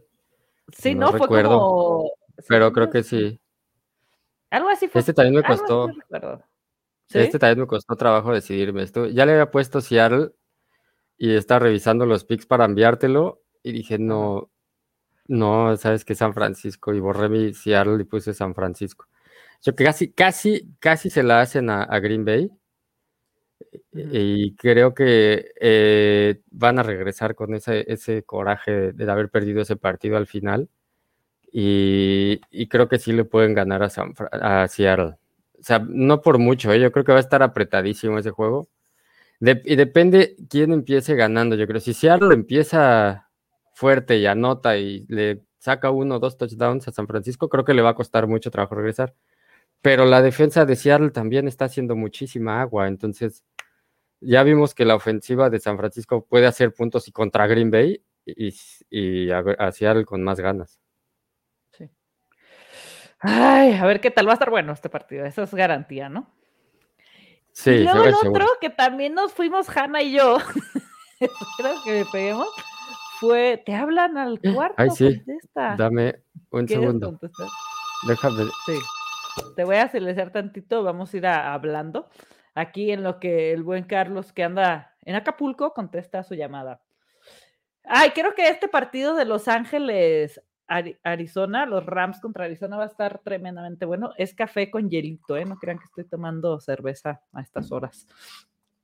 Sí, 0.72 0.96
no, 0.96 1.12
fue 1.12 1.28
como. 1.28 2.10
Pero 2.48 2.72
creo 2.72 2.90
que 2.90 3.04
sí. 3.04 3.38
Algo 4.50 4.70
así 4.70 4.88
fue. 4.88 5.00
Este 5.00 5.14
también 5.14 5.36
me 5.36 5.44
costó. 5.44 5.90
Este 7.10 7.38
también 7.38 7.60
me 7.60 7.68
costó 7.68 7.98
trabajo 7.98 8.32
decidirme. 8.32 8.82
Esto, 8.82 9.08
ya 9.08 9.26
le 9.26 9.34
había 9.34 9.52
puesto 9.52 9.82
Seattle 9.82 10.30
y 11.18 11.36
estaba 11.36 11.60
revisando 11.60 12.06
los 12.06 12.24
picks 12.24 12.46
para 12.46 12.64
enviártelo 12.64 13.44
y 13.62 13.74
dije, 13.74 14.00
no, 14.00 14.53
no, 15.28 15.78
sabes 15.78 16.04
que 16.06 16.16
San 16.16 16.34
Francisco 16.34 16.94
y 16.94 17.00
borré 17.00 17.30
mi 17.30 17.54
Seattle 17.54 18.02
y 18.02 18.06
puse 18.06 18.34
San 18.34 18.54
Francisco. 18.54 19.08
Yo 19.62 19.76
que 19.76 19.86
casi, 19.86 20.12
casi, 20.12 20.76
casi 20.80 21.10
se 21.10 21.24
la 21.24 21.42
hacen 21.42 21.70
a, 21.70 22.00
Green 22.00 22.26
Bay. 22.26 22.52
Y 23.94 24.56
creo 24.56 24.94
que 24.94 25.52
eh, 25.60 26.42
van 26.52 26.80
a 26.80 26.84
regresar 26.84 27.36
con 27.36 27.54
ese, 27.56 27.86
ese 27.92 28.24
coraje 28.24 28.92
de, 28.92 29.12
haber 29.12 29.30
perdido 29.30 29.62
ese 29.62 29.78
partido 29.78 30.18
al 30.18 30.28
final. 30.28 30.70
Y, 31.52 32.40
creo 32.70 32.90
que 32.90 33.00
sí 33.00 33.14
le 33.14 33.26
pueden 33.26 33.54
ganar 33.54 33.84
a, 33.84 34.64
a 34.64 34.68
Seattle. 34.68 35.16
O 35.60 35.64
sea, 35.64 35.80
no 35.80 36.22
por 36.22 36.40
mucho, 36.40 36.74
¿eh? 36.74 36.80
yo 36.82 36.92
creo 36.92 37.06
que 37.06 37.14
va 37.14 37.20
a 37.20 37.22
estar 37.22 37.44
apretadísimo 37.44 38.20
ese 38.20 38.32
juego. 38.32 38.68
y 39.40 39.76
depende 39.76 40.36
quién 40.50 40.74
empiece 40.74 41.16
ganando, 41.16 41.56
yo 41.56 41.68
creo. 41.68 41.80
Si 41.80 41.94
Seattle 41.94 42.34
empieza 42.34 43.30
fuerte 43.74 44.18
y 44.18 44.26
anota 44.26 44.78
y 44.78 45.06
le 45.10 45.42
saca 45.58 45.92
uno 45.92 46.16
o 46.16 46.20
dos 46.20 46.38
touchdowns 46.38 46.88
a 46.88 46.92
San 46.92 47.08
Francisco, 47.08 47.50
creo 47.50 47.66
que 47.66 47.74
le 47.74 47.82
va 47.82 47.90
a 47.90 47.96
costar 47.96 48.28
mucho 48.28 48.52
trabajo 48.52 48.76
regresar. 48.76 49.14
Pero 49.82 50.06
la 50.06 50.22
defensa 50.22 50.66
de 50.66 50.76
Seattle 50.76 51.12
también 51.12 51.48
está 51.48 51.66
haciendo 51.66 51.96
muchísima 51.96 52.62
agua, 52.62 52.88
entonces 52.88 53.44
ya 54.22 54.44
vimos 54.44 54.74
que 54.74 54.86
la 54.86 54.96
ofensiva 54.96 55.50
de 55.50 55.60
San 55.60 55.78
Francisco 55.78 56.26
puede 56.26 56.48
hacer 56.48 56.74
puntos 56.74 57.08
y 57.08 57.12
contra 57.12 57.48
Green 57.48 57.72
Bay 57.72 58.02
y, 58.26 58.54
y 58.90 59.32
a, 59.32 59.72
Seattle 59.72 60.06
con 60.06 60.24
más 60.24 60.40
ganas. 60.40 60.80
Sí. 61.72 61.90
Ay, 63.20 63.74
a 63.74 63.86
ver 63.86 64.00
qué 64.00 64.12
tal 64.12 64.28
va 64.28 64.32
a 64.32 64.36
estar 64.36 64.50
bueno 64.50 64.72
este 64.72 64.90
partido, 64.90 65.26
eso 65.26 65.44
es 65.44 65.54
garantía, 65.54 66.08
¿no? 66.08 66.32
Sí, 67.52 67.70
y 67.70 67.84
luego 67.84 68.06
el 68.06 68.16
otro 68.16 68.48
que 68.60 68.70
también 68.70 69.14
nos 69.14 69.34
fuimos 69.34 69.70
Hanna 69.70 70.02
y 70.02 70.14
yo, 70.14 70.38
espero 71.20 71.76
que 71.84 72.00
me 72.00 72.06
peguemos, 72.12 72.48
fue, 73.24 73.64
te 73.66 73.74
hablan 73.74 74.18
al 74.18 74.40
cuarto. 74.40 74.76
Ay, 74.78 74.90
sí. 74.90 75.24
Dame 75.56 76.24
un 76.52 76.68
segundo. 76.68 77.18
Déjame. 78.06 78.44
Sí. 78.66 78.74
Te 79.56 79.64
voy 79.64 79.78
a 79.78 79.88
silenciar 79.88 80.32
tantito, 80.32 80.84
vamos 80.84 81.14
a 81.14 81.18
ir 81.18 81.26
hablando. 81.26 82.10
Aquí 82.54 82.92
en 82.92 83.02
lo 83.02 83.20
que 83.20 83.54
el 83.54 83.64
buen 83.64 83.86
Carlos 83.86 84.34
que 84.34 84.44
anda 84.44 84.96
en 85.02 85.16
Acapulco 85.16 85.74
contesta 85.74 86.24
su 86.24 86.36
llamada. 86.36 86.82
Ay, 87.86 88.12
creo 88.12 88.36
que 88.36 88.48
este 88.50 88.68
partido 88.68 89.16
de 89.16 89.26
Los 89.26 89.48
Ángeles, 89.48 90.42
Arizona, 90.68 91.66
los 91.66 91.86
Rams 91.86 92.20
contra 92.20 92.46
Arizona 92.46 92.78
va 92.78 92.84
a 92.84 92.88
estar 92.88 93.20
tremendamente 93.20 93.86
bueno. 93.86 94.12
Es 94.18 94.34
café 94.34 94.70
con 94.70 94.90
hielito, 94.90 95.38
¿eh? 95.38 95.46
No 95.46 95.58
crean 95.58 95.80
que 95.80 95.86
estoy 95.86 96.06
tomando 96.06 96.60
cerveza 96.60 97.22
a 97.32 97.42
estas 97.42 97.72
horas. 97.72 98.06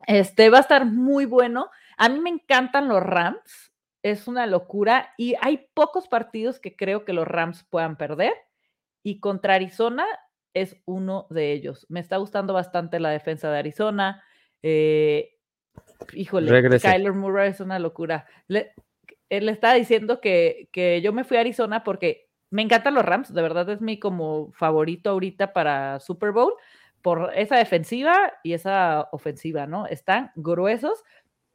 Este 0.07 0.49
va 0.49 0.59
a 0.59 0.61
estar 0.61 0.85
muy 0.85 1.25
bueno. 1.25 1.69
A 1.97 2.07
mí 2.07 2.19
me 2.19 2.29
encantan 2.29 2.87
los 2.87 3.03
Rams 3.03 3.71
es 4.03 4.27
una 4.27 4.47
locura 4.47 5.13
y 5.17 5.35
hay 5.41 5.67
pocos 5.73 6.07
partidos 6.07 6.59
que 6.59 6.75
creo 6.75 7.05
que 7.05 7.13
los 7.13 7.27
Rams 7.27 7.65
puedan 7.69 7.97
perder 7.97 8.33
y 9.03 9.19
contra 9.19 9.55
Arizona 9.55 10.05
es 10.53 10.77
uno 10.85 11.27
de 11.29 11.51
ellos. 11.51 11.85
Me 11.89 11.99
está 11.99 12.17
gustando 12.17 12.53
bastante 12.53 12.99
la 12.99 13.09
defensa 13.09 13.51
de 13.51 13.59
Arizona. 13.59 14.23
Eh, 14.63 15.37
híjole, 16.13 16.79
Kyler 16.79 17.13
Murray 17.13 17.51
es 17.51 17.59
una 17.59 17.79
locura. 17.79 18.25
Le, 18.47 18.73
él 19.29 19.45
le 19.45 19.51
estaba 19.51 19.75
diciendo 19.75 20.19
que, 20.21 20.69
que 20.71 21.01
yo 21.01 21.13
me 21.13 21.23
fui 21.23 21.37
a 21.37 21.41
Arizona 21.41 21.83
porque 21.83 22.29
me 22.49 22.63
encantan 22.63 22.95
los 22.95 23.05
Rams, 23.05 23.33
de 23.33 23.41
verdad 23.41 23.69
es 23.69 23.79
mi 23.79 23.99
como 23.99 24.51
favorito 24.53 25.11
ahorita 25.11 25.53
para 25.53 25.99
Super 25.99 26.31
Bowl 26.31 26.53
por 27.01 27.31
esa 27.35 27.57
defensiva 27.57 28.33
y 28.43 28.53
esa 28.53 29.07
ofensiva, 29.11 29.67
¿no? 29.67 29.85
Están 29.85 30.31
gruesos, 30.35 31.03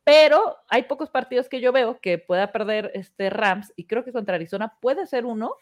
pero 0.04 0.56
hay 0.68 0.84
pocos 0.84 1.10
partidos 1.10 1.48
que 1.48 1.60
yo 1.60 1.72
veo 1.72 1.98
que 2.00 2.18
pueda 2.18 2.52
perder 2.52 2.90
este 2.94 3.30
Rams 3.30 3.72
y 3.76 3.86
creo 3.86 4.04
que 4.04 4.12
contra 4.12 4.36
Arizona 4.36 4.76
puede 4.80 5.06
ser 5.06 5.24
uno 5.24 5.56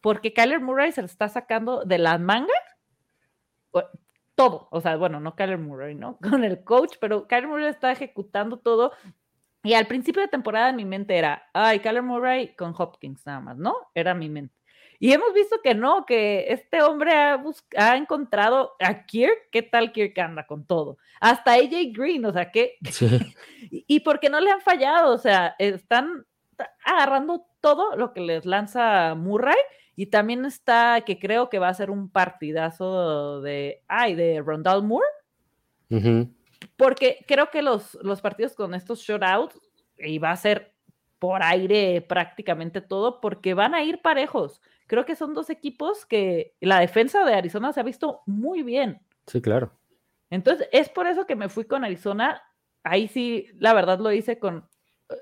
porque 0.00 0.32
Kyler 0.32 0.60
Murray 0.60 0.92
se 0.92 1.02
lo 1.02 1.06
está 1.06 1.28
sacando 1.28 1.84
de 1.84 1.98
la 1.98 2.18
manga 2.18 2.54
todo, 4.38 4.68
o 4.70 4.80
sea, 4.80 4.96
bueno, 4.96 5.18
no 5.18 5.34
Kyler 5.34 5.58
Murray, 5.58 5.96
¿no? 5.96 6.16
Con 6.22 6.44
el 6.44 6.62
coach, 6.62 6.94
pero 7.00 7.26
Kyler 7.26 7.48
Murray 7.48 7.66
está 7.66 7.90
ejecutando 7.90 8.58
todo 8.58 8.92
y 9.64 9.74
al 9.74 9.88
principio 9.88 10.22
de 10.22 10.28
temporada 10.28 10.70
en 10.70 10.76
mi 10.76 10.84
mente 10.84 11.16
era, 11.16 11.50
ay, 11.52 11.80
Kyler 11.80 12.04
Murray 12.04 12.54
con 12.54 12.72
Hopkins 12.78 13.26
nada 13.26 13.40
más, 13.40 13.56
¿no? 13.56 13.74
Era 13.94 14.14
mi 14.14 14.28
mente. 14.28 14.54
Y 15.00 15.12
hemos 15.12 15.32
visto 15.32 15.60
que 15.62 15.74
no, 15.74 16.04
que 16.06 16.46
este 16.52 16.82
hombre 16.82 17.12
ha, 17.12 17.40
ha 17.76 17.96
encontrado 17.96 18.72
a 18.80 19.06
Kirk, 19.06 19.48
¿qué 19.52 19.62
tal 19.62 19.92
Kirk 19.92 20.18
anda 20.18 20.46
con 20.46 20.66
todo? 20.66 20.98
Hasta 21.20 21.52
AJ 21.52 21.92
Green, 21.92 22.24
o 22.24 22.32
sea, 22.32 22.50
que... 22.50 22.76
y, 23.70 23.84
y 23.86 24.00
porque 24.00 24.28
no 24.28 24.40
le 24.40 24.50
han 24.50 24.60
fallado, 24.60 25.14
o 25.14 25.18
sea, 25.18 25.54
están 25.58 26.26
agarrando 26.84 27.46
todo 27.60 27.96
lo 27.96 28.12
que 28.12 28.20
les 28.20 28.44
lanza 28.44 29.14
Murray 29.14 29.56
y 29.94 30.06
también 30.06 30.44
está 30.44 31.00
que 31.04 31.18
creo 31.18 31.48
que 31.48 31.58
va 31.58 31.68
a 31.68 31.74
ser 31.74 31.90
un 31.90 32.08
partidazo 32.08 33.40
de, 33.40 33.82
ay, 33.88 34.14
de 34.14 34.40
Rondal 34.40 34.84
Moore. 34.84 35.06
Porque 36.76 37.24
creo 37.26 37.50
que 37.50 37.62
los, 37.62 37.98
los 38.02 38.20
partidos 38.20 38.54
con 38.54 38.74
estos 38.74 39.00
shoutouts, 39.00 39.58
y 39.98 40.18
va 40.18 40.30
a 40.30 40.36
ser 40.36 40.72
por 41.18 41.42
aire 41.42 42.00
prácticamente 42.00 42.80
todo, 42.80 43.20
porque 43.20 43.54
van 43.54 43.74
a 43.74 43.82
ir 43.82 44.00
parejos. 44.00 44.60
Creo 44.88 45.04
que 45.04 45.16
son 45.16 45.34
dos 45.34 45.50
equipos 45.50 46.06
que 46.06 46.54
la 46.60 46.80
defensa 46.80 47.24
de 47.24 47.34
Arizona 47.34 47.72
se 47.74 47.80
ha 47.80 47.84
visto 47.84 48.22
muy 48.26 48.62
bien. 48.62 49.00
Sí, 49.26 49.42
claro. 49.42 49.78
Entonces, 50.30 50.66
es 50.72 50.88
por 50.88 51.06
eso 51.06 51.26
que 51.26 51.36
me 51.36 51.50
fui 51.50 51.66
con 51.66 51.84
Arizona. 51.84 52.42
Ahí 52.82 53.06
sí, 53.06 53.46
la 53.58 53.74
verdad 53.74 54.00
lo 54.00 54.10
hice 54.12 54.38
con. 54.38 54.66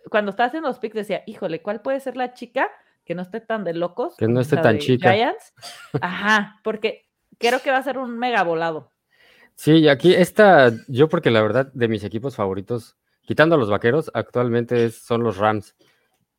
Cuando 0.08 0.30
estaba 0.30 0.46
haciendo 0.46 0.68
los 0.68 0.78
picks, 0.78 0.94
decía, 0.94 1.24
híjole, 1.26 1.62
¿cuál 1.62 1.82
puede 1.82 1.98
ser 1.98 2.16
la 2.16 2.32
chica 2.32 2.70
que 3.04 3.16
no 3.16 3.22
esté 3.22 3.40
tan 3.40 3.64
de 3.64 3.74
locos? 3.74 4.16
Que 4.16 4.28
no 4.28 4.40
esté 4.40 4.56
tan 4.56 4.78
chica. 4.78 5.12
Giants? 5.12 5.52
Ajá, 6.00 6.60
porque 6.62 7.08
creo 7.38 7.60
que 7.60 7.72
va 7.72 7.78
a 7.78 7.82
ser 7.82 7.98
un 7.98 8.16
mega 8.16 8.44
volado. 8.44 8.92
Sí, 9.56 9.78
y 9.78 9.88
aquí 9.88 10.14
esta, 10.14 10.70
yo 10.86 11.08
porque 11.08 11.32
la 11.32 11.42
verdad 11.42 11.72
de 11.72 11.88
mis 11.88 12.04
equipos 12.04 12.36
favoritos, 12.36 12.96
quitando 13.22 13.56
a 13.56 13.58
los 13.58 13.70
vaqueros, 13.70 14.12
actualmente 14.14 14.90
son 14.90 15.24
los 15.24 15.38
Rams. 15.38 15.74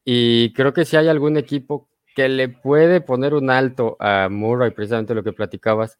Y 0.06 0.54
creo 0.54 0.72
que 0.72 0.86
si 0.86 0.96
hay 0.96 1.10
algún 1.10 1.36
equipo 1.36 1.90
que 2.18 2.30
le 2.30 2.50
puede 2.50 3.00
poner 3.00 3.36
un 3.36 3.52
alto 3.52 3.96
a 4.00 4.28
Murray, 4.28 4.72
precisamente 4.72 5.14
lo 5.14 5.24
que 5.24 5.34
platicabas, 5.34 6.00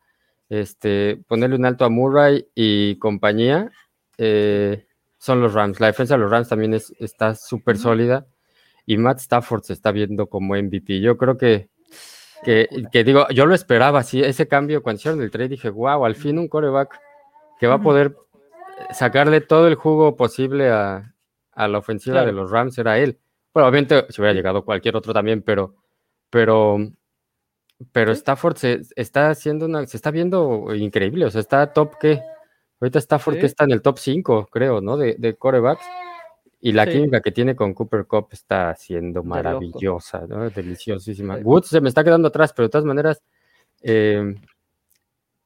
este, 0.50 1.24
ponerle 1.28 1.58
un 1.58 1.66
alto 1.66 1.86
a 1.86 1.90
Murray 1.90 2.48
y 2.56 2.96
compañía, 2.96 3.70
eh, 4.18 4.88
son 5.20 5.42
los 5.42 5.54
Rams. 5.54 5.80
La 5.80 5.86
defensa 5.86 6.16
de 6.16 6.22
los 6.22 6.32
Rams 6.32 6.50
también 6.50 6.74
es, 6.74 6.92
está 6.98 7.36
súper 7.36 7.78
sólida 7.78 8.26
y 8.88 8.98
Matt 8.98 9.20
Stafford 9.20 9.62
se 9.62 9.74
está 9.74 9.92
viendo 9.92 10.26
como 10.26 10.56
MVP. 10.56 11.02
Yo 11.02 11.18
creo 11.18 11.38
que, 11.38 11.70
que, 12.44 13.04
digo, 13.06 13.28
yo 13.30 13.46
lo 13.46 13.54
esperaba, 13.54 14.02
sí, 14.02 14.24
ese 14.24 14.48
cambio 14.48 14.82
cuando 14.82 14.98
hicieron 14.98 15.22
el 15.22 15.30
trade, 15.30 15.50
dije, 15.50 15.70
wow, 15.70 16.04
al 16.04 16.16
fin 16.16 16.40
un 16.40 16.48
coreback 16.48 17.00
que 17.60 17.68
va 17.68 17.76
a 17.76 17.82
poder 17.82 18.18
sacarle 18.92 19.42
todo 19.42 19.68
el 19.68 19.76
jugo 19.76 20.16
posible 20.16 20.72
a, 20.72 21.14
la 21.56 21.78
ofensiva 21.78 22.26
de 22.26 22.32
los 22.32 22.50
Rams 22.50 22.76
era 22.80 22.98
él. 22.98 23.20
Bueno, 23.54 23.70
obviamente 23.70 24.08
si 24.10 24.20
hubiera 24.20 24.34
llegado 24.34 24.66
cualquier 24.66 24.96
otro 24.96 25.14
también, 25.14 25.44
pero 25.44 25.76
pero, 26.30 26.78
pero 27.92 28.12
Stafford 28.12 28.58
se 28.58 28.82
está 28.96 29.30
haciendo 29.30 29.66
una, 29.66 29.86
se 29.86 29.98
está 29.98 30.12
viendo 30.12 30.74
increíble, 30.76 31.26
o 31.26 31.32
sea, 31.32 31.42
está 31.42 31.74
top 31.74 31.98
que, 32.00 32.22
ahorita 32.80 33.00
Stafford 33.00 33.40
que 33.40 33.46
está 33.46 33.64
en 33.64 33.72
el 33.72 33.82
top 33.82 33.98
5, 34.00 34.48
creo, 34.52 34.82
¿no? 34.82 34.98
De, 34.98 35.16
de 35.18 35.36
corebacks. 35.36 35.86
Y 36.60 36.72
la 36.72 36.88
química 36.88 37.22
que 37.22 37.32
tiene 37.32 37.56
con 37.56 37.74
Cooper 37.76 38.08
Cup 38.08 38.30
está 38.32 38.76
siendo 38.76 39.24
maravillosa, 39.24 40.26
¿no? 40.28 40.50
Deliciosísima. 40.50 41.38
Woods 41.38 41.68
se 41.68 41.82
me 41.82 41.90
está 41.90 42.04
quedando 42.04 42.30
atrás, 42.30 42.52
pero 42.52 42.68
de 42.68 42.72
todas 42.72 42.86
maneras, 42.86 43.22
eh, 43.82 44.36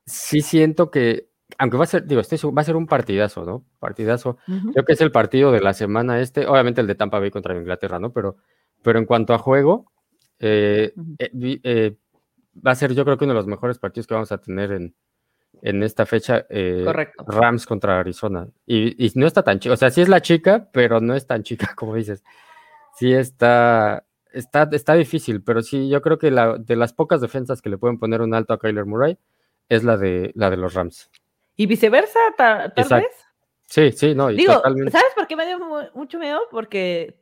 sí 0.06 0.42
siento 0.42 0.90
que, 0.90 1.30
aunque 1.58 1.78
va 1.78 1.84
a 1.84 1.88
ser, 1.88 2.06
digo, 2.06 2.22
este 2.22 2.38
va 2.48 2.62
a 2.62 2.66
ser 2.66 2.78
un 2.78 2.88
partidazo, 2.88 3.44
¿no? 3.44 3.66
Partidazo. 3.80 4.38
Creo 4.46 4.86
que 4.86 4.94
es 4.94 5.02
el 5.02 5.12
partido 5.12 5.52
de 5.52 5.60
la 5.60 5.74
semana 5.74 6.20
este, 6.22 6.48
obviamente 6.48 6.80
el 6.80 6.88
de 6.88 6.96
Tampa 6.96 7.20
Bay 7.20 7.30
contra 7.30 7.58
Inglaterra, 7.58 8.00
¿no? 8.00 8.14
Pero, 8.14 8.38
pero 8.82 8.98
en 8.98 9.06
cuanto 9.06 9.34
a 9.34 9.38
juego, 9.38 9.92
eh, 10.44 10.92
eh, 11.20 11.60
eh, 11.64 11.96
va 12.66 12.72
a 12.72 12.76
ser 12.76 12.94
yo 12.94 13.06
creo 13.06 13.16
que 13.16 13.26
uno 13.26 13.34
de 13.34 13.40
los 13.40 13.48
mejores 13.48 13.78
partidos 13.78 14.08
que 14.08 14.16
vamos 14.16 14.32
a 14.32 14.40
tener 14.40 14.72
en, 14.72 14.96
en 15.62 15.84
esta 15.84 16.08
fecha. 16.08 16.46
Correcto. 16.48 17.24
Rams 17.28 17.68
contra 17.68 18.00
Arizona. 18.00 18.48
Y, 18.66 19.12
no 19.16 19.28
está 19.28 19.44
tan 19.44 19.60
chica, 19.60 19.74
o 19.74 19.78
sea, 19.78 19.92
sí 19.92 20.02
es 20.02 20.10
la 20.10 20.22
chica, 20.22 20.68
pero 20.72 21.00
no 21.00 21.14
es 21.16 21.28
tan 21.28 21.44
chica 21.44 21.74
como 21.76 21.96
dices. 21.96 22.24
Sí 22.96 23.14
está, 23.14 24.04
está, 24.34 24.68
está 24.72 24.96
difícil, 24.96 25.44
pero 25.44 25.62
sí, 25.62 25.88
yo 25.88 26.02
creo 26.02 26.18
que 26.18 26.32
la, 26.32 26.58
de 26.58 26.76
las 26.76 26.92
pocas 26.92 27.22
defensas 27.22 27.62
que 27.62 27.70
le 27.70 27.78
pueden 27.78 28.00
poner 28.00 28.22
un 28.22 28.34
alto 28.34 28.54
a 28.54 28.60
Kyler 28.60 28.86
Murray 28.86 29.18
es 29.70 29.84
la 29.84 29.96
de, 29.96 30.32
la 30.36 30.50
de 30.50 30.58
los 30.58 30.74
Rams. 30.74 31.10
Y 31.56 31.68
viceversa, 31.68 32.20
tal, 32.36 32.74
vez. 32.76 33.06
Sí, 33.68 33.92
sí, 33.92 34.16
no. 34.16 34.30
Digo, 34.30 34.60
¿sabes 34.64 35.14
por 35.16 35.28
qué 35.28 35.36
me 35.36 35.46
dio 35.46 35.60
mucho 35.94 36.18
miedo? 36.18 36.42
Porque 36.50 37.22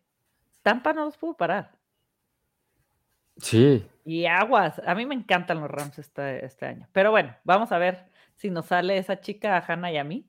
Tampa 0.64 0.94
no 0.94 1.06
los 1.06 1.18
pudo 1.18 1.36
parar. 1.36 1.79
Sí. 3.42 3.86
Y 4.06 4.26
aguas. 4.26 4.82
A 4.86 4.96
mí 4.96 5.06
me 5.06 5.16
encantan 5.16 5.62
los 5.62 5.70
Rams 5.70 6.00
este, 6.00 6.46
este 6.46 6.66
año. 6.66 6.88
Pero 6.94 7.12
bueno, 7.12 7.36
vamos 7.44 7.72
a 7.72 7.78
ver 7.78 8.06
si 8.36 8.50
nos 8.50 8.68
sale 8.68 8.98
esa 8.98 9.20
chica 9.20 9.58
a 9.58 9.66
Hannah 9.66 9.92
y 9.92 9.98
a 9.98 10.04
mí. 10.04 10.26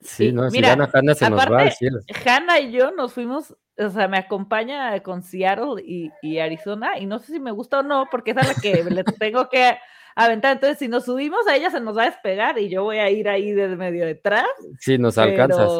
Sí, 0.00 0.32
no, 0.32 0.50
si 0.50 0.60
gana 0.60 0.88
Hannah 0.92 1.14
se 1.14 1.28
nos 1.28 1.40
va 1.40 1.60
al 1.60 1.72
cielo. 1.72 2.00
Hannah 2.24 2.58
y 2.58 2.72
yo 2.72 2.90
nos 2.90 3.12
fuimos, 3.12 3.54
o 3.76 3.90
sea, 3.90 4.08
me 4.08 4.16
acompaña 4.16 4.98
con 5.02 5.22
Seattle 5.22 5.82
y, 5.84 6.38
Arizona, 6.38 6.98
y 6.98 7.04
no 7.04 7.18
sé 7.18 7.32
si 7.32 7.40
me 7.40 7.50
gusta 7.50 7.80
o 7.80 7.82
no, 7.82 8.06
porque 8.10 8.30
es 8.30 8.36
a 8.38 8.46
la 8.46 8.54
que 8.54 8.82
le 8.90 9.04
tengo 9.04 9.48
que 9.50 9.76
aventar. 10.16 10.52
Entonces, 10.52 10.78
si 10.78 10.88
nos 10.88 11.04
subimos 11.04 11.46
a 11.46 11.56
ella, 11.56 11.70
se 11.70 11.80
nos 11.80 11.96
va 11.96 12.04
a 12.04 12.10
despegar 12.10 12.58
y 12.58 12.70
yo 12.70 12.82
voy 12.82 12.96
a 12.96 13.10
ir 13.10 13.28
ahí 13.28 13.52
de 13.52 13.68
medio 13.76 14.06
detrás. 14.06 14.46
Sí, 14.78 14.96
nos 14.96 15.18
alcanzas. 15.18 15.70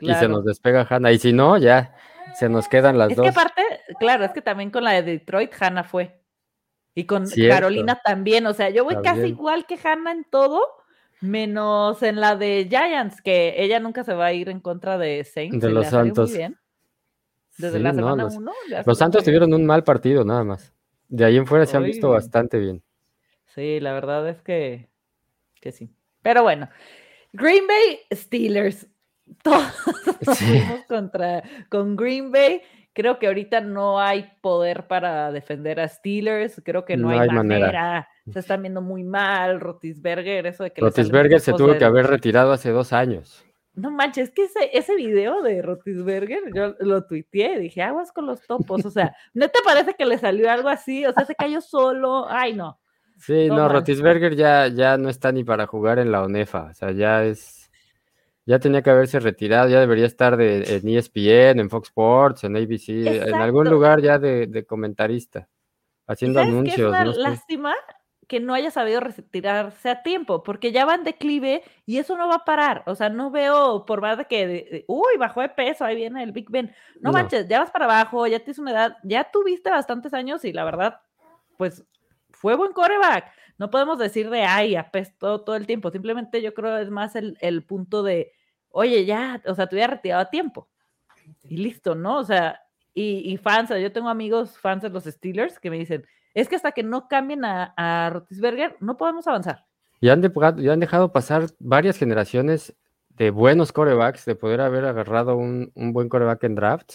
Y 0.00 0.12
se 0.14 0.28
nos 0.28 0.44
despega 0.44 0.86
Hannah. 0.88 1.12
Y 1.12 1.18
si 1.18 1.32
no, 1.32 1.58
ya 1.58 1.94
se 2.38 2.48
nos 2.48 2.68
quedan 2.68 2.98
las 2.98 3.08
dos. 3.14 3.26
Es 3.26 3.34
que 3.34 3.40
aparte, 3.40 3.62
claro, 3.98 4.24
es 4.24 4.32
que 4.32 4.42
también 4.42 4.70
con 4.70 4.84
la 4.84 4.92
de 4.92 5.02
Detroit, 5.02 5.52
Hannah 5.58 5.84
fue. 5.84 6.20
Y 6.94 7.04
con 7.04 7.26
Carolina 7.28 8.00
también. 8.04 8.46
O 8.46 8.54
sea, 8.54 8.70
yo 8.70 8.84
voy 8.84 8.96
casi 9.02 9.26
igual 9.28 9.66
que 9.66 9.78
Hannah 9.82 10.12
en 10.12 10.24
todo, 10.24 10.62
menos 11.20 12.02
en 12.02 12.20
la 12.20 12.36
de 12.36 12.66
Giants, 12.68 13.20
que 13.22 13.54
ella 13.58 13.80
nunca 13.80 14.04
se 14.04 14.14
va 14.14 14.26
a 14.26 14.32
ir 14.32 14.48
en 14.48 14.60
contra 14.60 14.98
de 14.98 15.24
Saints. 15.24 15.60
De 15.60 15.70
los 15.70 15.86
Santos. 15.88 16.32
Desde 17.58 17.78
la 17.80 17.92
semana 17.92 18.26
1. 18.26 18.52
Los 18.86 18.98
Santos 18.98 19.24
tuvieron 19.24 19.52
un 19.52 19.66
mal 19.66 19.82
partido, 19.82 20.24
nada 20.24 20.44
más. 20.44 20.72
De 21.08 21.24
ahí 21.24 21.36
en 21.36 21.46
fuera 21.46 21.66
se 21.66 21.76
han 21.76 21.84
visto 21.84 22.10
bastante 22.10 22.58
bien. 22.58 22.82
Sí, 23.46 23.80
la 23.80 23.92
verdad 23.92 24.28
es 24.28 24.42
que, 24.42 24.88
que 25.60 25.72
sí. 25.72 25.90
Pero 26.22 26.42
bueno, 26.42 26.68
Green 27.32 27.66
Bay 27.66 28.00
Steelers. 28.12 28.86
Todos 29.42 29.72
fuimos 30.38 30.84
contra 30.88 31.42
con 31.68 31.96
Green 31.96 32.32
Bay. 32.32 32.62
Creo 32.92 33.18
que 33.18 33.28
ahorita 33.28 33.60
no 33.60 34.00
hay 34.00 34.28
poder 34.40 34.88
para 34.88 35.30
defender 35.30 35.78
a 35.78 35.86
Steelers. 35.86 36.60
Creo 36.64 36.84
que 36.84 36.96
no, 36.96 37.10
hay, 37.10 37.28
manera. 37.28 38.08
Se 38.32 38.40
están 38.40 38.62
viendo 38.62 38.82
muy 38.82 39.04
mal. 39.04 39.60
Rotisberger, 39.60 40.46
eso 40.46 40.64
de 40.64 40.72
que. 40.72 40.80
Rotisberger 40.80 41.40
se 41.40 41.52
tuvo 41.52 41.78
que 41.78 41.84
haber 41.84 42.06
retirado 42.06 42.50
hace 42.50 42.70
dos 42.70 42.92
años. 42.92 43.44
No 43.78 43.92
manches, 43.92 44.28
es 44.28 44.34
que 44.34 44.42
ese, 44.42 44.70
ese 44.72 44.96
video 44.96 45.40
de 45.40 45.62
Rotisberger, 45.62 46.52
yo 46.52 46.74
lo 46.80 47.04
tuiteé, 47.06 47.60
dije, 47.60 47.80
aguas 47.80 48.10
con 48.10 48.26
los 48.26 48.44
topos, 48.44 48.84
o 48.84 48.90
sea, 48.90 49.14
¿no 49.34 49.48
te 49.48 49.60
parece 49.64 49.94
que 49.94 50.04
le 50.04 50.18
salió 50.18 50.50
algo 50.50 50.68
así? 50.68 51.06
O 51.06 51.12
sea, 51.12 51.24
se 51.24 51.36
cayó 51.36 51.60
solo, 51.60 52.26
ay 52.28 52.54
no. 52.54 52.80
Sí, 53.18 53.48
no, 53.48 53.68
Rotisberger 53.68 54.34
ya, 54.34 54.66
ya 54.66 54.96
no 54.96 55.08
está 55.08 55.30
ni 55.30 55.44
para 55.44 55.66
jugar 55.66 56.00
en 56.00 56.10
la 56.10 56.22
ONEFA, 56.22 56.70
o 56.70 56.74
sea, 56.74 56.90
ya 56.90 57.24
es, 57.24 57.57
ya 58.48 58.58
tenía 58.58 58.80
que 58.80 58.88
haberse 58.88 59.20
retirado, 59.20 59.68
ya 59.68 59.78
debería 59.78 60.06
estar 60.06 60.38
de, 60.38 60.62
en 60.76 60.88
ESPN, 60.88 61.60
en 61.60 61.68
Fox 61.68 61.88
Sports, 61.88 62.44
en 62.44 62.56
ABC, 62.56 62.88
en 62.88 63.34
algún 63.34 63.68
lugar 63.68 64.00
ya 64.00 64.18
de, 64.18 64.64
comentarista, 64.66 65.50
haciendo 66.06 66.40
anuncios. 66.40 66.78
Es 66.78 66.86
una 66.86 67.04
lástima 67.04 67.74
que 68.26 68.40
no 68.40 68.54
haya 68.54 68.70
sabido 68.70 69.00
retirarse 69.00 69.90
a 69.90 70.02
tiempo, 70.02 70.42
porque 70.42 70.72
ya 70.72 70.86
va 70.86 70.94
en 70.94 71.04
declive 71.04 71.62
y 71.84 71.98
eso 71.98 72.16
no 72.16 72.26
va 72.26 72.36
a 72.36 72.44
parar. 72.46 72.84
O 72.86 72.94
sea, 72.94 73.10
no 73.10 73.30
veo 73.30 73.84
por 73.84 74.00
más 74.00 74.16
de 74.16 74.24
que, 74.24 74.86
uy, 74.88 75.18
bajó 75.18 75.42
de 75.42 75.50
peso, 75.50 75.84
ahí 75.84 75.96
viene 75.96 76.22
el 76.22 76.32
Big 76.32 76.48
Ben. 76.48 76.74
No, 77.02 77.12
manches, 77.12 77.48
ya 77.48 77.58
vas 77.58 77.70
para 77.70 77.84
abajo, 77.84 78.26
ya 78.26 78.38
tienes 78.38 78.58
una 78.58 78.70
edad, 78.70 78.96
ya 79.02 79.30
tuviste 79.30 79.68
bastantes 79.68 80.14
años 80.14 80.42
y 80.46 80.54
la 80.54 80.64
verdad, 80.64 81.02
pues 81.58 81.84
fue 82.30 82.56
buen 82.56 82.72
coreback. 82.72 83.30
No 83.58 83.68
podemos 83.68 83.98
decir 83.98 84.30
de, 84.30 84.44
ay, 84.44 84.74
apestó 84.74 85.42
todo 85.42 85.56
el 85.56 85.66
tiempo. 85.66 85.90
Simplemente 85.90 86.40
yo 86.40 86.54
creo 86.54 86.78
es 86.78 86.88
más 86.88 87.14
el, 87.14 87.36
el 87.42 87.62
punto 87.62 88.02
de, 88.02 88.32
oye, 88.78 89.04
ya, 89.04 89.42
o 89.46 89.54
sea, 89.54 89.66
te 89.66 89.74
hubiera 89.74 89.94
retirado 89.94 90.22
a 90.22 90.30
tiempo. 90.30 90.68
Y 91.42 91.56
listo, 91.56 91.94
¿no? 91.94 92.18
O 92.18 92.24
sea, 92.24 92.60
y, 92.94 93.32
y 93.32 93.36
fans, 93.36 93.70
yo 93.70 93.92
tengo 93.92 94.08
amigos 94.08 94.58
fans 94.58 94.82
de 94.82 94.90
los 94.90 95.04
Steelers 95.04 95.58
que 95.58 95.70
me 95.70 95.78
dicen, 95.78 96.06
es 96.34 96.48
que 96.48 96.56
hasta 96.56 96.72
que 96.72 96.84
no 96.84 97.08
cambien 97.08 97.44
a, 97.44 97.74
a 97.76 98.10
Rotisberger, 98.10 98.76
no 98.80 98.96
podemos 98.96 99.26
avanzar. 99.26 99.64
Ya 100.00 100.12
han, 100.12 100.22
ya 100.58 100.72
han 100.72 100.80
dejado 100.80 101.10
pasar 101.12 101.46
varias 101.58 101.98
generaciones 101.98 102.76
de 103.10 103.30
buenos 103.30 103.72
corebacks, 103.72 104.24
de 104.24 104.36
poder 104.36 104.60
haber 104.60 104.84
agarrado 104.84 105.36
un, 105.36 105.72
buen 105.74 106.08
coreback 106.08 106.44
en 106.44 106.54
draft, 106.54 106.94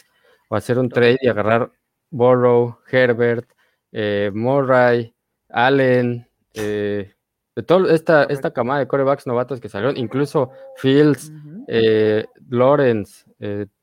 o 0.49 0.55
hacer 0.55 0.79
un 0.79 0.87
trade 0.87 1.17
y 1.21 1.27
agarrar 1.27 1.71
Borrow, 2.11 2.79
Herbert, 2.89 3.49
eh, 3.91 4.31
Murray, 4.33 5.13
Allen, 5.49 6.25
eh, 6.53 7.13
de 7.55 7.63
toda 7.63 7.93
esta, 7.93 8.23
esta 8.23 8.51
camada 8.51 8.79
de 8.79 8.87
corebacks 8.87 9.27
novatos 9.27 9.59
que 9.59 9.69
salieron, 9.69 9.97
incluso 9.97 10.51
Fields, 10.77 11.31
eh, 11.67 12.25
Lawrence, 12.49 13.25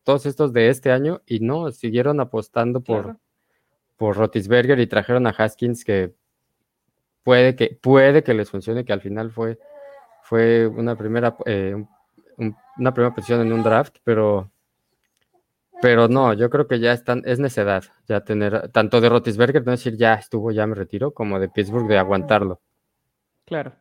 todos 0.02 0.26
estos 0.26 0.52
de 0.52 0.68
este 0.68 0.90
año, 0.90 1.22
y 1.26 1.40
no, 1.40 1.70
siguieron 1.70 2.20
apostando 2.20 2.80
por, 2.80 3.16
por 3.96 4.16
Rotisberger 4.16 4.78
y 4.80 4.86
trajeron 4.86 5.26
a 5.26 5.30
Haskins 5.30 5.84
que 5.84 6.14
puede 7.22 7.54
que, 7.54 7.78
puede 7.80 8.22
que 8.22 8.34
les 8.34 8.50
funcione, 8.50 8.84
que 8.84 8.92
al 8.92 9.00
final 9.00 9.30
fue, 9.30 9.58
fue 10.22 10.66
una 10.66 10.96
primera 10.96 11.36
eh, 11.46 11.76
una 12.78 12.94
primera 12.94 13.14
posición 13.14 13.42
en 13.42 13.52
un 13.52 13.62
draft, 13.62 13.98
pero 14.02 14.50
pero 15.82 16.08
no, 16.08 16.34
yo 16.34 16.50
creo 16.50 16.66
que 16.66 16.78
ya 16.78 16.92
están, 16.92 17.22
es 17.24 17.38
necedad 17.38 17.84
ya 18.06 18.22
tener, 18.22 18.68
tanto 18.68 19.00
de 19.00 19.08
Rotisberger, 19.08 19.64
no 19.64 19.72
decir 19.72 19.96
ya 19.96 20.14
estuvo, 20.14 20.50
ya 20.50 20.66
me 20.66 20.74
retiro, 20.74 21.12
como 21.12 21.40
de 21.40 21.48
Pittsburgh 21.48 21.88
de 21.88 21.98
aguantarlo. 21.98 22.60
Claro. 23.46 23.72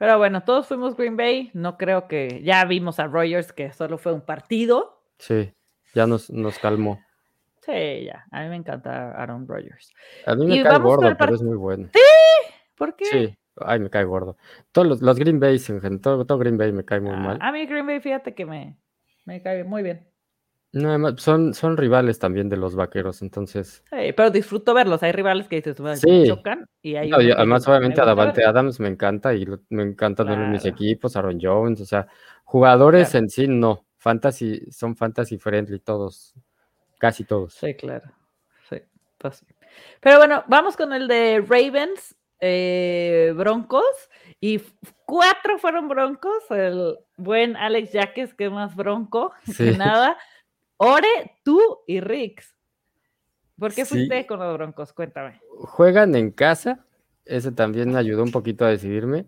Pero 0.00 0.16
bueno, 0.16 0.42
todos 0.44 0.66
fuimos 0.66 0.96
Green 0.96 1.14
Bay, 1.14 1.50
no 1.52 1.76
creo 1.76 2.08
que, 2.08 2.40
ya 2.42 2.64
vimos 2.64 2.98
a 2.98 3.06
Rogers 3.06 3.52
que 3.52 3.70
solo 3.70 3.98
fue 3.98 4.14
un 4.14 4.22
partido. 4.22 4.98
Sí, 5.18 5.52
ya 5.92 6.06
nos, 6.06 6.30
nos 6.30 6.58
calmó. 6.58 7.04
Sí, 7.60 8.06
ya. 8.06 8.24
A 8.30 8.40
mí 8.40 8.48
me 8.48 8.56
encanta 8.56 9.10
Aaron 9.10 9.46
Rodgers. 9.46 9.92
A 10.24 10.34
mí 10.34 10.46
me 10.46 10.62
cae 10.62 10.78
gordo, 10.78 11.14
pero 11.18 11.34
es 11.34 11.42
muy 11.42 11.58
bueno. 11.58 11.90
¿Sí? 11.92 12.00
¿Por 12.78 12.96
qué? 12.96 13.04
Sí. 13.04 13.38
Ay, 13.56 13.78
me 13.78 13.90
cae 13.90 14.04
gordo. 14.04 14.38
Todos 14.72 15.02
los, 15.02 15.18
Green 15.18 15.38
Bay, 15.38 15.58
todo, 16.00 16.24
todo, 16.24 16.38
Green 16.38 16.56
Bay 16.56 16.72
me 16.72 16.82
cae 16.82 17.00
muy 17.00 17.12
ah, 17.12 17.16
mal. 17.16 17.38
A 17.38 17.52
mí 17.52 17.66
Green 17.66 17.86
Bay, 17.86 18.00
fíjate 18.00 18.34
que 18.34 18.46
me, 18.46 18.78
me 19.26 19.42
cae 19.42 19.64
muy 19.64 19.82
bien. 19.82 20.09
No, 20.72 21.16
son, 21.16 21.52
son 21.52 21.76
rivales 21.76 22.20
también 22.20 22.48
de 22.48 22.56
los 22.56 22.76
vaqueros, 22.76 23.22
entonces. 23.22 23.82
Sí, 23.90 24.12
pero 24.16 24.30
disfruto 24.30 24.72
verlos. 24.72 25.02
Hay 25.02 25.10
rivales 25.10 25.48
que 25.48 25.56
dices, 25.56 25.76
sí. 26.00 26.24
chocan. 26.26 26.68
Y 26.80 26.94
hay 26.94 27.10
además, 27.12 27.66
obviamente, 27.66 28.00
a 28.00 28.04
Davante 28.04 28.44
Adams 28.44 28.78
me 28.78 28.88
encanta 28.88 29.34
y 29.34 29.46
me 29.68 29.82
encantan 29.82 30.28
claro. 30.28 30.46
mis 30.46 30.64
equipos, 30.64 31.16
Aaron 31.16 31.40
Jones, 31.42 31.80
o 31.80 31.86
sea, 31.86 32.06
jugadores 32.44 33.14
en 33.14 33.28
sí 33.28 33.48
no. 33.48 33.84
Fantasy, 33.96 34.70
son 34.70 34.96
fantasy 34.96 35.38
friendly 35.38 35.80
todos. 35.80 36.34
Casi 36.98 37.24
todos. 37.24 37.54
Sí, 37.54 37.74
claro. 37.74 38.10
Sí, 38.68 38.76
pues 39.18 39.44
Pero 40.00 40.18
bueno, 40.18 40.44
vamos 40.46 40.76
con 40.76 40.92
el 40.92 41.08
de 41.08 41.44
Ravens, 41.46 42.16
eh, 42.38 43.34
Broncos. 43.36 44.08
Y 44.40 44.62
cuatro 45.04 45.58
fueron 45.58 45.88
Broncos. 45.88 46.50
El 46.50 46.96
buen 47.16 47.56
Alex 47.56 47.90
Jaques, 47.92 48.34
que 48.34 48.48
más 48.48 48.76
bronco 48.76 49.32
que 49.56 49.72
nada. 49.72 50.16
Ore, 50.82 51.36
tú 51.44 51.60
y 51.86 52.00
Rix. 52.00 52.56
¿Por 53.58 53.74
qué 53.74 53.84
fuiste 53.84 54.26
con 54.26 54.38
los 54.38 54.56
Broncos? 54.56 54.94
Cuéntame. 54.94 55.38
Juegan 55.58 56.14
en 56.14 56.30
casa. 56.30 56.86
Ese 57.26 57.52
también 57.52 57.92
me 57.92 57.98
ayudó 57.98 58.22
un 58.22 58.32
poquito 58.32 58.64
a 58.64 58.70
decidirme. 58.70 59.26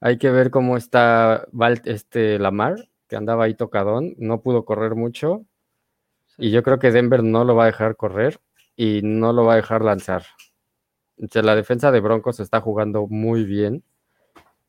Hay 0.00 0.18
que 0.18 0.32
ver 0.32 0.50
cómo 0.50 0.76
está 0.76 1.46
este 1.84 2.40
Lamar, 2.40 2.88
que 3.06 3.14
andaba 3.14 3.44
ahí 3.44 3.54
tocadón. 3.54 4.16
No 4.18 4.42
pudo 4.42 4.64
correr 4.64 4.96
mucho. 4.96 5.44
Y 6.38 6.50
yo 6.50 6.64
creo 6.64 6.80
que 6.80 6.90
Denver 6.90 7.22
no 7.22 7.44
lo 7.44 7.54
va 7.54 7.62
a 7.62 7.66
dejar 7.66 7.94
correr 7.94 8.40
y 8.74 9.02
no 9.04 9.32
lo 9.32 9.44
va 9.44 9.52
a 9.52 9.56
dejar 9.56 9.82
lanzar. 9.82 10.24
la 11.16 11.54
defensa 11.54 11.92
de 11.92 12.00
Broncos 12.00 12.40
está 12.40 12.60
jugando 12.60 13.06
muy 13.06 13.44
bien. 13.44 13.84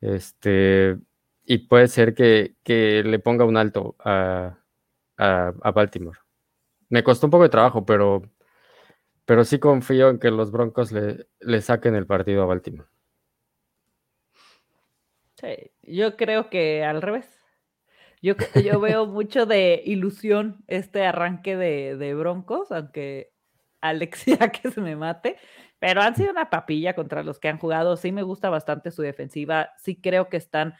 Este, 0.01 0.99
y 1.45 1.57
puede 1.67 1.87
ser 1.87 2.13
que, 2.13 2.53
le 2.63 3.17
ponga 3.17 3.43
un 3.43 3.57
alto 3.57 3.95
a, 3.97 4.60
Baltimore. 5.73 6.19
Me 6.89 7.03
costó 7.03 7.27
un 7.27 7.31
poco 7.31 7.43
de 7.43 7.49
trabajo, 7.49 7.85
pero, 7.85 8.21
pero 9.25 9.43
sí 9.45 9.59
confío 9.59 10.09
en 10.09 10.19
que 10.19 10.31
los 10.31 10.51
Broncos 10.51 10.91
le, 10.91 11.27
le 11.39 11.61
saquen 11.61 11.95
el 11.95 12.07
partido 12.07 12.43
a 12.43 12.47
Baltimore. 12.47 12.89
Sí, 15.41 15.71
yo 15.83 16.17
creo 16.17 16.49
que 16.49 16.83
al 16.83 17.01
revés. 17.01 17.41
Yo, 18.21 18.35
yo 18.63 18.79
veo 18.79 19.07
mucho 19.07 19.45
de 19.45 19.81
ilusión 19.85 20.63
este 20.67 21.05
arranque 21.05 21.57
de, 21.57 22.13
Broncos, 22.13 22.71
aunque 22.71 23.33
Alexia 23.81 24.37
que 24.51 24.69
se 24.69 24.81
me 24.81 24.95
mate, 24.95 25.37
pero 25.79 26.01
han 26.01 26.15
sido 26.15 26.31
una 26.31 26.49
papilla 26.49 26.93
contra 26.93 27.23
los 27.23 27.39
que 27.39 27.49
han 27.49 27.57
jugado. 27.57 27.97
Sí 27.97 28.11
me 28.11 28.23
gusta 28.23 28.49
bastante 28.49 28.91
su 28.91 29.01
defensiva, 29.01 29.71
sí 29.77 29.99
creo 29.99 30.29
que 30.29 30.37
están... 30.37 30.75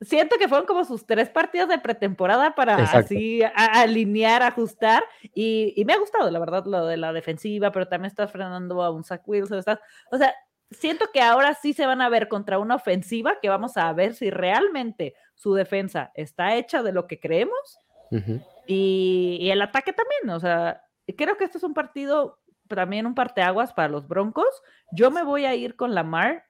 Siento 0.00 0.36
que 0.38 0.48
fueron 0.48 0.66
como 0.66 0.84
sus 0.84 1.06
tres 1.06 1.28
partidos 1.28 1.68
de 1.68 1.78
pretemporada 1.78 2.54
para 2.54 2.76
así 2.76 3.42
alinear, 3.54 4.42
ajustar, 4.42 5.02
y, 5.34 5.82
me 5.86 5.94
ha 5.94 5.98
gustado, 5.98 6.30
la 6.30 6.38
verdad, 6.38 6.64
lo 6.66 6.86
de 6.86 6.96
la 6.96 7.12
defensiva, 7.12 7.72
pero 7.72 7.88
también 7.88 8.10
estás 8.10 8.30
frenando 8.30 8.82
a 8.82 8.90
un 8.90 9.02
Zach 9.02 9.22
Wilson, 9.26 9.58
estás, 9.58 9.80
o 10.12 10.16
sea, 10.16 10.34
siento 10.70 11.06
que 11.12 11.20
ahora 11.20 11.54
sí 11.54 11.72
se 11.72 11.86
van 11.86 12.00
a 12.00 12.08
ver 12.08 12.28
contra 12.28 12.58
una 12.58 12.76
ofensiva 12.76 13.40
que 13.40 13.48
vamos 13.48 13.76
a 13.76 13.92
ver 13.92 14.14
si 14.14 14.30
realmente 14.30 15.14
su 15.34 15.54
defensa 15.54 16.12
está 16.14 16.54
hecha 16.54 16.82
de 16.82 16.92
lo 16.92 17.06
que 17.06 17.18
creemos 17.18 17.78
y, 18.66 19.48
el 19.50 19.62
ataque 19.62 19.92
también. 19.92 20.36
O 20.36 20.40
sea, 20.40 20.82
creo 21.16 21.36
que 21.36 21.44
este 21.44 21.58
es 21.58 21.64
un 21.64 21.74
partido 21.74 22.40
también 22.68 23.06
un 23.06 23.14
parteaguas 23.14 23.72
para 23.72 23.88
los 23.88 24.06
Broncos. 24.08 24.62
Yo 24.92 25.10
me 25.10 25.24
voy 25.24 25.46
a 25.46 25.54
ir 25.54 25.74
con 25.76 25.94
Lamar. 25.94 26.44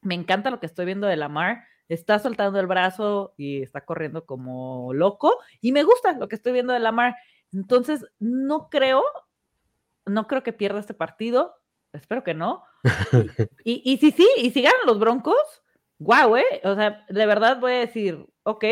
Me 0.00 0.14
encanta 0.14 0.50
lo 0.50 0.60
que 0.60 0.66
estoy 0.66 0.86
viendo 0.86 1.06
de 1.06 1.16
Lamar. 1.16 1.64
Está 1.88 2.18
soltando 2.18 2.60
el 2.60 2.66
brazo 2.66 3.34
y 3.36 3.62
está 3.62 3.84
corriendo 3.84 4.26
como 4.26 4.92
loco. 4.92 5.38
Y 5.60 5.72
me 5.72 5.82
gusta 5.82 6.12
lo 6.12 6.28
que 6.28 6.36
estoy 6.36 6.52
viendo 6.52 6.72
de 6.72 6.80
Lamar. 6.80 7.16
Entonces, 7.52 8.04
no 8.18 8.68
creo, 8.68 9.02
no 10.06 10.26
creo 10.26 10.42
que 10.42 10.52
pierda 10.52 10.80
este 10.80 10.94
partido. 10.94 11.54
Espero 11.92 12.22
que 12.22 12.34
no 12.34 12.64
y, 13.64 13.82
y 13.84 13.96
si 13.98 14.10
sí, 14.10 14.28
y 14.36 14.50
si 14.50 14.62
ganan 14.62 14.80
los 14.86 14.98
Broncos, 14.98 15.62
guau, 15.98 16.36
¿eh? 16.36 16.60
O 16.64 16.74
sea, 16.74 17.04
de 17.08 17.26
verdad 17.26 17.58
voy 17.60 17.72
a 17.72 17.80
decir, 17.80 18.24
ok, 18.44 18.64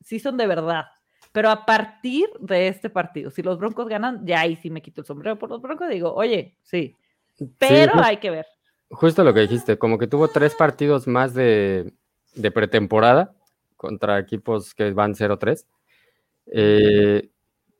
sí 0.00 0.18
son 0.18 0.36
de 0.36 0.46
verdad. 0.46 0.86
Pero 1.32 1.50
a 1.50 1.64
partir 1.64 2.28
de 2.40 2.68
este 2.68 2.90
partido, 2.90 3.30
si 3.30 3.42
los 3.42 3.58
Broncos 3.58 3.88
ganan, 3.88 4.26
ya 4.26 4.40
ahí 4.40 4.56
sí 4.56 4.70
me 4.70 4.82
quito 4.82 5.00
el 5.00 5.06
sombrero 5.06 5.38
por 5.38 5.48
los 5.48 5.62
Broncos, 5.62 5.88
digo, 5.88 6.12
oye, 6.12 6.56
sí. 6.62 6.96
Pero 7.58 7.92
hay 8.02 8.18
que 8.18 8.30
ver. 8.30 8.46
Justo 8.90 9.24
lo 9.24 9.32
que 9.32 9.40
dijiste, 9.40 9.78
como 9.78 9.96
que 9.96 10.06
tuvo 10.06 10.28
tres 10.28 10.54
partidos 10.54 11.06
más 11.06 11.32
de, 11.32 11.94
de 12.34 12.50
pretemporada 12.50 13.34
contra 13.76 14.18
equipos 14.18 14.74
que 14.74 14.92
van 14.92 15.14
0-3. 15.14 15.66
Eh, 16.46 17.30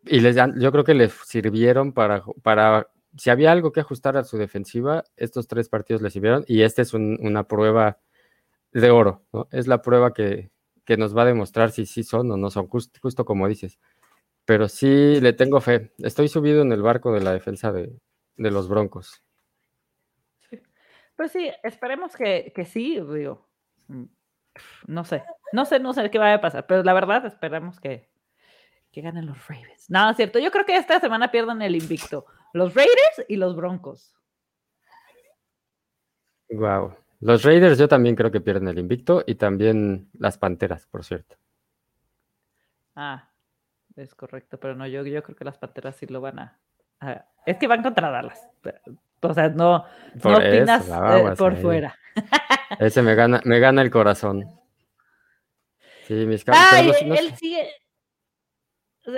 y 0.05 0.21
les 0.21 0.37
yo 0.57 0.73
creo 0.73 0.85
que 0.85 0.95
les 0.95 1.13
sirvieron 1.13 1.93
para, 1.93 2.25
para, 2.43 2.89
si 3.17 3.31
había 3.31 3.53
algo 3.53 3.73
que 3.73 3.81
ajustar 3.81 4.17
a 4.17 4.25
su 4.25 4.37
defensiva, 4.37 5.05
estos 5.17 5.47
tres 5.47 5.69
partidos 5.69 6.03
les 6.03 6.13
sirvieron 6.13 6.45
y 6.49 6.63
esta 6.63 6.83
es 6.83 6.93
una 6.95 7.45
prueba 7.45 7.99
de 8.73 8.91
oro. 8.91 9.25
Es 9.51 9.67
la 9.67 9.83
prueba 9.83 10.13
que, 10.13 10.51
que, 10.85 10.97
nos 10.97 11.17
va 11.17 11.23
a 11.23 11.27
demostrar 11.27 11.71
si 11.71 11.87
sí 11.87 12.03
son 12.03 12.31
o 12.31 12.37
no 12.37 12.51
son, 12.51 12.67
justo, 12.67 13.25
como 13.25 13.49
dices. 13.49 13.79
Pero 14.45 14.69
sí 14.69 15.21
le 15.21 15.33
tengo 15.33 15.61
fe. 15.61 15.93
Estoy 15.99 16.29
subido 16.29 16.63
en 16.63 16.73
el 16.73 16.83
barco 16.83 17.13
de 17.13 17.21
la 17.21 17.33
defensa 17.33 17.71
de, 17.71 17.93
de 18.37 18.51
los 18.51 18.69
Broncos. 18.69 19.23
Pues 21.15 21.31
sí, 21.31 21.51
esperemos 21.63 22.17
que, 22.17 22.53
que 22.55 22.65
sí, 22.65 22.99
digo. 23.15 23.47
No 24.87 25.05
sé, 25.05 25.23
no 25.53 25.65
sé, 25.65 25.81
no 25.81 25.93
sé 25.93 26.11
qué 26.11 26.19
va 26.19 26.35
a 26.35 26.41
pasar, 26.41 26.67
pero 26.67 26.83
la 26.83 26.93
verdad 26.93 27.25
esperemos 27.27 27.81
que, 27.81 28.09
que 28.91 29.01
ganen 29.01 29.27
los 29.27 29.47
Ravens. 29.49 29.91
No, 29.91 30.11
es 30.11 30.17
cierto. 30.17 30.39
Yo 30.39 30.51
creo 30.51 30.67
que 30.67 30.77
esta 30.77 31.01
semana 31.01 31.31
pierden 31.31 31.63
el 31.63 31.77
invicto. 31.77 32.27
Los 32.53 32.75
Raiders 32.75 33.25
y 33.29 33.37
los 33.37 33.57
Broncos. 33.57 34.15
Wow. 36.51 36.95
Los 37.21 37.45
Raiders 37.45 37.79
yo 37.79 37.89
también 37.89 38.17
creo 38.17 38.31
que 38.31 38.41
pierden 38.41 38.69
el 38.69 38.79
invicto 38.79 39.23
y 39.27 39.37
también 39.37 40.11
las 40.19 40.39
Panteras, 40.39 40.87
por 40.87 41.05
cierto. 41.05 41.37
Ah, 42.95 43.31
es 43.97 44.15
correcto, 44.15 44.59
pero 44.59 44.75
no, 44.75 44.87
yo, 44.87 45.05
yo 45.05 45.23
creo 45.23 45.37
que 45.37 45.45
las 45.45 45.57
Panteras 45.57 45.97
sí 45.97 46.07
lo 46.07 46.21
van 46.21 46.39
a... 46.41 46.61
es 47.47 47.57
que 47.57 47.69
van 47.69 47.83
contra 47.83 48.11
Dallas. 48.11 48.49
O 49.23 49.35
sea, 49.35 49.49
no, 49.49 49.85
no 50.23 50.37
opinas 50.37 50.89
eh, 50.89 51.35
por 51.39 51.57
fuera. 51.57 51.97
Ese 52.79 53.03
me 53.03 53.15
gana, 53.15 53.41
me 53.45 53.61
gana 53.61 53.83
el 53.83 53.91
corazón. 53.91 54.45
Sí, 56.07 56.15
mis 56.27 56.45
Ay, 56.49 56.93
él 57.01 57.37
sigue, 57.37 57.69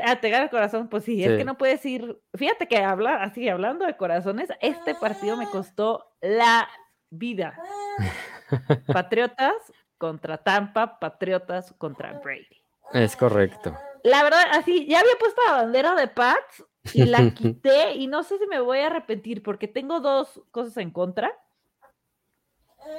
a 0.02 0.16
te 0.16 0.34
el 0.34 0.50
corazón, 0.50 0.88
pues 0.88 1.05
sí, 1.05 1.22
es 1.24 1.36
que 1.36 1.44
no 1.44 1.59
puedes 1.59 1.84
ir. 1.84 2.18
Fíjate 2.34 2.68
que 2.68 2.78
habla, 2.78 3.16
así 3.16 3.48
hablando 3.48 3.84
de 3.84 3.96
corazones, 3.96 4.48
este 4.61 4.94
partido 4.94 5.36
me 5.36 5.48
costó 5.48 6.14
la 6.20 6.68
vida. 7.11 7.59
Patriotas 8.86 9.55
contra 9.98 10.38
Tampa, 10.38 10.98
Patriotas 10.98 11.74
contra 11.76 12.12
Brady. 12.14 12.62
Es 12.92 13.16
correcto. 13.16 13.76
La 14.02 14.22
verdad, 14.22 14.42
así, 14.52 14.86
ya 14.86 15.00
había 15.00 15.16
puesto 15.18 15.40
la 15.46 15.55
bandera 15.55 15.94
de 15.94 16.09
Pats 16.09 16.64
y 16.93 17.05
la 17.05 17.30
quité 17.35 17.95
y 17.95 18.07
no 18.07 18.22
sé 18.22 18.39
si 18.39 18.47
me 18.47 18.61
voy 18.61 18.78
a 18.78 18.87
arrepentir 18.87 19.43
porque 19.43 19.68
tengo 19.68 20.01
dos 20.01 20.43
cosas 20.51 20.76
en 20.76 20.91
contra. 20.91 21.32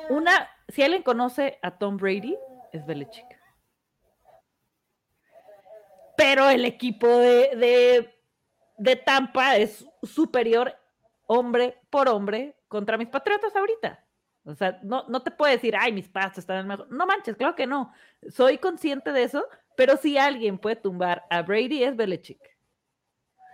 Una, 0.09 0.49
si 0.67 0.81
alguien 0.81 1.03
conoce 1.03 1.59
a 1.61 1.77
Tom 1.77 1.97
Brady, 1.97 2.35
es 2.73 2.85
Belichick 2.85 3.35
pero 6.15 6.49
el 6.49 6.65
equipo 6.65 7.07
de, 7.07 8.09
de, 8.77 8.95
Tampa 8.95 9.57
es 9.57 9.85
superior 10.03 10.75
hombre 11.27 11.79
por 11.89 12.09
hombre 12.09 12.55
contra 12.67 12.97
mis 12.97 13.09
Patriotas 13.09 13.55
ahorita. 13.55 14.03
O 14.45 14.53
sea, 14.53 14.79
no, 14.83 15.05
no 15.07 15.23
te 15.23 15.31
puedo 15.31 15.51
decir, 15.51 15.75
ay, 15.77 15.91
mis 15.91 16.07
pastos 16.07 16.39
están 16.39 16.57
en 16.57 16.61
el 16.61 16.67
mejor. 16.67 16.91
No 16.91 17.05
manches, 17.07 17.35
claro 17.35 17.55
que 17.55 17.65
no. 17.65 17.91
Soy 18.29 18.59
consciente 18.59 19.11
de 19.11 19.23
eso, 19.23 19.45
pero 19.75 19.97
si 19.97 20.17
alguien 20.17 20.59
puede 20.59 20.75
tumbar 20.75 21.25
a 21.29 21.41
Brady 21.41 21.83
es 21.83 21.95
Belichick. 21.95 22.54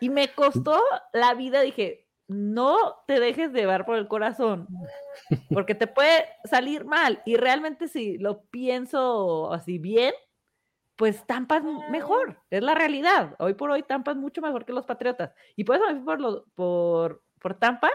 Y 0.01 0.09
me 0.09 0.33
costó 0.33 0.81
la 1.13 1.33
vida, 1.35 1.61
dije, 1.61 2.07
no 2.27 3.03
te 3.07 3.19
dejes 3.19 3.53
llevar 3.53 3.85
por 3.85 3.97
el 3.97 4.07
corazón, 4.07 4.67
porque 5.53 5.75
te 5.75 5.87
puede 5.87 6.25
salir 6.43 6.85
mal. 6.85 7.21
Y 7.25 7.37
realmente 7.37 7.87
si 7.87 8.17
lo 8.17 8.41
pienso 8.45 9.53
así 9.53 9.77
bien, 9.77 10.13
pues 10.95 11.25
Tampa 11.25 11.61
mejor, 11.89 12.37
es 12.49 12.61
la 12.61 12.75
realidad. 12.75 13.35
Hoy 13.39 13.53
por 13.53 13.71
hoy 13.71 13.83
Tampa 13.83 14.11
es 14.11 14.17
mucho 14.17 14.41
mejor 14.41 14.65
que 14.65 14.73
los 14.73 14.85
Patriotas. 14.85 15.33
Y 15.55 15.63
por 15.63 15.75
eso 15.75 15.85
me 15.85 15.95
fui 15.95 16.03
por, 16.03 16.45
por, 16.55 17.23
por 17.39 17.53
Tampa, 17.55 17.89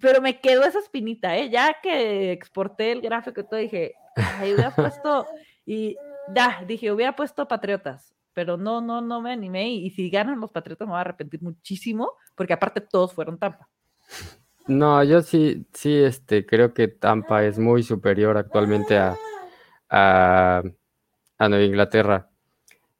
pero 0.00 0.20
me 0.20 0.40
quedó 0.40 0.64
esa 0.64 0.78
espinita, 0.78 1.36
¿eh? 1.36 1.50
Ya 1.50 1.76
que 1.82 2.32
exporté 2.32 2.92
el 2.92 3.00
gráfico 3.00 3.40
y 3.40 3.44
todo, 3.44 3.60
dije, 3.60 3.94
ay, 4.16 4.54
hubiera 4.54 4.74
puesto, 4.74 5.26
y 5.66 5.96
ya, 6.34 6.62
dije, 6.66 6.90
hubiera 6.90 7.14
puesto 7.14 7.46
Patriotas, 7.46 8.13
pero 8.34 8.56
no, 8.56 8.80
no, 8.80 9.00
no 9.00 9.20
me 9.20 9.32
animé. 9.32 9.70
Y, 9.70 9.86
y 9.86 9.90
si 9.90 10.10
ganan 10.10 10.40
los 10.40 10.50
Patriotas 10.50 10.86
me 10.86 10.92
voy 10.92 10.98
a 10.98 11.02
arrepentir 11.02 11.42
muchísimo, 11.42 12.12
porque 12.34 12.52
aparte 12.52 12.80
todos 12.80 13.14
fueron 13.14 13.38
Tampa. 13.38 13.68
No, 14.66 15.02
yo 15.04 15.20
sí, 15.20 15.66
sí, 15.72 15.94
este, 15.94 16.46
creo 16.46 16.72
que 16.72 16.88
Tampa 16.88 17.44
es 17.44 17.58
muy 17.58 17.82
superior 17.82 18.36
actualmente 18.36 18.96
a, 18.96 19.16
a, 19.90 20.62
a 21.38 21.48
Nueva 21.48 21.64
Inglaterra. 21.64 22.30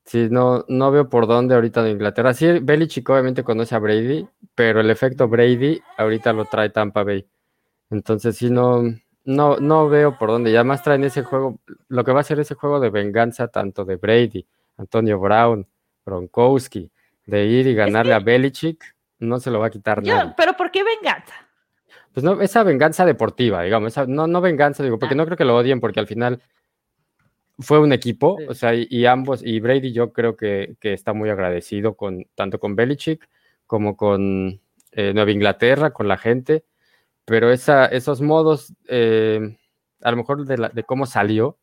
Sí, 0.04 0.28
no, 0.30 0.66
no 0.68 0.90
veo 0.90 1.08
por 1.08 1.26
dónde 1.26 1.54
ahorita 1.54 1.80
en 1.80 1.92
Inglaterra. 1.92 2.34
Sí, 2.34 2.58
Belichick 2.60 3.08
obviamente 3.08 3.42
conoce 3.42 3.74
a 3.74 3.78
Brady, 3.78 4.28
pero 4.54 4.80
el 4.80 4.90
efecto 4.90 5.28
Brady 5.28 5.80
ahorita 5.96 6.34
lo 6.34 6.44
trae 6.44 6.68
Tampa 6.68 7.02
Bay. 7.04 7.26
Entonces 7.88 8.36
sí, 8.36 8.50
no, 8.50 8.82
no, 9.24 9.56
no 9.56 9.88
veo 9.88 10.18
por 10.18 10.28
dónde. 10.30 10.50
Y 10.50 10.56
además 10.56 10.82
traen 10.82 11.04
ese 11.04 11.22
juego, 11.22 11.60
lo 11.88 12.04
que 12.04 12.12
va 12.12 12.20
a 12.20 12.24
ser 12.24 12.38
ese 12.40 12.54
juego 12.54 12.80
de 12.80 12.90
venganza 12.90 13.48
tanto 13.48 13.86
de 13.86 13.96
Brady, 13.96 14.46
Antonio 14.76 15.18
Brown, 15.18 15.66
Gronkowski, 16.04 16.90
de 17.26 17.46
ir 17.46 17.66
y 17.66 17.74
ganarle 17.74 18.14
a 18.14 18.18
Belichick, 18.18 18.84
no 19.18 19.40
se 19.40 19.50
lo 19.50 19.60
va 19.60 19.66
a 19.66 19.70
quitar 19.70 20.02
nada. 20.02 20.34
Pero 20.36 20.54
¿por 20.56 20.70
qué 20.70 20.82
venganza? 20.84 21.34
Pues 22.12 22.22
no, 22.22 22.40
esa 22.40 22.62
venganza 22.62 23.04
deportiva, 23.04 23.62
digamos, 23.62 23.96
no, 24.08 24.26
no 24.26 24.40
venganza, 24.40 24.82
digo, 24.82 24.98
porque 24.98 25.14
ah. 25.14 25.16
no 25.16 25.24
creo 25.24 25.36
que 25.36 25.44
lo 25.44 25.56
odien, 25.56 25.80
porque 25.80 26.00
al 26.00 26.06
final 26.06 26.40
fue 27.58 27.78
un 27.78 27.92
equipo, 27.92 28.38
o 28.48 28.54
sea, 28.54 28.72
y, 28.74 29.06
ambos, 29.06 29.44
y 29.44 29.60
Brady 29.60 29.92
yo 29.92 30.12
creo 30.12 30.36
que, 30.36 30.76
está 30.80 31.12
muy 31.12 31.30
agradecido 31.30 31.94
con 31.96 32.26
tanto 32.34 32.58
con 32.58 32.76
Belichick 32.76 33.28
como 33.66 33.96
con 33.96 34.60
eh, 34.92 35.12
Nueva 35.14 35.30
Inglaterra, 35.30 35.92
con 35.92 36.08
la 36.08 36.16
gente, 36.16 36.64
pero 37.24 37.50
esa, 37.50 37.86
esos 37.86 38.20
modos, 38.20 38.74
eh, 38.88 39.56
a 40.02 40.10
lo 40.10 40.16
mejor 40.16 40.44
de, 40.44 40.84
cómo 40.84 41.06
salió 41.06 41.58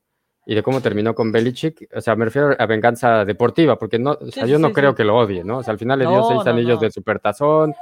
y 0.45 0.55
de 0.55 0.63
cómo 0.63 0.81
terminó 0.81 1.13
con 1.13 1.31
Belichick, 1.31 1.87
o 1.93 2.01
sea, 2.01 2.15
me 2.15 2.25
refiero 2.25 2.55
a 2.57 2.65
venganza 2.65 3.25
deportiva, 3.25 3.77
porque 3.77 3.99
no, 3.99 4.17
o 4.19 4.31
sea, 4.31 4.45
yo 4.45 4.59
no 4.59 4.73
creo 4.73 4.95
que 4.95 5.03
lo 5.03 5.17
odie, 5.17 5.43
¿no? 5.43 5.59
O 5.59 5.63
sea, 5.63 5.73
al 5.73 5.79
final 5.79 5.99
le 5.99 6.07
dio 6.07 6.23
seis 6.27 6.45
anillos 6.47 6.79
de 6.79 6.91
supertazón, 6.91 7.75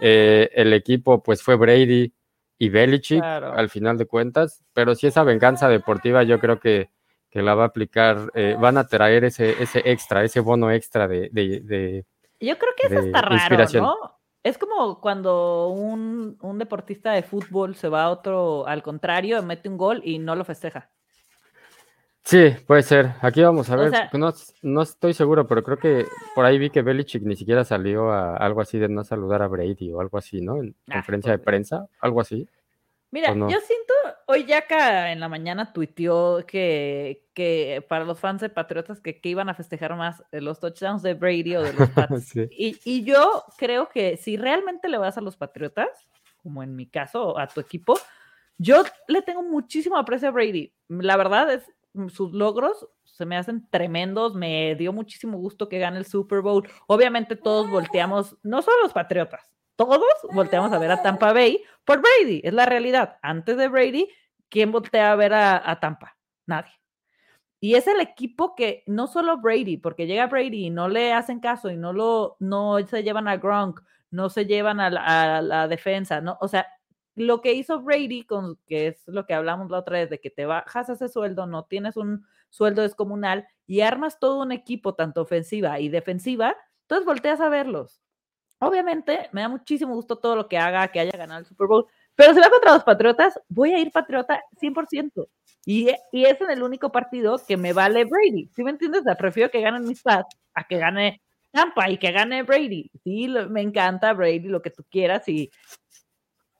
eh, 0.00 0.50
el 0.54 0.72
equipo 0.72 1.22
pues 1.22 1.42
fue 1.42 1.56
Brady 1.56 2.12
y 2.58 2.68
Belichick 2.68 3.22
al 3.22 3.68
final 3.68 3.98
de 3.98 4.06
cuentas, 4.06 4.64
pero 4.72 4.94
si 4.94 5.06
esa 5.06 5.24
venganza 5.24 5.68
deportiva 5.68 6.22
yo 6.22 6.38
creo 6.38 6.58
que 6.58 6.90
que 7.36 7.42
la 7.42 7.54
va 7.54 7.64
a 7.64 7.66
aplicar, 7.66 8.30
eh, 8.34 8.56
van 8.58 8.78
a 8.78 8.86
traer 8.86 9.24
ese, 9.24 9.62
ese 9.62 9.82
extra, 9.84 10.24
ese 10.24 10.40
bono 10.40 10.70
extra 10.70 11.06
de... 11.06 11.28
de, 11.30 12.06
Yo 12.40 12.56
creo 12.56 12.72
que 12.74 12.86
eso 12.86 13.00
está 13.00 13.20
raro, 13.20 13.66
¿no? 13.74 13.96
Es 14.42 14.56
como 14.56 15.02
cuando 15.02 15.68
un, 15.68 16.38
un, 16.40 16.58
deportista 16.58 17.12
de 17.12 17.22
fútbol 17.22 17.74
se 17.74 17.90
va 17.90 18.04
a 18.04 18.10
otro, 18.10 18.66
al 18.66 18.82
contrario, 18.82 19.42
mete 19.42 19.68
un 19.68 19.76
gol 19.76 20.00
y 20.02 20.18
no 20.18 20.34
lo 20.34 20.46
festeja. 20.46 20.90
Sí, 22.26 22.56
puede 22.66 22.82
ser. 22.82 23.12
Aquí 23.20 23.40
vamos 23.40 23.70
a 23.70 23.76
ver. 23.76 23.92
no, 24.12 24.34
no, 24.62 24.82
estoy 24.82 25.14
seguro, 25.14 25.46
pero 25.46 25.62
creo 25.62 25.78
que 25.78 26.06
por 26.34 26.44
ahí 26.44 26.58
vi 26.58 26.70
que 26.70 26.82
Belichick 26.82 27.22
ni 27.22 27.36
siquiera 27.36 27.64
salió 27.64 28.10
a 28.10 28.36
algo 28.36 28.60
así 28.60 28.80
de 28.80 28.88
no 28.88 29.04
saludar 29.04 29.42
a 29.42 29.46
Brady 29.46 29.92
o 29.92 30.00
algo 30.00 30.18
así, 30.18 30.40
¿no? 30.40 30.56
En 30.56 30.74
ah, 30.88 30.94
conferencia 30.94 31.30
de 31.30 31.38
prensa, 31.38 31.86
algo 32.00 32.20
así. 32.20 32.48
Mira, 33.12 33.32
yo 33.32 33.60
siento, 33.60 33.94
hoy 34.26 34.44
Yaka 34.44 35.12
en 35.12 35.20
la 35.20 35.28
mañana 35.28 35.72
tuiteó 35.72 36.44
que, 36.44 37.28
que 37.32 37.86
para 37.88 38.04
los 38.04 38.18
fans 38.18 38.40
de 38.40 38.48
Patriotas 38.48 38.98
que, 38.98 39.20
que 39.20 39.28
iban 39.28 39.48
a 39.48 39.54
festejar 39.54 39.94
más 39.94 40.24
los 40.32 40.58
touchdowns 40.58 41.02
de 41.02 41.14
Brady 41.14 41.54
o 41.54 41.62
de 41.62 41.74
los 41.74 41.90
Pats. 41.94 42.34
y, 42.34 42.76
y, 42.84 43.04
yo 43.04 43.44
creo 43.56 43.88
que 43.88 44.16
si 44.16 44.36
realmente 44.36 44.88
le 44.88 44.98
vas 44.98 45.16
a 45.16 45.20
los 45.20 45.36
Patriotas, 45.36 45.88
como 46.42 46.64
en 46.64 46.74
mi 46.74 46.86
caso, 46.86 47.38
a 47.38 47.46
tu 47.46 47.60
equipo, 47.60 47.96
yo 48.58 48.82
le 49.06 49.22
tengo 49.22 49.44
muchísimo 49.44 49.96
aprecio 49.96 50.28
a 50.28 50.32
Brady. 50.32 50.72
La 50.88 51.16
verdad 51.16 51.52
es, 51.52 51.62
sus 52.08 52.32
logros 52.32 52.88
se 53.16 53.24
me 53.24 53.36
hacen 53.36 53.66
tremendos, 53.70 54.34
me 54.34 54.74
dio 54.74 54.92
muchísimo 54.92 55.38
gusto 55.38 55.68
que 55.68 55.78
gane 55.78 55.98
el 55.98 56.04
Super 56.04 56.42
Bowl. 56.42 56.68
Obviamente 56.86 57.34
todos 57.34 57.70
volteamos, 57.70 58.36
no 58.42 58.60
solo 58.60 58.76
los 58.82 58.92
Patriotas, 58.92 59.50
todos 59.74 60.00
volteamos 60.32 60.72
a 60.72 60.78
ver 60.78 60.90
a 60.90 61.02
Tampa 61.02 61.32
Bay 61.32 61.62
por 61.84 62.02
Brady, 62.02 62.42
es 62.44 62.52
la 62.52 62.66
realidad. 62.66 63.16
Antes 63.22 63.56
de 63.56 63.68
Brady, 63.68 64.08
¿quién 64.50 64.70
voltea 64.70 65.12
a 65.12 65.16
ver 65.16 65.32
a, 65.32 65.78
Tampa? 65.80 66.16
Nadie. 66.44 66.72
Y 67.58 67.74
es 67.74 67.86
el 67.86 68.00
equipo 68.00 68.54
que 68.54 68.84
no 68.86 69.06
solo 69.06 69.38
Brady, 69.38 69.78
porque 69.78 70.06
llega 70.06 70.26
Brady 70.26 70.66
y 70.66 70.70
no 70.70 70.88
le 70.88 71.14
hacen 71.14 71.40
caso 71.40 71.70
y 71.70 71.76
no 71.78 71.94
lo 71.94 72.36
no 72.38 72.78
se 72.86 73.02
llevan 73.02 73.28
a 73.28 73.38
Gronk, 73.38 73.80
no 74.10 74.28
se 74.28 74.44
llevan 74.44 74.78
a 74.78 75.40
la, 75.40 75.68
defensa, 75.68 76.20
no, 76.20 76.36
o 76.42 76.48
sea, 76.48 76.66
lo 77.16 77.40
que 77.40 77.54
hizo 77.54 77.80
Brady, 77.80 78.24
con, 78.24 78.58
que 78.66 78.88
es 78.88 79.02
lo 79.08 79.26
que 79.26 79.34
hablamos 79.34 79.70
la 79.70 79.78
otra 79.78 79.98
vez, 79.98 80.10
de 80.10 80.20
que 80.20 80.30
te 80.30 80.46
bajas 80.46 80.90
ese 80.90 81.08
sueldo, 81.08 81.46
no 81.46 81.64
tienes 81.64 81.96
un 81.96 82.26
sueldo 82.50 82.82
descomunal 82.82 83.48
y 83.66 83.80
armas 83.80 84.20
todo 84.20 84.42
un 84.42 84.52
equipo, 84.52 84.94
tanto 84.94 85.22
ofensiva 85.22 85.80
y 85.80 85.88
defensiva, 85.88 86.56
entonces 86.82 87.06
volteas 87.06 87.40
a 87.40 87.48
verlos. 87.48 88.02
Obviamente, 88.58 89.28
me 89.32 89.40
da 89.40 89.48
muchísimo 89.48 89.94
gusto 89.94 90.16
todo 90.16 90.36
lo 90.36 90.48
que 90.48 90.58
haga, 90.58 90.88
que 90.88 91.00
haya 91.00 91.16
ganado 91.16 91.40
el 91.40 91.46
Super 91.46 91.66
Bowl, 91.66 91.86
pero 92.14 92.34
si 92.34 92.40
va 92.40 92.50
contra 92.50 92.74
los 92.74 92.84
Patriotas, 92.84 93.40
voy 93.48 93.72
a 93.72 93.78
ir 93.78 93.90
Patriota 93.90 94.42
100%. 94.60 95.28
Y, 95.64 95.88
y 96.12 96.24
es 96.24 96.40
en 96.40 96.50
el 96.50 96.62
único 96.62 96.92
partido 96.92 97.40
que 97.46 97.56
me 97.56 97.72
vale 97.72 98.04
Brady. 98.04 98.50
¿Sí 98.54 98.62
me 98.62 98.70
entiendes? 98.70 99.02
prefiero 99.18 99.50
que 99.50 99.60
ganen 99.60 99.84
mis 99.84 100.02
Pats 100.02 100.36
a 100.54 100.64
que 100.64 100.78
gane 100.78 101.20
Tampa 101.50 101.90
y 101.90 101.98
que 101.98 102.12
gane 102.12 102.42
Brady. 102.42 102.90
Sí, 103.02 103.28
me 103.50 103.62
encanta 103.62 104.12
Brady, 104.12 104.48
lo 104.48 104.62
que 104.62 104.70
tú 104.70 104.84
quieras, 104.90 105.28
y 105.28 105.50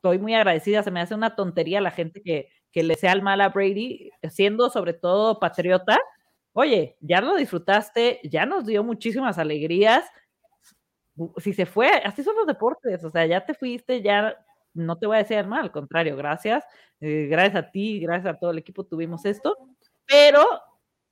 estoy 0.07 0.19
muy 0.23 0.35
agradecida. 0.35 0.83
Se 0.83 0.91
me 0.91 1.01
hace 1.01 1.15
una 1.15 1.35
tontería 1.35 1.81
la 1.81 1.91
gente 1.91 2.23
que, 2.23 2.49
que 2.71 2.83
le 2.83 2.95
sea 2.95 3.13
el 3.13 3.23
mal 3.23 3.41
a 3.41 3.49
Brady, 3.49 4.11
siendo 4.31 4.71
sobre 4.71 4.93
todo 4.93 5.39
patriota. 5.39 5.99
Oye, 6.53 6.97
ya 7.01 7.21
lo 7.21 7.37
disfrutaste, 7.37 8.21
ya 8.25 8.47
nos 8.47 8.67
dio 8.67 8.83
muchísimas 8.85 9.39
alegrías. 9.39 10.05
Si 11.39 11.53
se 11.53 11.67
fue, 11.67 11.89
así 12.05 12.23
son 12.23 12.37
los 12.37 12.47
deportes, 12.47 13.03
o 13.05 13.11
sea, 13.11 13.27
ya 13.27 13.45
te 13.45 13.55
fuiste, 13.55 14.03
ya 14.03 14.37
no 14.75 14.99
te 14.99 15.07
voy 15.07 15.17
a 15.17 15.21
decir 15.21 15.47
mal, 15.47 15.63
al 15.63 15.73
contrario, 15.73 16.17
gracias. 16.17 16.65
Eh, 17.01 17.27
gracias 17.31 17.65
a 17.65 17.71
ti, 17.71 18.01
gracias 18.01 18.35
a 18.35 18.39
todo 18.39 18.51
el 18.51 18.59
equipo 18.59 18.85
tuvimos 18.85 19.25
esto. 19.25 19.57
Pero 20.07 20.45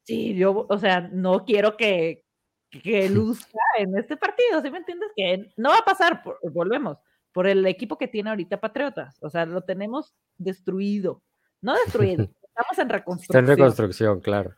sí, 0.02 0.34
yo, 0.34 0.66
o 0.68 0.78
sea, 0.78 1.00
no 1.00 1.44
quiero 1.44 1.76
que, 1.76 2.24
que 2.70 3.08
luzca 3.08 3.58
en 3.78 3.96
este 3.96 4.16
partido, 4.16 4.60
¿sí 4.62 4.70
me 4.70 4.78
entiendes? 4.78 5.10
Que 5.16 5.50
no 5.56 5.70
va 5.70 5.78
a 5.78 5.84
pasar, 5.84 6.22
volvemos, 6.52 6.98
por 7.34 7.48
el 7.48 7.66
equipo 7.66 7.98
que 7.98 8.06
tiene 8.06 8.30
ahorita 8.30 8.60
Patriotas. 8.60 9.18
O 9.20 9.28
sea, 9.28 9.44
lo 9.44 9.62
tenemos 9.62 10.14
destruido. 10.38 11.20
No 11.60 11.74
destruido, 11.74 12.22
estamos 12.42 12.78
en 12.78 12.88
reconstrucción. 12.88 13.44
Está 13.44 13.52
en 13.52 13.58
reconstrucción, 13.58 14.20
claro. 14.20 14.54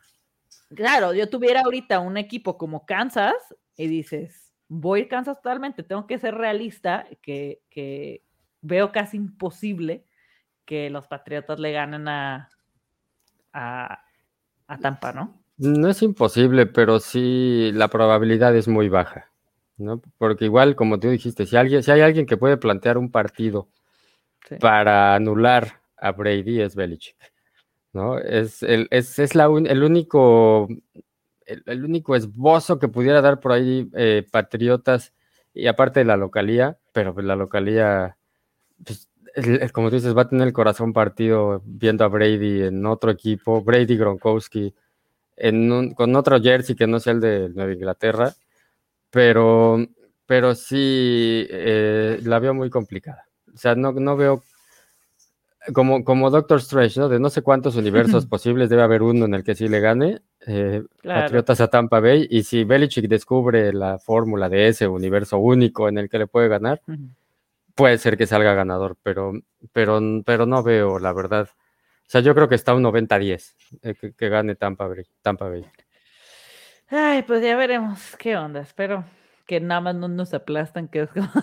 Claro, 0.75 1.13
yo 1.13 1.27
tuviera 1.27 1.61
ahorita 1.61 1.99
un 1.99 2.17
equipo 2.17 2.57
como 2.57 2.85
Kansas 2.85 3.33
y 3.75 3.87
dices, 3.87 4.53
voy 4.67 5.01
a 5.01 5.07
Kansas 5.07 5.37
totalmente, 5.37 5.81
tengo 5.81 6.05
que 6.05 6.19
ser 6.19 6.35
realista, 6.35 7.07
que, 7.21 7.63
que 7.71 8.21
veo 8.61 8.91
casi 8.91 9.17
imposible 9.17 10.05
que 10.63 10.91
los 10.91 11.07
Patriotas 11.07 11.59
le 11.59 11.71
ganen 11.71 12.07
a, 12.07 12.49
a, 13.53 14.03
Tampa, 14.81 15.13
¿no? 15.13 15.41
No 15.57 15.89
es 15.89 16.03
imposible, 16.03 16.67
pero 16.67 16.99
sí 16.99 17.71
la 17.73 17.87
probabilidad 17.87 18.55
es 18.55 18.67
muy 18.67 18.87
baja, 18.87 19.31
¿no? 19.77 20.01
Porque 20.17 20.45
igual, 20.45 20.75
como 20.75 20.99
tú 20.99 21.09
dijiste, 21.09 21.45
si, 21.45 21.55
alguien, 21.55 21.83
si 21.83 21.91
hay 21.91 22.01
alguien 22.01 22.25
que 22.25 22.37
puede 22.37 22.57
plantear 22.57 22.97
un 22.97 23.11
partido 23.11 23.69
para 24.59 25.15
anular 25.15 25.81
a 25.97 26.11
Brady 26.11 26.61
es 26.61 26.75
Belichick, 26.75 27.17
¿no? 27.93 28.17
Es, 28.17 28.63
el, 28.63 28.87
es, 28.91 29.19
es 29.19 29.35
la 29.35 29.45
el 29.45 29.83
único 29.83 30.67
el, 31.45 31.83
único 31.83 32.15
esbozo 32.15 32.79
que 32.79 32.87
pudiera 32.87 33.21
dar 33.21 33.39
por 33.39 33.53
ahí 33.53 33.89
eh, 33.95 34.25
Patriotas 34.29 35.13
y 35.53 35.67
aparte 35.67 36.01
de 36.01 36.05
la 36.05 36.17
localía, 36.17 36.77
pero 36.91 37.13
pues 37.13 37.25
la 37.25 37.35
localía 37.35 38.17
pues, 38.83 39.09
como 39.71 39.89
dices, 39.89 40.15
va 40.15 40.23
a 40.23 40.29
tener 40.29 40.47
el 40.47 40.53
corazón 40.53 40.93
partido 40.93 41.61
viendo 41.65 42.03
a 42.03 42.07
Brady 42.07 42.63
en 42.63 42.85
otro 42.85 43.11
equipo, 43.11 43.61
Brady 43.61 43.97
Gronkowski, 43.97 44.73
en 45.35 45.93
con 45.93 46.15
otro 46.15 46.41
jersey 46.41 46.75
que 46.75 46.87
no 46.87 46.99
sea 46.99 47.13
el 47.13 47.21
de 47.21 47.49
Nueva 47.49 47.73
Inglaterra, 47.73 48.33
pero, 49.09 49.85
pero 50.25 50.55
sí 50.55 51.45
eh, 51.49 52.19
la 52.23 52.39
veo 52.39 52.53
muy 52.53 52.69
complicada. 52.69 53.25
O 53.53 53.57
sea, 53.57 53.75
no, 53.75 53.91
no 53.91 54.15
veo 54.15 54.43
como, 55.73 56.03
como 56.03 56.29
Doctor 56.29 56.59
Strange, 56.59 56.99
¿no? 56.99 57.09
De 57.09 57.19
no 57.19 57.29
sé 57.29 57.41
cuántos 57.41 57.75
universos 57.75 58.25
posibles, 58.25 58.69
debe 58.69 58.83
haber 58.83 59.01
uno 59.01 59.25
en 59.25 59.33
el 59.33 59.43
que 59.43 59.55
sí 59.55 59.67
le 59.67 59.79
gane. 59.79 60.21
Eh, 60.45 60.83
Patriotas 61.03 61.59
a 61.61 61.67
Tampa 61.67 61.99
Bay. 61.99 62.27
Y 62.29 62.43
si 62.43 62.63
Belichick 62.63 63.07
descubre 63.07 63.73
la 63.73 63.99
fórmula 63.99 64.49
de 64.49 64.69
ese 64.69 64.87
universo 64.87 65.37
único 65.39 65.89
en 65.89 65.97
el 65.97 66.09
que 66.09 66.19
le 66.19 66.27
puede 66.27 66.47
ganar, 66.47 66.81
puede 67.75 67.97
ser 67.97 68.17
que 68.17 68.27
salga 68.27 68.53
ganador, 68.53 68.97
pero, 69.03 69.33
pero, 69.73 69.99
pero 70.25 70.45
no 70.45 70.63
veo, 70.63 70.99
la 70.99 71.13
verdad. 71.13 71.49
O 71.51 72.09
sea, 72.09 72.21
yo 72.21 72.33
creo 72.33 72.47
que 72.47 72.55
está 72.55 72.73
un 72.73 72.83
90-10 72.83 73.53
eh, 73.81 74.13
que, 74.17 74.29
gane 74.29 74.55
Tampa 74.55 74.87
Bay, 74.87 75.05
Tampa 75.21 75.49
Bay. 75.49 75.65
Ay, 76.89 77.23
pues 77.23 77.41
ya 77.41 77.55
veremos 77.55 78.15
qué 78.17 78.37
onda. 78.37 78.61
Espero 78.61 79.03
que 79.45 79.59
nada 79.61 79.81
más 79.81 79.95
no 79.95 80.07
nos 80.07 80.33
aplastan, 80.33 80.87
que 80.87 81.03
es 81.03 81.09
como... 81.09 81.27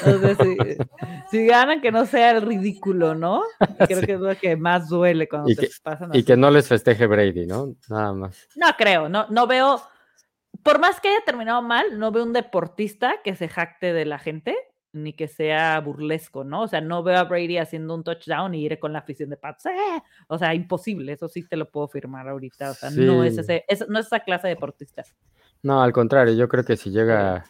si, 1.30 1.46
ganan, 1.46 1.80
que 1.80 1.90
no 1.90 2.06
sea 2.06 2.32
el 2.32 2.42
ridículo, 2.42 3.14
¿no? 3.14 3.42
Creo 3.88 4.02
que 4.02 4.12
es 4.12 4.20
lo 4.20 4.36
que 4.36 4.56
más 4.56 4.88
duele 4.88 5.28
cuando 5.28 5.50
y 5.50 5.56
que, 5.56 5.68
pasan. 5.82 6.10
Y 6.12 6.22
que 6.22 6.36
no 6.36 6.50
les 6.50 6.68
festeje 6.68 7.06
Brady, 7.06 7.46
¿no? 7.46 7.74
Nada 7.88 8.12
más. 8.12 8.48
No 8.54 8.66
creo, 8.76 9.08
no, 9.08 9.26
no 9.28 9.46
veo... 9.46 9.82
Por 10.62 10.78
más 10.78 11.00
que 11.00 11.08
haya 11.08 11.24
terminado 11.24 11.62
mal, 11.62 11.98
no 11.98 12.12
veo 12.12 12.22
un 12.22 12.34
deportista 12.34 13.14
que 13.24 13.34
se 13.34 13.48
jacte 13.48 13.94
de 13.94 14.04
la 14.04 14.18
gente 14.18 14.56
ni 14.92 15.12
que 15.12 15.28
sea 15.28 15.78
burlesco, 15.80 16.44
¿no? 16.44 16.62
O 16.62 16.68
sea, 16.68 16.80
no 16.80 17.02
veo 17.02 17.18
a 17.18 17.24
Brady 17.24 17.58
haciendo 17.58 17.94
un 17.94 18.02
touchdown 18.02 18.54
y 18.54 18.64
iré 18.64 18.78
con 18.78 18.92
la 18.92 19.00
afición 19.00 19.30
de 19.30 19.36
Pats. 19.36 19.66
¡eh! 19.66 20.02
O 20.28 20.38
sea, 20.38 20.54
imposible, 20.54 21.12
eso 21.12 21.28
sí 21.28 21.46
te 21.46 21.56
lo 21.56 21.70
puedo 21.70 21.88
firmar 21.88 22.28
ahorita. 22.28 22.70
O 22.70 22.74
sea, 22.74 22.90
no 22.90 23.24
es 23.24 23.38
ese, 23.38 23.64
no 23.88 23.98
es 23.98 24.06
esa 24.06 24.20
clase 24.20 24.48
de 24.48 24.54
deportista. 24.54 25.04
No, 25.62 25.82
al 25.82 25.92
contrario, 25.92 26.34
yo 26.34 26.48
creo 26.48 26.64
que 26.64 26.76
si 26.76 26.90
llega, 26.90 27.44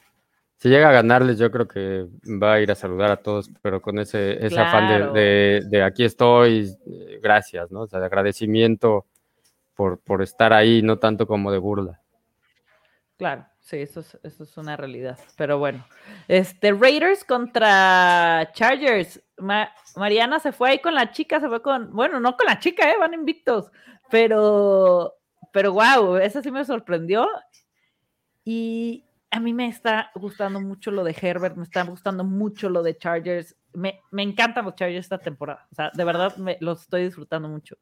si 0.56 0.68
llega 0.68 0.90
a 0.90 0.92
ganarles, 0.92 1.38
yo 1.38 1.50
creo 1.50 1.66
que 1.68 2.06
va 2.26 2.54
a 2.54 2.60
ir 2.60 2.70
a 2.70 2.74
saludar 2.74 3.10
a 3.10 3.16
todos, 3.16 3.50
pero 3.62 3.80
con 3.80 3.98
ese, 3.98 4.44
ese 4.44 4.58
afán 4.60 5.12
de, 5.14 5.62
de, 5.66 5.82
aquí 5.82 6.04
estoy, 6.04 6.76
eh, 6.86 7.20
gracias, 7.22 7.70
¿no? 7.70 7.82
O 7.82 7.86
sea, 7.86 8.00
de 8.00 8.06
agradecimiento 8.06 9.06
por, 9.74 9.98
por 10.00 10.22
estar 10.22 10.52
ahí, 10.52 10.82
no 10.82 10.98
tanto 10.98 11.26
como 11.26 11.52
de 11.52 11.58
burla. 11.58 12.00
Claro. 13.16 13.46
Sí, 13.60 13.76
eso 13.76 14.00
es, 14.00 14.18
eso 14.22 14.42
es 14.44 14.56
una 14.56 14.76
realidad. 14.76 15.18
Pero 15.36 15.58
bueno, 15.58 15.86
este 16.28 16.72
Raiders 16.72 17.24
contra 17.24 18.50
Chargers. 18.52 19.22
Mariana 19.96 20.40
se 20.40 20.52
fue 20.52 20.70
ahí 20.70 20.78
con 20.80 20.94
la 20.94 21.12
chica, 21.12 21.40
se 21.40 21.48
fue 21.48 21.62
con, 21.62 21.94
bueno, 21.94 22.20
no 22.20 22.36
con 22.36 22.46
la 22.46 22.58
chica, 22.58 22.90
eh, 22.90 22.96
van 22.98 23.14
invictos, 23.14 23.70
pero, 24.10 25.14
pero 25.52 25.72
wow, 25.72 26.16
eso 26.16 26.42
sí 26.42 26.50
me 26.50 26.64
sorprendió. 26.64 27.28
Y 28.44 29.04
a 29.30 29.38
mí 29.40 29.52
me 29.52 29.68
está 29.68 30.10
gustando 30.14 30.60
mucho 30.60 30.90
lo 30.90 31.04
de 31.04 31.16
Herbert, 31.18 31.56
me 31.56 31.64
está 31.64 31.84
gustando 31.84 32.24
mucho 32.24 32.68
lo 32.68 32.82
de 32.82 32.96
Chargers. 32.96 33.56
Me, 33.72 34.00
me 34.10 34.22
encantan 34.22 34.64
los 34.64 34.74
Chargers 34.74 35.06
esta 35.06 35.18
temporada. 35.18 35.68
O 35.70 35.74
sea, 35.74 35.90
de 35.94 36.04
verdad 36.04 36.36
me, 36.36 36.56
los 36.60 36.82
estoy 36.82 37.04
disfrutando 37.04 37.48
mucho. 37.48 37.76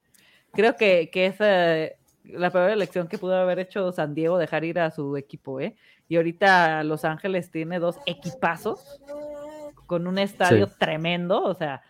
Creo 0.53 0.77
que, 0.77 1.11
que 1.11 1.27
esa 1.27 1.95
la 2.29 2.51
peor 2.51 2.71
elección 2.71 3.09
que 3.09 3.19
pudo 3.19 3.37
haber 3.37 3.59
hecho 3.59 3.93
San 3.93 4.15
Diego, 4.15 4.39
dejar 4.39 4.65
ir 4.65 4.79
a 4.79 4.91
su 4.91 5.17
equipo, 5.17 5.61
¿eh? 5.61 5.77
Y 6.09 6.17
ahorita 6.17 6.83
Los 6.85 7.05
Ángeles 7.05 7.51
tiene 7.51 7.79
dos 7.79 7.99
equipazos 8.07 9.01
con 9.87 10.07
un 10.07 10.19
estadio 10.19 10.69
tremendo, 10.79 11.43
o 11.43 11.55
sea, 11.55 11.83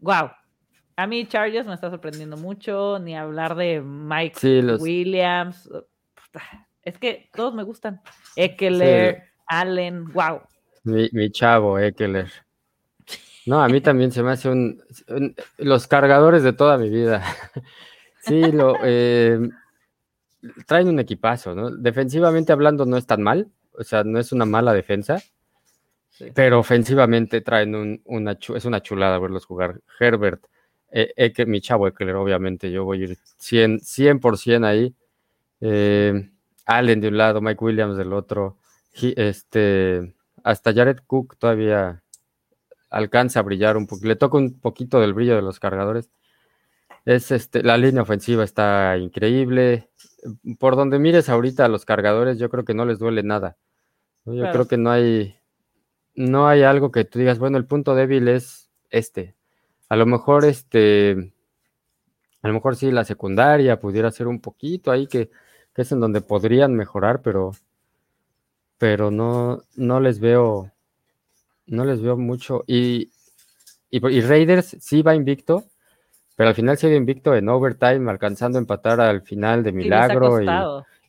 wow. 0.00 0.30
A 0.96 1.06
mí 1.06 1.26
Chargers 1.26 1.66
me 1.66 1.74
está 1.74 1.90
sorprendiendo 1.90 2.36
mucho, 2.36 2.98
ni 2.98 3.16
hablar 3.16 3.54
de 3.54 3.80
Mike 3.82 4.76
Williams. 4.78 5.68
Es 6.82 6.98
que 6.98 7.28
todos 7.34 7.54
me 7.54 7.62
gustan. 7.62 8.00
Eckler, 8.34 9.24
Allen, 9.46 10.12
wow. 10.12 10.40
Mi, 10.84 11.30
chavo, 11.30 11.78
Eckler. 11.78 12.30
No, 13.44 13.62
a 13.62 13.68
mí 13.68 13.80
también 13.80 14.10
se 14.10 14.22
me 14.22 14.32
hace 14.32 14.48
un, 14.48 14.82
los 15.58 15.86
cargadores 15.86 16.42
de 16.42 16.52
toda 16.52 16.78
mi 16.78 16.88
vida. 16.88 17.22
Sí, 18.26 18.50
lo, 18.50 18.74
eh, 18.82 19.38
traen 20.66 20.88
un 20.88 20.98
equipazo, 21.00 21.54
¿no? 21.54 21.70
Defensivamente 21.70 22.52
hablando 22.52 22.86
no 22.86 22.96
es 22.96 23.06
tan 23.06 23.22
mal, 23.22 23.48
o 23.72 23.84
sea, 23.84 24.04
no 24.04 24.18
es 24.18 24.32
una 24.32 24.44
mala 24.44 24.72
defensa, 24.72 25.22
pero 26.34 26.58
ofensivamente 26.60 27.40
traen 27.40 28.00
una, 28.04 28.32
es 28.32 28.64
una 28.64 28.82
chulada 28.82 29.18
verlos 29.18 29.44
jugar. 29.44 29.80
Herbert, 30.00 30.44
eh, 30.90 31.32
mi 31.46 31.60
chavo 31.60 31.88
Eckler, 31.88 32.14
obviamente, 32.14 32.70
yo 32.70 32.84
voy 32.84 33.02
a 33.02 33.04
ir 33.04 33.18
100%, 33.38 34.36
100 34.36 34.64
ahí. 34.64 34.94
Eh, 35.60 36.30
Allen 36.64 37.00
de 37.00 37.08
un 37.08 37.16
lado, 37.16 37.40
Mike 37.40 37.64
Williams 37.64 37.96
del 37.96 38.12
otro, 38.12 38.58
este, 39.00 40.14
hasta 40.42 40.72
Jared 40.72 40.98
Cook 41.06 41.36
todavía 41.38 42.02
alcanza 42.90 43.40
a 43.40 43.42
brillar 43.42 43.76
un 43.76 43.86
poco, 43.86 44.06
le 44.06 44.16
toca 44.16 44.38
un 44.38 44.58
poquito 44.58 45.00
del 45.00 45.14
brillo 45.14 45.36
de 45.36 45.42
los 45.42 45.60
cargadores. 45.60 46.10
Es 47.04 47.30
este, 47.30 47.62
la 47.62 47.76
línea 47.76 48.02
ofensiva 48.02 48.42
está 48.42 48.96
increíble 48.98 49.90
por 50.58 50.76
donde 50.76 50.98
mires 50.98 51.28
ahorita 51.28 51.64
a 51.64 51.68
los 51.68 51.84
cargadores, 51.84 52.38
yo 52.38 52.48
creo 52.50 52.64
que 52.64 52.74
no 52.74 52.84
les 52.84 52.98
duele 52.98 53.22
nada. 53.22 53.56
Yo 54.24 54.50
creo 54.50 54.66
que 54.66 54.76
no 54.76 54.90
hay, 54.90 55.36
no 56.14 56.48
hay 56.48 56.62
algo 56.62 56.90
que 56.90 57.04
tú 57.04 57.18
digas, 57.18 57.38
bueno, 57.38 57.58
el 57.58 57.66
punto 57.66 57.94
débil 57.94 58.26
es 58.28 58.70
este. 58.90 59.36
A 59.88 59.94
lo 59.94 60.04
mejor 60.04 60.44
este, 60.44 61.32
a 62.46 62.48
lo 62.48 62.54
mejor 62.54 62.76
sí 62.76 62.92
la 62.92 63.04
secundaria 63.04 63.80
pudiera 63.80 64.10
ser 64.12 64.28
un 64.28 64.40
poquito 64.40 64.92
ahí 64.92 65.08
que, 65.08 65.30
que 65.74 65.82
es 65.82 65.90
en 65.90 65.98
donde 65.98 66.20
podrían 66.20 66.74
mejorar, 66.74 67.20
pero, 67.20 67.52
pero 68.78 69.10
no, 69.10 69.62
no 69.74 69.98
les 69.98 70.20
veo, 70.20 70.70
no 71.66 71.84
les 71.84 72.00
veo 72.00 72.16
mucho. 72.16 72.62
Y, 72.66 73.10
y, 73.90 74.20
Raiders 74.20 74.76
sí 74.80 75.02
va 75.02 75.16
invicto, 75.16 75.64
pero 76.36 76.50
al 76.50 76.54
final 76.54 76.76
se 76.76 76.94
invicto 76.94 77.34
en 77.34 77.48
overtime, 77.48 78.10
alcanzando 78.10 78.58
a 78.58 78.60
empatar 78.60 79.00
al 79.00 79.22
final 79.22 79.62
de 79.62 79.72
milagro 79.72 80.38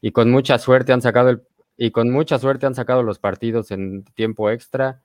y, 0.01 0.11
con 0.11 0.31
mucha 0.31 0.57
suerte 0.57 0.93
han 0.93 1.01
sacado 1.01 1.29
el, 1.29 1.41
y 1.75 1.91
con 1.91 2.09
mucha 2.09 2.39
suerte 2.39 2.65
han 2.65 2.75
sacado 2.75 3.03
los 3.03 3.19
partidos 3.19 3.71
en 3.71 4.05
tiempo 4.15 4.49
extra. 4.49 5.01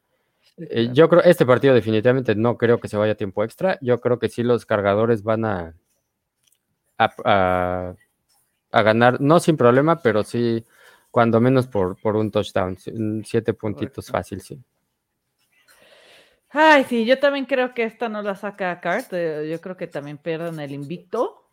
Eh, 0.56 0.90
yo 0.92 1.08
creo, 1.08 1.22
este 1.22 1.44
partido 1.44 1.74
definitivamente 1.74 2.36
no 2.36 2.56
creo 2.56 2.78
que 2.78 2.86
se 2.86 2.96
vaya 2.96 3.12
a 3.12 3.16
tiempo 3.16 3.42
extra. 3.42 3.78
Yo 3.80 4.00
creo 4.00 4.20
que 4.20 4.28
sí 4.28 4.44
los 4.44 4.64
cargadores 4.64 5.24
van 5.24 5.44
a, 5.44 5.74
a, 6.98 7.94
ganar, 8.70 9.20
no 9.20 9.40
sin 9.40 9.56
problema, 9.56 10.00
pero 10.02 10.22
sí, 10.22 10.64
cuando 11.10 11.40
menos 11.40 11.66
por, 11.66 12.00
por 12.00 12.14
un 12.14 12.30
touchdown. 12.30 12.76
Siete 13.24 13.54
puntitos 13.54 14.06
fácil, 14.06 14.40
sí. 14.40 14.62
Ay, 16.52 16.84
sí, 16.84 17.06
yo 17.06 17.18
también 17.18 17.46
creo 17.46 17.72
que 17.72 17.84
esta 17.84 18.08
no 18.08 18.22
la 18.22 18.34
saca 18.34 18.80
Cart. 18.80 19.12
Eh, 19.12 19.48
yo 19.50 19.60
creo 19.60 19.76
que 19.76 19.86
también 19.86 20.18
pierden 20.18 20.60
el 20.60 20.72
invicto. 20.72 21.46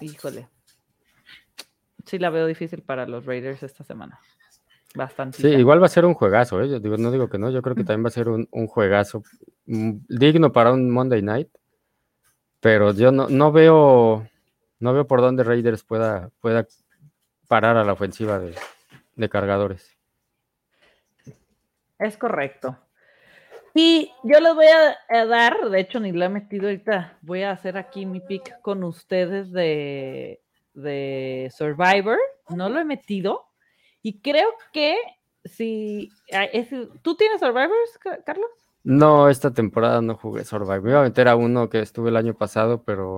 Híjole. 0.00 0.48
Sí, 2.06 2.18
la 2.18 2.30
veo 2.30 2.46
difícil 2.46 2.82
para 2.82 3.06
los 3.06 3.26
Raiders 3.26 3.62
esta 3.62 3.84
semana. 3.84 4.18
Bastante. 4.94 5.38
Sí, 5.38 5.48
igual 5.48 5.82
va 5.82 5.86
a 5.86 5.90
ser 5.90 6.06
un 6.06 6.14
juegazo, 6.14 6.62
¿eh? 6.62 6.80
digo, 6.80 6.96
no 6.96 7.10
digo 7.10 7.28
que 7.28 7.36
no, 7.36 7.50
yo 7.50 7.60
creo 7.60 7.76
que 7.76 7.84
también 7.84 8.04
va 8.04 8.08
a 8.08 8.12
ser 8.12 8.28
un, 8.30 8.46
juegazo 8.66 9.22
mm, 9.66 9.90
digno 10.08 10.50
para 10.52 10.72
un 10.72 10.90
Monday 10.90 11.20
Night. 11.20 11.48
Pero 12.60 12.92
yo 12.92 13.12
no, 13.12 13.28
no 13.28 13.52
veo 13.52 14.26
no 14.80 14.92
veo 14.92 15.06
por 15.06 15.20
dónde 15.20 15.44
Raiders 15.44 15.84
pueda, 15.84 16.30
pueda 16.40 16.66
parar 17.46 17.76
a 17.76 17.84
la 17.84 17.92
ofensiva 17.92 18.38
de, 18.38 18.54
de 19.16 19.28
cargadores. 19.28 19.96
Es 21.98 22.16
correcto. 22.16 22.78
Y 23.74 24.10
yo 24.24 24.40
les 24.40 24.54
voy 24.54 24.66
a, 24.66 25.24
dar, 25.26 25.70
de 25.70 25.80
hecho 25.80 26.00
ni 26.00 26.12
lo 26.12 26.24
he 26.24 26.28
metido 26.28 26.66
ahorita, 26.66 27.18
voy 27.22 27.42
a 27.42 27.52
hacer 27.52 27.76
aquí 27.76 28.06
mi 28.06 28.20
pick 28.20 28.60
con 28.60 28.82
ustedes 28.82 29.52
de, 29.52 30.40
de 30.74 31.52
Survivor. 31.56 32.18
No 32.48 32.68
lo 32.68 32.80
he 32.80 32.84
metido. 32.84 33.46
Y 34.02 34.20
creo 34.20 34.48
que 34.72 34.96
si... 35.44 36.10
¿Tú 37.02 37.16
tienes 37.16 37.40
Survivors, 37.40 37.98
Carlos? 38.24 38.50
No, 38.84 39.28
esta 39.28 39.52
temporada 39.52 40.00
no 40.00 40.16
jugué 40.16 40.44
Survivor. 40.44 40.82
Me 40.82 40.90
iba 40.90 41.00
a 41.00 41.04
meter 41.04 41.28
a 41.28 41.36
uno 41.36 41.68
que 41.68 41.80
estuve 41.80 42.10
el 42.10 42.16
año 42.16 42.34
pasado, 42.34 42.82
pero 42.84 43.16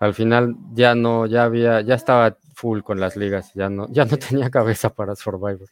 al 0.00 0.14
final 0.14 0.54
ya 0.72 0.94
no, 0.94 1.26
ya 1.26 1.44
había, 1.44 1.80
ya 1.80 1.94
estaba 1.94 2.36
full 2.54 2.80
con 2.80 3.00
las 3.00 3.16
ligas, 3.16 3.52
ya 3.54 3.68
no, 3.68 3.86
ya 3.90 4.04
no 4.04 4.16
tenía 4.18 4.50
cabeza 4.50 4.94
para 4.94 5.14
Survivor. 5.16 5.68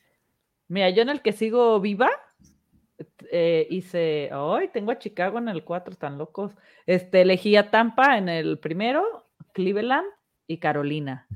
Mira, 0.68 0.90
yo 0.90 1.02
en 1.02 1.10
el 1.10 1.22
que 1.22 1.32
sigo 1.32 1.80
viva, 1.80 2.10
eh, 3.30 3.66
hice, 3.70 4.30
hoy 4.32 4.68
tengo 4.68 4.90
a 4.90 4.98
Chicago 4.98 5.38
en 5.38 5.48
el 5.48 5.64
4, 5.64 5.92
están 5.92 6.18
locos. 6.18 6.52
Este, 6.86 7.22
elegí 7.22 7.56
a 7.56 7.70
Tampa 7.70 8.16
en 8.16 8.28
el 8.28 8.58
primero, 8.58 9.26
Cleveland 9.52 10.06
y 10.46 10.58
Carolina. 10.58 11.26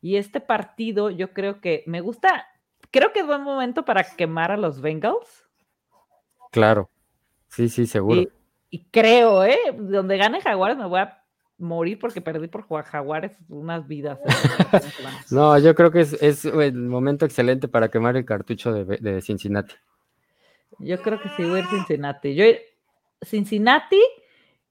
Y 0.00 0.16
este 0.16 0.40
partido 0.40 1.10
yo 1.10 1.32
creo 1.32 1.60
que 1.60 1.84
me 1.86 2.00
gusta, 2.00 2.46
creo 2.90 3.12
que 3.12 3.20
es 3.20 3.26
buen 3.26 3.42
momento 3.42 3.84
para 3.84 4.04
quemar 4.04 4.50
a 4.50 4.56
los 4.56 4.80
Bengals. 4.80 5.48
Claro, 6.50 6.90
sí, 7.48 7.68
sí, 7.68 7.86
seguro. 7.86 8.22
Y, 8.70 8.84
creo, 8.90 9.44
¿eh? 9.44 9.58
Donde 9.76 10.16
gane 10.16 10.40
Jaguares 10.40 10.78
me 10.78 10.86
voy 10.86 11.00
a 11.00 11.22
morir 11.58 11.98
porque 11.98 12.22
perdí 12.22 12.48
por 12.48 12.66
Jaguares 12.66 13.36
unas 13.48 13.86
vidas. 13.86 14.18
no, 15.30 15.58
yo 15.58 15.74
creo 15.74 15.90
que 15.90 16.00
es, 16.00 16.14
es, 16.22 16.46
el 16.46 16.74
momento 16.74 17.26
excelente 17.26 17.68
para 17.68 17.90
quemar 17.90 18.16
el 18.16 18.24
cartucho 18.24 18.72
de, 18.72 18.96
de 18.96 19.20
Cincinnati. 19.20 19.74
Yo 20.78 21.00
creo 21.00 21.20
que 21.20 21.28
sí 21.36 21.44
voy 21.44 21.60
a 21.60 21.62
ir 21.62 21.66
Cincinnati. 21.68 22.34
Yo 22.34 22.44
Cincinnati, 23.22 24.00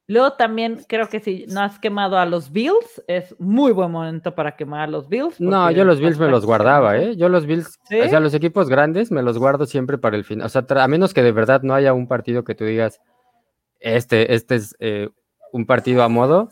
luego 0.07 0.33
también 0.33 0.83
creo 0.87 1.07
que 1.07 1.19
si 1.19 1.45
no 1.47 1.61
has 1.61 1.79
quemado 1.79 2.17
a 2.17 2.25
los 2.25 2.51
Bills, 2.51 3.03
es 3.07 3.35
muy 3.39 3.71
buen 3.71 3.91
momento 3.91 4.35
para 4.35 4.55
quemar 4.55 4.81
a 4.81 4.87
los 4.87 5.07
Bills. 5.07 5.39
No, 5.39 5.71
yo 5.71 5.85
los 5.85 5.99
Bills 5.99 6.19
me 6.19 6.27
los 6.27 6.45
guardaba, 6.45 6.97
¿eh? 6.97 7.15
Yo 7.15 7.29
los 7.29 7.45
Bills, 7.45 7.79
o 7.85 8.09
sea, 8.09 8.19
los 8.19 8.33
equipos 8.33 8.69
grandes 8.69 9.11
me 9.11 9.23
los 9.23 9.37
guardo 9.37 9.65
siempre 9.65 9.97
para 9.97 10.17
el 10.17 10.23
final. 10.23 10.45
O 10.45 10.49
sea, 10.49 10.65
a 10.69 10.87
menos 10.87 11.13
que 11.13 11.23
de 11.23 11.31
verdad 11.31 11.61
no 11.63 11.73
haya 11.73 11.93
un 11.93 12.07
partido 12.07 12.43
que 12.43 12.55
tú 12.55 12.65
digas, 12.65 12.99
este, 13.79 14.33
este 14.33 14.55
es 14.55 14.75
eh, 14.79 15.09
un 15.51 15.65
partido 15.65 16.03
a 16.03 16.09
modo. 16.09 16.49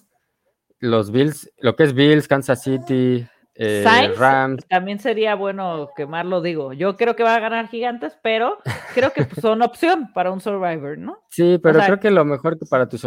Los 0.80 1.12
Bills, 1.12 1.52
lo 1.60 1.76
que 1.76 1.84
es 1.84 1.94
Bills, 1.94 2.28
Kansas 2.28 2.64
City, 2.64 3.28
eh, 3.62 4.14
Rams. 4.16 4.66
También 4.68 5.00
sería 5.00 5.36
bueno 5.36 5.90
quemarlo, 5.94 6.42
digo. 6.42 6.72
Yo 6.72 6.96
creo 6.96 7.18
que 7.18 7.24
va 7.24 7.36
a 7.36 7.40
ganar 7.42 7.68
Gigantes, 7.68 8.18
pero 8.24 8.58
creo 8.94 9.12
que 9.12 9.26
son 9.42 9.62
opción 9.62 10.14
para 10.14 10.32
un 10.32 10.40
Survivor, 10.40 10.98
¿no? 10.98 11.20
Sí, 11.28 11.60
pero 11.62 11.80
creo 11.80 12.00
que 12.00 12.10
lo 12.10 12.24
mejor 12.24 12.58
que 12.58 12.66
para 12.66 12.88
tu 12.88 12.98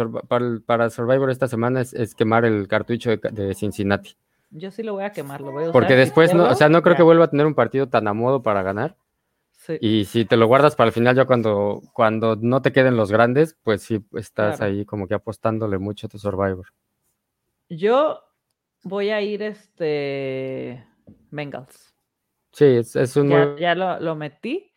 para, 0.67 0.89
Survivor 0.91 1.31
esta 1.31 1.47
semana 1.47 1.81
es, 1.81 2.13
quemar 2.13 2.45
el 2.45 2.67
cartucho 2.67 3.17
de, 3.17 3.55
Cincinnati. 3.55 4.15
Yo 4.51 4.69
sí 4.69 4.83
lo 4.83 4.93
voy 4.93 5.05
a 5.05 5.11
quemar, 5.11 5.41
lo 5.41 5.51
voy 5.51 5.63
a 5.63 5.69
usar 5.69 5.73
Porque 5.73 5.95
después, 5.95 6.35
no, 6.35 6.47
o 6.47 6.53
sea, 6.53 6.69
no 6.69 6.83
creo 6.83 6.95
que 6.95 7.01
vuelva 7.01 7.25
a 7.25 7.29
tener 7.31 7.47
un 7.47 7.55
partido 7.55 7.89
tan 7.89 8.07
a 8.07 8.13
modo 8.13 8.43
para 8.43 8.61
ganar. 8.61 8.95
Y 9.79 10.05
si 10.05 10.25
te 10.25 10.37
lo 10.37 10.45
guardas 10.45 10.75
para 10.75 10.89
el 10.89 10.93
final, 10.93 11.15
ya 11.15 11.25
cuando, 11.25 11.81
cuando 11.93 12.35
no 12.35 12.61
te 12.61 12.71
queden 12.71 12.95
los 12.95 13.11
grandes, 13.11 13.57
pues 13.63 13.81
sí 13.81 14.05
estás 14.13 14.61
ahí 14.61 14.85
como 14.85 15.07
que 15.07 15.15
apostándole 15.15 15.79
mucho 15.79 16.05
a 16.05 16.09
tu 16.09 16.19
Survivor. 16.19 16.67
Yo 17.69 18.19
voy 18.83 19.09
a 19.09 19.21
ir 19.21 19.41
este 19.41 20.85
Bengals. 21.31 21.93
Sí, 22.51 22.65
es, 22.65 23.15
un. 23.15 23.29
Ya, 23.29 23.55
ya 23.57 23.75
lo, 23.75 24.15
metí 24.15 24.71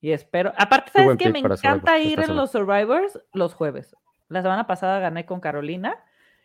y 0.00 0.10
espero. 0.10 0.52
Aparte, 0.56 0.90
¿sabes 0.92 1.16
que 1.16 1.30
Me 1.30 1.38
encanta 1.38 1.98
ir 1.98 2.20
en 2.20 2.34
los 2.34 2.50
Survivors 2.50 3.18
los 3.32 3.54
jueves. 3.54 3.94
La 4.28 4.42
semana 4.42 4.66
pasada 4.66 4.98
gané 4.98 5.26
con 5.26 5.40
Carolina 5.40 5.96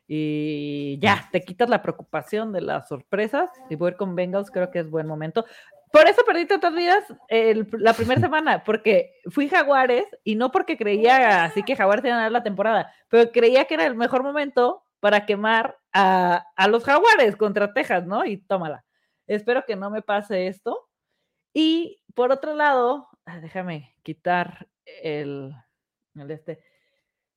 y 0.07 0.99
ya, 0.99 1.29
te 1.31 1.41
quitas 1.41 1.69
la 1.69 1.81
preocupación 1.81 2.51
de 2.51 2.61
las 2.61 2.87
sorpresas 2.87 3.49
y 3.69 3.75
voy 3.75 3.87
a 3.87 3.91
ir 3.91 3.97
con 3.97 4.15
Bengals, 4.15 4.51
creo 4.51 4.69
que 4.69 4.79
es 4.79 4.89
buen 4.89 5.07
momento. 5.07 5.45
Por 5.91 6.07
eso 6.07 6.23
perdí 6.25 6.45
tantas 6.45 6.75
vidas 6.75 7.03
la 7.71 7.93
primera 7.93 8.21
semana, 8.21 8.63
porque 8.63 9.13
fui 9.31 9.49
Jaguares 9.49 10.05
y 10.23 10.35
no 10.35 10.51
porque 10.51 10.77
creía 10.77 11.45
así 11.45 11.63
que 11.63 11.75
Jaguares 11.75 12.05
iba 12.05 12.13
a 12.13 12.17
ganar 12.17 12.31
la 12.31 12.43
temporada, 12.43 12.93
pero 13.09 13.31
creía 13.31 13.65
que 13.65 13.75
era 13.75 13.85
el 13.85 13.95
mejor 13.95 14.21
momento 14.21 14.84
para 15.05 15.27
quemar 15.27 15.77
a, 15.93 16.67
los 16.67 16.83
jaguares 16.83 17.35
contra 17.35 17.71
Texas, 17.71 18.07
¿no? 18.07 18.25
Y 18.25 18.37
tómala. 18.37 18.83
Espero 19.27 19.63
que 19.63 19.75
no 19.75 19.91
me 19.91 20.01
pase 20.01 20.47
esto. 20.47 20.89
Y 21.53 22.01
por 22.15 22.31
otro 22.31 22.55
lado, 22.55 23.07
déjame 23.39 23.95
quitar 24.01 24.67
el, 24.83 25.53
este. 26.27 26.59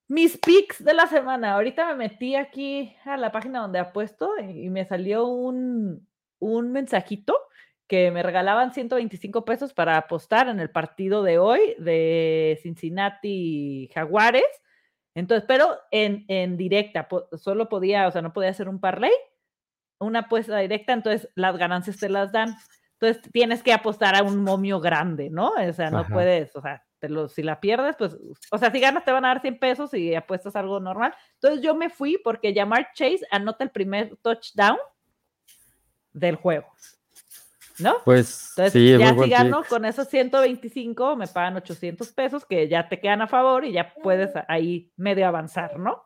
Mis 0.07 0.35
picks 0.39 0.83
de 0.83 0.95
la 0.95 1.05
semana. 1.05 1.53
Ahorita 1.53 1.85
me 1.89 1.93
metí 1.93 2.33
aquí 2.35 2.95
a 3.05 3.17
la 3.17 3.31
página 3.31 3.59
donde 3.59 3.77
apuesto 3.77 4.31
y, 4.41 4.65
y 4.65 4.69
me 4.71 4.85
salió 4.85 5.27
un, 5.27 6.09
un 6.39 6.71
mensajito 6.71 7.35
que 7.85 8.09
me 8.09 8.23
regalaban 8.23 8.73
125 8.73 9.45
pesos 9.45 9.75
para 9.75 9.95
apostar 9.95 10.47
en 10.47 10.59
el 10.59 10.71
partido 10.71 11.21
de 11.21 11.37
hoy 11.37 11.75
de 11.77 12.59
Cincinnati 12.63 13.91
Jaguares 13.93 14.41
entonces, 15.19 15.45
pero 15.47 15.77
en, 15.91 16.25
en 16.27 16.57
directa, 16.57 17.07
solo 17.37 17.69
podía, 17.69 18.07
o 18.07 18.11
sea, 18.11 18.21
no 18.21 18.33
podía 18.33 18.49
hacer 18.49 18.69
un 18.69 18.79
parlay, 18.79 19.11
una 19.99 20.19
apuesta 20.19 20.57
directa, 20.57 20.93
entonces 20.93 21.29
las 21.35 21.57
ganancias 21.57 21.97
te 21.97 22.09
las 22.09 22.31
dan. 22.31 22.55
Entonces 22.99 23.31
tienes 23.31 23.63
que 23.63 23.71
apostar 23.71 24.15
a 24.15 24.23
un 24.23 24.43
momio 24.43 24.79
grande, 24.79 25.29
¿no? 25.29 25.51
O 25.51 25.73
sea, 25.73 25.89
no 25.89 26.05
puedes, 26.05 26.53
o 26.55 26.61
sea, 26.61 26.83
si 27.29 27.43
la 27.43 27.59
pierdes, 27.61 27.95
pues, 27.97 28.17
o 28.51 28.57
sea, 28.57 28.71
si 28.71 28.79
ganas 28.79 29.05
te 29.05 29.11
van 29.11 29.23
a 29.23 29.29
dar 29.29 29.41
100 29.41 29.59
pesos 29.59 29.93
y 29.93 30.13
apuestas 30.15 30.55
algo 30.55 30.79
normal. 30.79 31.15
Entonces 31.35 31.61
yo 31.61 31.75
me 31.75 31.89
fui 31.89 32.17
porque 32.17 32.53
llamar 32.53 32.89
Chase 32.93 33.25
anota 33.31 33.63
el 33.63 33.71
primer 33.71 34.17
touchdown 34.17 34.77
del 36.11 36.35
juego. 36.35 36.67
¿No? 37.79 37.97
Pues 38.05 38.53
Entonces, 38.57 38.73
sí, 38.73 38.97
ya 38.97 39.13
si 39.13 39.29
gano 39.29 39.63
con 39.67 39.85
esos 39.85 40.07
125, 40.07 41.15
me 41.15 41.27
pagan 41.27 41.57
800 41.57 42.11
pesos 42.13 42.45
que 42.45 42.67
ya 42.67 42.87
te 42.89 42.99
quedan 42.99 43.21
a 43.21 43.27
favor 43.27 43.65
y 43.65 43.71
ya 43.71 43.93
puedes 43.93 44.31
ahí 44.47 44.91
medio 44.97 45.27
avanzar, 45.27 45.79
¿no? 45.79 46.03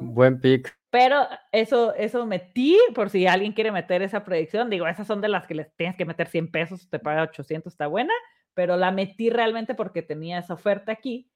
Buen 0.00 0.40
pick. 0.40 0.76
Pero 0.90 1.26
eso, 1.52 1.94
eso 1.94 2.24
metí, 2.26 2.78
por 2.94 3.10
si 3.10 3.26
alguien 3.26 3.52
quiere 3.52 3.72
meter 3.72 4.02
esa 4.02 4.24
predicción, 4.24 4.70
digo, 4.70 4.86
esas 4.86 5.06
son 5.06 5.20
de 5.20 5.28
las 5.28 5.46
que 5.46 5.54
les 5.54 5.74
tienes 5.76 5.96
que 5.96 6.04
meter 6.04 6.28
100 6.28 6.50
pesos, 6.50 6.88
te 6.88 6.98
paga 6.98 7.24
800, 7.24 7.72
está 7.72 7.86
buena, 7.86 8.14
pero 8.54 8.76
la 8.76 8.90
metí 8.90 9.28
realmente 9.28 9.74
porque 9.74 10.02
tenía 10.02 10.38
esa 10.38 10.54
oferta 10.54 10.92
aquí. 10.92 11.30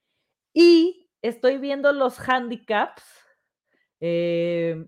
Y 0.55 1.11
estoy 1.22 1.59
viendo 1.59 1.92
los 1.92 2.18
handicaps. 2.26 3.03
Eh, 4.01 4.86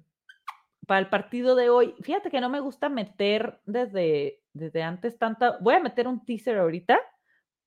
para 0.87 1.01
el 1.01 1.09
partido 1.09 1.55
de 1.55 1.71
hoy, 1.71 1.95
fíjate 2.01 2.31
que 2.31 2.41
no 2.41 2.49
me 2.49 2.61
gusta 2.61 2.89
meter 2.89 3.61
desde, 3.67 4.42
desde 4.53 4.83
antes 4.83 5.19
tanta, 5.19 5.59
voy 5.61 5.75
a 5.75 5.81
meter 5.81 6.07
un 6.07 6.25
teaser 6.25 6.59
ahorita 6.59 7.01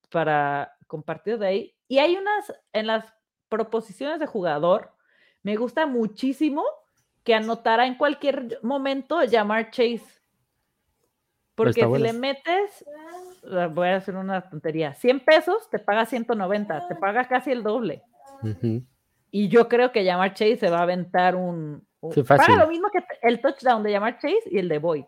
para 0.09 0.75
compartir 0.87 1.37
de 1.37 1.47
ahí. 1.47 1.75
Y 1.87 1.99
hay 1.99 2.15
unas, 2.15 2.53
en 2.73 2.87
las 2.87 3.05
proposiciones 3.49 4.19
de 4.19 4.25
jugador, 4.25 4.91
me 5.43 5.55
gusta 5.55 5.85
muchísimo 5.85 6.63
que 7.23 7.33
anotara 7.33 7.85
en 7.85 7.95
cualquier 7.95 8.59
momento 8.61 9.23
llamar 9.23 9.71
Chase. 9.71 10.03
Porque 11.55 11.85
si 11.85 12.01
le 12.01 12.13
metes, 12.13 12.85
ah, 13.51 13.67
voy 13.67 13.87
a 13.87 13.95
hacer 13.95 14.15
una 14.15 14.41
tontería, 14.49 14.93
100 14.93 15.21
pesos, 15.21 15.69
te 15.69 15.79
paga 15.79 16.05
190, 16.05 16.87
te 16.87 16.95
paga 16.95 17.27
casi 17.27 17.51
el 17.51 17.63
doble. 17.63 18.03
Y 19.31 19.47
yo 19.47 19.67
creo 19.67 19.91
que 19.91 20.03
Llamar 20.03 20.33
Chase 20.33 20.57
se 20.57 20.69
va 20.69 20.79
a 20.79 20.83
aventar 20.83 21.35
un. 21.35 21.87
Paga 22.27 22.57
lo 22.57 22.67
mismo 22.67 22.89
que 22.91 23.03
el 23.21 23.41
touchdown 23.41 23.83
de 23.83 23.91
Llamar 23.91 24.17
Chase 24.17 24.43
y 24.51 24.59
el 24.59 24.69
de 24.69 24.79
Boyd. 24.79 25.05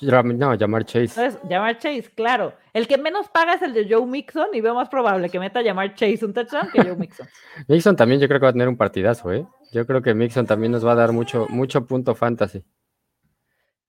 No, 0.00 0.54
llamar 0.54 0.84
Chase. 0.84 1.20
Entonces, 1.20 1.40
llamar 1.48 1.78
Chase, 1.78 2.10
claro. 2.14 2.54
El 2.72 2.86
que 2.86 2.98
menos 2.98 3.28
paga 3.28 3.54
es 3.54 3.62
el 3.62 3.74
de 3.74 3.92
Joe 3.92 4.06
Mixon 4.06 4.48
y 4.52 4.60
veo 4.60 4.74
más 4.74 4.88
probable 4.88 5.28
que 5.28 5.40
meta 5.40 5.58
a 5.58 5.62
llamar 5.62 5.94
Chase 5.94 6.24
un 6.24 6.32
touchdown 6.32 6.68
que 6.72 6.82
Joe 6.82 6.96
Mixon. 6.96 7.26
Mixon 7.68 7.96
también 7.96 8.20
yo 8.20 8.28
creo 8.28 8.38
que 8.38 8.46
va 8.46 8.50
a 8.50 8.52
tener 8.52 8.68
un 8.68 8.76
partidazo, 8.76 9.32
¿eh? 9.32 9.44
Yo 9.72 9.86
creo 9.86 10.00
que 10.00 10.14
Mixon 10.14 10.46
también 10.46 10.72
nos 10.72 10.86
va 10.86 10.92
a 10.92 10.96
dar 10.96 11.12
mucho, 11.12 11.46
mucho 11.48 11.84
punto 11.84 12.14
fantasy. 12.14 12.64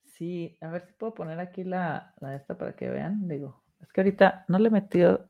Sí, 0.03 0.57
a 0.61 0.69
ver 0.69 0.81
si 0.81 0.93
puedo 0.93 1.13
poner 1.13 1.39
aquí 1.39 1.63
la, 1.63 2.13
la 2.19 2.35
esta 2.35 2.57
para 2.57 2.75
que 2.75 2.89
vean. 2.89 3.27
Digo, 3.27 3.63
es 3.79 3.91
que 3.93 4.01
ahorita 4.01 4.45
no 4.47 4.57
le 4.57 4.67
he 4.69 4.71
metido, 4.71 5.29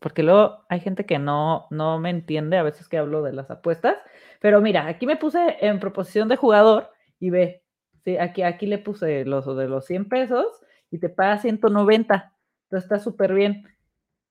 porque 0.00 0.22
luego 0.22 0.64
hay 0.68 0.80
gente 0.80 1.04
que 1.04 1.18
no, 1.18 1.66
no 1.70 1.98
me 1.98 2.10
entiende 2.10 2.56
a 2.56 2.62
veces 2.62 2.88
que 2.88 2.98
hablo 2.98 3.22
de 3.22 3.32
las 3.32 3.50
apuestas. 3.50 3.96
Pero 4.40 4.60
mira, 4.60 4.86
aquí 4.86 5.06
me 5.06 5.16
puse 5.16 5.58
en 5.60 5.80
proposición 5.80 6.28
de 6.28 6.36
jugador 6.36 6.90
y 7.20 7.30
ve, 7.30 7.63
Sí, 8.04 8.18
aquí, 8.18 8.42
aquí 8.42 8.66
le 8.66 8.78
puse 8.78 9.24
los 9.24 9.46
de 9.56 9.66
los 9.66 9.86
100 9.86 10.08
pesos 10.08 10.46
y 10.90 10.98
te 10.98 11.08
paga 11.08 11.38
190. 11.38 12.32
Entonces 12.64 12.84
está 12.84 12.98
súper 12.98 13.32
bien. 13.32 13.66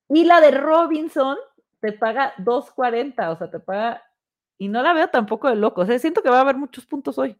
Y 0.09 0.26
la 0.26 0.39
de 0.41 0.51
Robinson 0.51 1.38
te 1.80 1.91
paga 1.91 2.34
240, 2.38 3.32
o 3.32 3.38
sea, 3.38 3.49
te 3.49 3.59
paga. 3.59 4.03
Y 4.59 4.67
no 4.67 4.84
la 4.84 4.93
veo 4.93 5.07
tampoco 5.07 5.49
de 5.49 5.55
loco. 5.55 5.82
O 5.82 5.86
sea, 5.86 5.97
siento 5.97 6.21
que 6.21 6.30
va 6.30 6.38
a 6.38 6.41
haber 6.41 6.55
muchos 6.55 6.86
puntos 6.86 7.17
hoy. 7.17 7.36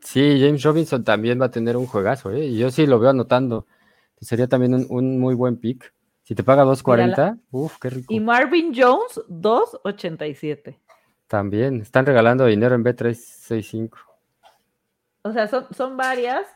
Sí, 0.00 0.38
James 0.40 0.62
Robinson 0.62 1.04
también 1.04 1.40
va 1.40 1.46
a 1.46 1.50
tener 1.50 1.76
un 1.76 1.86
juegazo, 1.86 2.30
¿eh? 2.32 2.44
Y 2.46 2.58
yo 2.58 2.70
sí 2.70 2.86
lo 2.86 2.98
veo 2.98 3.10
anotando. 3.10 3.66
Sería 4.20 4.48
también 4.48 4.86
un, 4.88 5.18
muy 5.18 5.34
buen 5.34 5.56
pick. 5.56 5.94
Si 6.22 6.34
te 6.34 6.42
paga 6.42 6.64
2.40, 6.64 7.38
uff, 7.52 7.78
qué 7.78 7.90
rico. 7.90 8.12
Y 8.12 8.18
Marvin 8.18 8.72
Jones, 8.74 9.20
2.87. 9.28 10.78
También, 11.26 11.80
están 11.80 12.06
regalando 12.06 12.46
dinero 12.46 12.74
en 12.74 12.84
B365 12.84 14.13
o 15.24 15.32
sea, 15.32 15.48
son, 15.48 15.66
son 15.74 15.96
varias. 15.96 16.46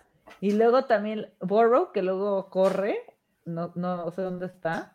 Y 0.41 0.53
luego 0.53 0.85
también 0.85 1.33
Borrow, 1.41 1.91
que 1.93 2.03
luego 2.03 2.49
corre. 2.51 2.99
No, 3.45 3.73
no 3.75 4.11
sé 4.13 4.23
dónde 4.23 4.47
está. 4.47 4.93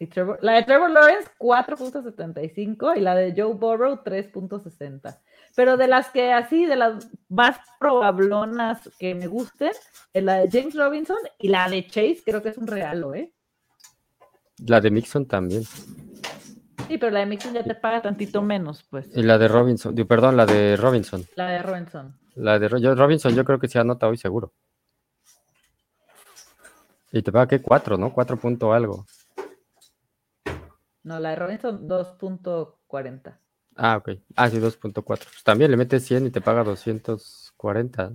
Y 0.00 0.08
la 0.42 0.52
de 0.52 0.62
Trevor 0.64 0.90
Lawrence, 0.90 1.28
4.75. 1.38 2.96
Y 2.96 3.00
la 3.00 3.14
de 3.14 3.32
Joe 3.36 3.54
Borrow, 3.54 4.02
3.60. 4.04 5.18
Pero 5.56 5.76
de 5.76 5.88
las 5.88 6.10
que 6.10 6.32
así, 6.32 6.66
de 6.66 6.76
las 6.76 7.08
más 7.28 7.58
probablonas 7.80 8.90
que 8.98 9.14
me 9.14 9.26
gusten, 9.26 9.72
es 10.12 10.22
la 10.22 10.36
de 10.36 10.48
James 10.50 10.74
Robinson 10.74 11.16
y 11.38 11.48
la 11.48 11.68
de 11.68 11.86
Chase, 11.86 12.22
creo 12.24 12.42
que 12.42 12.50
es 12.50 12.58
un 12.58 12.66
regalo, 12.66 13.14
¿eh? 13.14 13.32
La 14.66 14.80
de 14.80 14.90
Mixon 14.90 15.26
también. 15.26 15.64
Sí, 15.64 16.96
pero 16.98 17.10
la 17.10 17.20
de 17.20 17.26
Mixon 17.26 17.52
ya 17.54 17.64
te 17.64 17.74
paga 17.74 18.02
tantito 18.02 18.40
menos, 18.40 18.84
pues. 18.88 19.08
Y 19.16 19.22
la 19.22 19.36
de 19.36 19.48
Robinson, 19.48 19.94
perdón, 20.06 20.36
la 20.36 20.46
de 20.46 20.76
Robinson. 20.76 21.24
La 21.34 21.48
de 21.48 21.62
Robinson. 21.62 22.18
La 22.38 22.58
de 22.58 22.68
Robinson 22.68 23.34
yo 23.34 23.44
creo 23.44 23.58
que 23.58 23.68
se 23.68 23.78
anota 23.78 24.06
hoy 24.06 24.16
seguro. 24.16 24.52
Y 27.10 27.22
te 27.22 27.32
paga 27.32 27.48
que 27.48 27.60
4, 27.60 27.96
¿no? 27.96 28.12
4 28.12 28.36
punto 28.36 28.72
algo. 28.72 29.06
No, 31.02 31.18
la 31.18 31.30
de 31.30 31.36
Robinson 31.36 31.88
2.40. 31.88 33.38
Ah, 33.76 33.96
ok. 33.96 34.10
Ah, 34.36 34.48
sí, 34.50 34.58
2.4. 34.58 35.02
Pues 35.04 35.42
también 35.42 35.70
le 35.70 35.76
metes 35.76 36.04
100 36.04 36.26
y 36.26 36.30
te 36.30 36.40
paga 36.40 36.64
240. 36.64 38.12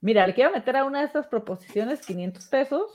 Mira, 0.00 0.26
le 0.26 0.34
quiero 0.34 0.52
meter 0.52 0.76
a 0.76 0.84
una 0.84 1.00
de 1.00 1.06
estas 1.06 1.26
proposiciones 1.26 2.04
500 2.06 2.46
pesos 2.46 2.92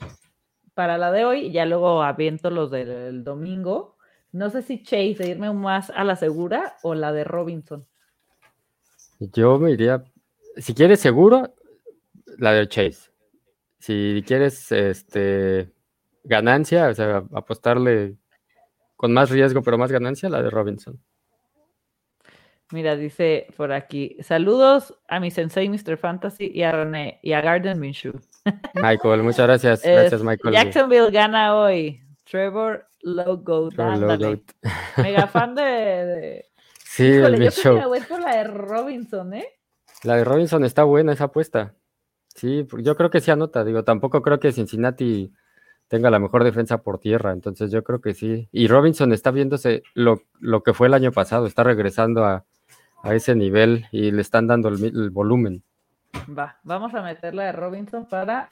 para 0.74 0.96
la 0.96 1.12
de 1.12 1.24
hoy 1.24 1.46
y 1.46 1.52
ya 1.52 1.66
luego 1.66 2.02
aviento 2.02 2.50
los 2.50 2.70
del 2.70 3.24
domingo. 3.24 3.96
No 4.32 4.50
sé 4.50 4.62
si 4.62 4.82
Chase, 4.82 5.28
irme 5.28 5.52
más 5.52 5.90
a 5.90 6.04
la 6.04 6.16
segura 6.16 6.76
o 6.82 6.94
la 6.94 7.12
de 7.12 7.24
Robinson. 7.24 7.86
Yo 9.20 9.58
me 9.58 9.70
iría, 9.70 10.02
si 10.56 10.74
quieres 10.74 11.00
seguro, 11.00 11.54
la 12.38 12.52
de 12.52 12.66
Chase. 12.68 13.10
Si 13.78 14.24
quieres 14.26 14.72
este 14.72 15.70
ganancia, 16.24 16.88
o 16.88 16.94
sea, 16.94 17.24
apostarle 17.34 18.16
con 18.96 19.12
más 19.12 19.30
riesgo 19.30 19.62
pero 19.62 19.78
más 19.78 19.92
ganancia, 19.92 20.28
la 20.28 20.42
de 20.42 20.50
Robinson. 20.50 20.98
Mira, 22.72 22.96
dice 22.96 23.48
por 23.56 23.72
aquí, 23.72 24.16
saludos 24.20 24.96
a 25.08 25.18
mi 25.20 25.30
sensei 25.30 25.68
Mr. 25.68 25.96
Fantasy 25.98 26.50
y 26.54 26.62
a 26.62 26.72
René 26.72 27.18
y 27.22 27.32
a 27.32 27.40
Garden 27.40 27.80
Minshew. 27.80 28.12
Michael, 28.74 29.22
muchas 29.22 29.46
gracias. 29.46 29.82
Gracias, 29.82 30.22
Michael. 30.22 30.54
Jacksonville 30.54 31.10
gana 31.10 31.56
hoy. 31.56 32.00
Trevor 32.24 32.86
Logo. 33.02 33.70
Mega 34.96 35.26
fan 35.32 35.54
de, 35.54 36.44
Sí, 36.90 37.06
el 37.06 37.40
yo 37.40 37.50
show. 37.52 37.76
creo 37.76 37.92
que 37.92 38.00
por 38.00 38.20
la 38.20 38.34
de 38.38 38.44
Robinson, 38.44 39.32
¿eh? 39.34 39.46
La 40.02 40.16
de 40.16 40.24
Robinson 40.24 40.64
está 40.64 40.82
buena 40.82 41.12
esa 41.12 41.24
apuesta. 41.24 41.76
Sí, 42.34 42.66
yo 42.78 42.96
creo 42.96 43.10
que 43.10 43.20
sí 43.20 43.30
anota. 43.30 43.62
Digo, 43.62 43.84
tampoco 43.84 44.22
creo 44.22 44.40
que 44.40 44.50
Cincinnati 44.50 45.32
tenga 45.86 46.10
la 46.10 46.18
mejor 46.18 46.42
defensa 46.42 46.82
por 46.82 46.98
tierra, 46.98 47.30
entonces 47.30 47.70
yo 47.70 47.84
creo 47.84 48.00
que 48.00 48.12
sí. 48.12 48.48
Y 48.50 48.66
Robinson 48.66 49.12
está 49.12 49.30
viéndose 49.30 49.84
lo, 49.94 50.22
lo 50.40 50.64
que 50.64 50.74
fue 50.74 50.88
el 50.88 50.94
año 50.94 51.12
pasado, 51.12 51.46
está 51.46 51.62
regresando 51.62 52.24
a, 52.24 52.44
ese 53.04 53.36
nivel 53.36 53.86
y 53.92 54.10
le 54.10 54.20
están 54.20 54.48
dando 54.48 54.68
el, 54.68 55.10
volumen. 55.10 55.62
Va, 56.36 56.58
vamos 56.64 56.92
a 56.94 57.02
meter 57.02 57.36
la 57.36 57.44
de 57.44 57.52
Robinson 57.52 58.08
para 58.08 58.50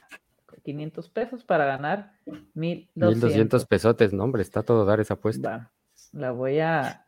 500 0.63 1.09
pesos 1.09 1.43
para 1.43 1.65
ganar 1.65 2.13
1200. 2.53 3.21
1200 3.21 3.65
pesotes, 3.65 4.13
no, 4.13 4.23
hombre, 4.23 4.43
está 4.43 4.63
todo 4.63 4.85
dar 4.85 5.01
esa 5.01 5.15
apuesta. 5.15 5.49
Va, 5.49 5.71
la 6.13 6.31
voy 6.31 6.59
a 6.59 7.05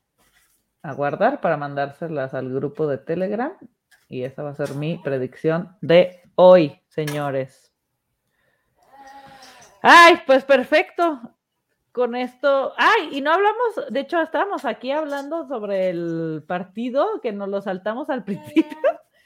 a 0.83 0.93
guardar 0.93 1.41
para 1.41 1.57
mandárselas 1.57 2.33
al 2.33 2.51
grupo 2.53 2.87
de 2.87 2.97
Telegram. 2.97 3.53
Y 4.07 4.23
esa 4.23 4.43
va 4.43 4.49
a 4.51 4.55
ser 4.55 4.75
mi 4.75 4.97
predicción 4.97 5.75
de 5.81 6.21
hoy, 6.35 6.81
señores. 6.89 7.71
Ay, 9.81 10.19
pues 10.25 10.43
perfecto. 10.43 11.19
Con 11.91 12.15
esto, 12.15 12.73
ay, 12.77 13.09
y 13.11 13.21
no 13.21 13.33
hablamos, 13.33 13.87
de 13.89 13.99
hecho, 13.99 14.21
estábamos 14.21 14.63
aquí 14.63 14.91
hablando 14.91 15.45
sobre 15.45 15.89
el 15.89 16.41
partido 16.47 17.19
que 17.21 17.33
nos 17.33 17.49
lo 17.49 17.61
saltamos 17.61 18.09
al 18.09 18.23
principio 18.23 18.77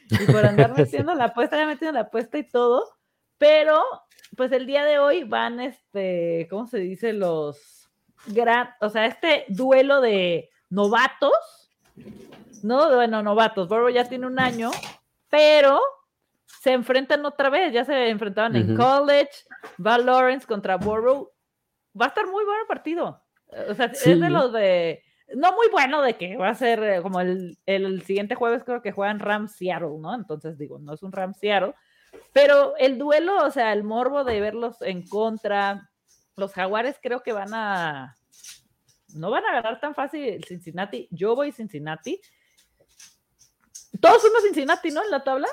y 0.10 0.32
por 0.32 0.44
andar 0.44 0.74
metiendo 0.78 1.14
la 1.14 1.26
apuesta, 1.26 1.58
ya 1.58 1.68
metiendo 1.68 1.94
la 1.94 2.08
apuesta 2.08 2.40
y 2.40 2.44
todo, 2.50 2.84
pero 3.38 3.84
pues 4.36 4.52
el 4.52 4.66
día 4.66 4.84
de 4.84 4.98
hoy 4.98 5.26
van, 5.26 5.60
este, 5.60 6.48
¿cómo 6.50 6.66
se 6.66 6.80
dice? 6.80 7.14
Los 7.14 7.92
gran, 8.26 8.70
o 8.82 8.90
sea, 8.90 9.06
este 9.06 9.46
duelo 9.50 10.02
de 10.02 10.50
novatos, 10.70 11.72
no, 12.64 12.96
bueno, 12.96 13.22
novatos, 13.22 13.68
Burrow 13.68 13.90
ya 13.90 14.06
tiene 14.06 14.28
un 14.28 14.40
año, 14.40 14.72
pero 15.30 15.80
se 16.46 16.72
enfrentan 16.74 17.26
otra 17.26 17.50
vez, 17.50 17.74
ya 17.74 17.86
se 17.86 18.10
enfrentaban 18.10 18.56
en 18.56 18.76
college, 18.76 19.32
va 19.86 19.98
Lawrence 19.98 20.48
contra 20.48 20.78
Burrow, 20.78 21.32
va 22.00 22.06
a 22.06 22.10
estar 22.10 22.26
muy 22.26 22.44
bueno 22.44 22.62
el 22.62 22.68
partido, 22.68 23.22
o 23.70 23.74
sea, 23.76 23.86
es 23.86 24.04
de 24.04 24.30
los 24.30 24.52
de, 24.52 25.04
no 25.36 25.54
muy 25.54 25.68
bueno 25.70 26.02
de 26.02 26.16
que 26.18 26.38
va 26.38 26.50
a 26.50 26.56
ser 26.56 26.84
eh, 26.84 27.02
como 27.02 27.20
el, 27.20 27.58
el 27.66 28.02
siguiente 28.04 28.36
jueves 28.36 28.64
creo 28.64 28.82
que 28.82 28.92
juegan 28.92 29.20
Rams 29.20 29.56
Seattle, 29.56 29.98
¿no? 30.00 30.14
Entonces 30.14 30.58
digo, 30.58 30.80
no 30.80 30.94
es 30.94 31.04
un 31.04 31.12
Rams 31.12 31.38
Seattle, 31.38 31.74
pero 32.34 32.76
el 32.78 32.98
duelo, 32.98 33.46
o 33.46 33.52
sea, 33.52 33.74
el 33.74 33.84
morbo 33.84 34.24
de 34.24 34.40
verlos 34.40 34.82
en 34.82 35.08
contra, 35.08 35.90
los 36.36 36.54
jaguares 36.54 37.00
creo 37.02 37.24
que 37.24 37.34
van 37.34 37.54
a, 37.54 38.16
no 39.16 39.32
van 39.32 39.46
a 39.46 39.54
ganar 39.54 39.80
tan 39.80 39.96
fácil 39.96 40.44
Cincinnati. 40.46 41.08
Yo 41.12 41.36
voy 41.36 41.52
Cincinnati. 41.52 42.20
Todos 44.00 44.22
fuimos 44.22 44.44
Cincinnati, 44.44 44.92
¿no? 44.92 45.04
En 45.04 45.12
la 45.12 45.24
tabla. 45.24 45.48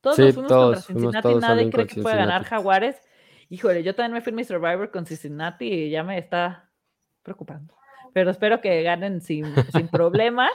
Todos 0.00 0.16
fuimos 0.16 0.52
contra 0.52 0.80
Cincinnati. 0.80 1.34
Nadie 1.34 1.70
cree 1.70 1.86
que 1.86 2.00
pueda 2.00 2.16
ganar 2.16 2.44
Jaguares. 2.44 2.96
Híjole, 3.48 3.82
yo 3.82 3.94
también 3.94 4.12
me 4.12 4.20
fui 4.20 4.32
mi 4.32 4.44
Survivor 4.44 4.90
con 4.90 5.06
Cincinnati 5.06 5.66
y 5.66 5.90
ya 5.90 6.04
me 6.04 6.18
está 6.18 6.70
preocupando. 7.22 7.74
Pero 8.12 8.30
espero 8.30 8.60
que 8.60 8.82
ganen 8.82 9.20
sin, 9.20 9.44
sin 9.72 9.88
problema. 9.88 10.48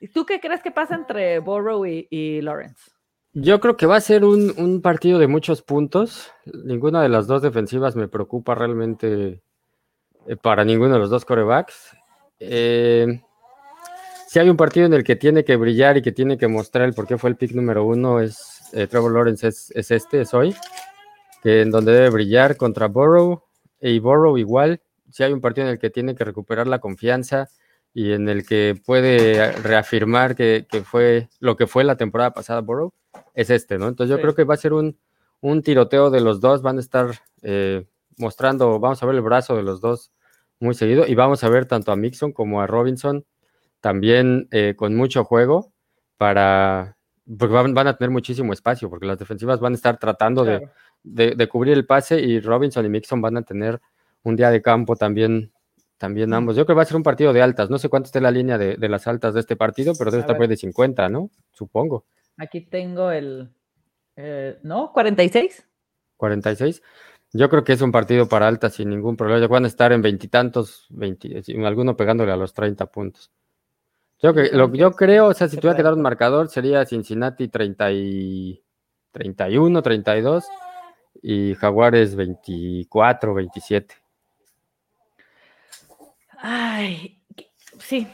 ¿Y 0.00 0.08
tú 0.08 0.24
qué 0.24 0.40
crees 0.40 0.62
que 0.62 0.70
pasa 0.70 0.94
entre 0.94 1.38
Burrow 1.38 1.84
y 1.84 2.40
Lawrence? 2.40 2.90
Yo 3.32 3.60
creo 3.60 3.76
que 3.76 3.86
va 3.86 3.96
a 3.96 4.00
ser 4.00 4.24
un, 4.24 4.80
partido 4.82 5.18
de 5.20 5.28
muchos 5.28 5.62
puntos. 5.62 6.32
Ninguna 6.64 7.00
de 7.02 7.08
las 7.08 7.28
dos 7.28 7.42
defensivas 7.42 7.94
me 7.94 8.08
preocupa 8.08 8.56
realmente 8.56 9.40
para 10.42 10.64
ninguno 10.64 10.94
de 10.94 11.00
los 11.00 11.10
dos 11.10 11.24
corebacks. 11.24 11.96
Eh, 12.38 13.20
si 14.26 14.38
hay 14.38 14.48
un 14.48 14.56
partido 14.56 14.86
en 14.86 14.94
el 14.94 15.04
que 15.04 15.16
tiene 15.16 15.44
que 15.44 15.56
brillar 15.56 15.96
y 15.96 16.02
que 16.02 16.12
tiene 16.12 16.38
que 16.38 16.48
mostrar 16.48 16.86
el 16.86 16.94
por 16.94 17.06
qué 17.06 17.18
fue 17.18 17.30
el 17.30 17.36
pick 17.36 17.52
número 17.52 17.84
uno, 17.84 18.20
es 18.20 18.70
eh, 18.72 18.86
Trevor 18.86 19.12
Lawrence, 19.12 19.48
es, 19.48 19.90
este, 19.90 20.20
es 20.20 20.34
hoy, 20.34 20.54
que 21.42 21.62
en 21.62 21.70
donde 21.70 21.92
debe 21.92 22.10
brillar 22.10 22.56
contra 22.56 22.86
Burrow, 22.86 23.42
y 23.80 23.98
Burrow 23.98 24.36
igual. 24.38 24.80
Si 25.10 25.22
hay 25.24 25.32
un 25.32 25.40
partido 25.40 25.66
en 25.66 25.72
el 25.72 25.78
que 25.78 25.90
tiene 25.90 26.14
que 26.14 26.24
recuperar 26.24 26.66
la 26.66 26.78
confianza 26.78 27.48
y 27.92 28.12
en 28.12 28.28
el 28.28 28.46
que 28.46 28.80
puede 28.86 29.50
reafirmar 29.52 30.36
que, 30.36 30.64
fue 30.84 31.28
lo 31.40 31.56
que 31.56 31.66
fue 31.66 31.82
la 31.82 31.96
temporada 31.96 32.32
pasada 32.32 32.60
Burrow, 32.60 32.92
es 33.34 33.50
este, 33.50 33.78
¿no? 33.78 33.88
Entonces 33.88 34.16
yo 34.16 34.22
creo 34.22 34.34
que 34.34 34.44
va 34.44 34.54
a 34.54 34.58
ser 34.58 34.72
un, 34.72 34.96
tiroteo 35.64 36.10
de 36.10 36.20
los 36.20 36.40
dos, 36.40 36.62
van 36.62 36.76
a 36.76 36.80
estar 36.80 37.10
mostrando, 38.20 38.78
vamos 38.78 39.02
a 39.02 39.06
ver 39.06 39.16
el 39.16 39.22
brazo 39.22 39.56
de 39.56 39.62
los 39.62 39.80
dos 39.80 40.12
muy 40.60 40.74
seguido. 40.74 41.06
Y 41.06 41.14
vamos 41.14 41.42
a 41.42 41.48
ver 41.48 41.66
tanto 41.66 41.90
a 41.90 41.96
Mixon 41.96 42.32
como 42.32 42.60
a 42.60 42.66
Robinson 42.66 43.24
también 43.80 44.46
eh, 44.50 44.74
con 44.76 44.94
mucho 44.94 45.24
juego 45.24 45.72
para, 46.16 46.98
porque 47.38 47.54
van, 47.54 47.86
a 47.86 47.96
tener 47.96 48.10
muchísimo 48.10 48.52
espacio, 48.52 48.90
porque 48.90 49.06
las 49.06 49.18
defensivas 49.18 49.58
van 49.58 49.72
a 49.72 49.76
estar 49.76 49.98
tratando 49.98 50.44
de, 50.44 51.48
cubrir 51.48 51.74
el 51.74 51.86
pase 51.86 52.20
y 52.20 52.40
Robinson 52.40 52.84
y 52.84 52.90
Mixon 52.90 53.22
van 53.22 53.38
a 53.38 53.42
tener 53.42 53.80
un 54.22 54.36
día 54.36 54.50
de 54.50 54.60
campo 54.60 54.96
también, 54.96 55.50
también 55.96 56.34
ambos. 56.34 56.56
Yo 56.56 56.66
creo 56.66 56.74
que 56.74 56.78
va 56.78 56.82
a 56.82 56.86
ser 56.86 56.98
un 56.98 57.02
partido 57.02 57.32
de 57.32 57.40
altas. 57.40 57.70
No 57.70 57.78
sé 57.78 57.88
cuánto 57.88 58.06
esté 58.06 58.20
la 58.20 58.30
línea 58.30 58.58
de, 58.58 58.76
las 58.88 59.06
altas 59.06 59.32
de 59.32 59.40
este 59.40 59.56
partido, 59.56 59.94
pero 59.98 60.10
debe 60.10 60.20
estar 60.20 60.36
por 60.36 60.46
de 60.46 60.56
50, 60.56 61.08
¿no? 61.08 61.30
Supongo. 61.52 62.04
Aquí 62.36 62.60
tengo 62.60 63.10
el, 63.10 63.50
eh, 64.16 64.58
¿no? 64.62 64.92
46. 64.92 65.66
46. 66.16 66.82
Yo 67.32 67.48
creo 67.48 67.62
que 67.62 67.72
es 67.72 67.80
un 67.80 67.92
partido 67.92 68.28
para 68.28 68.48
altas 68.48 68.74
sin 68.74 68.90
ningún 68.90 69.16
problema. 69.16 69.46
Van 69.46 69.64
a 69.64 69.68
estar 69.68 69.92
en 69.92 70.02
veintitantos, 70.02 70.88
alguno 71.64 71.96
pegándole 71.96 72.32
a 72.32 72.36
los 72.36 72.52
30 72.54 72.86
puntos. 72.86 73.30
Yo, 74.22 74.34
que, 74.34 74.50
lo 74.52 74.72
yo 74.74 74.92
creo, 74.92 75.28
o 75.28 75.34
sea, 75.34 75.48
si 75.48 75.56
tuviera 75.56 75.76
que 75.76 75.82
dar 75.82 75.94
un 75.94 76.02
marcador, 76.02 76.48
sería 76.48 76.84
Cincinnati 76.84 77.48
30 77.48 77.92
y 77.92 78.62
31, 79.12 79.82
32 79.82 80.44
y 81.22 81.54
Jaguares 81.54 82.14
24, 82.16 83.32
27. 83.32 83.94
Ay, 86.42 87.22
sí, 87.78 88.06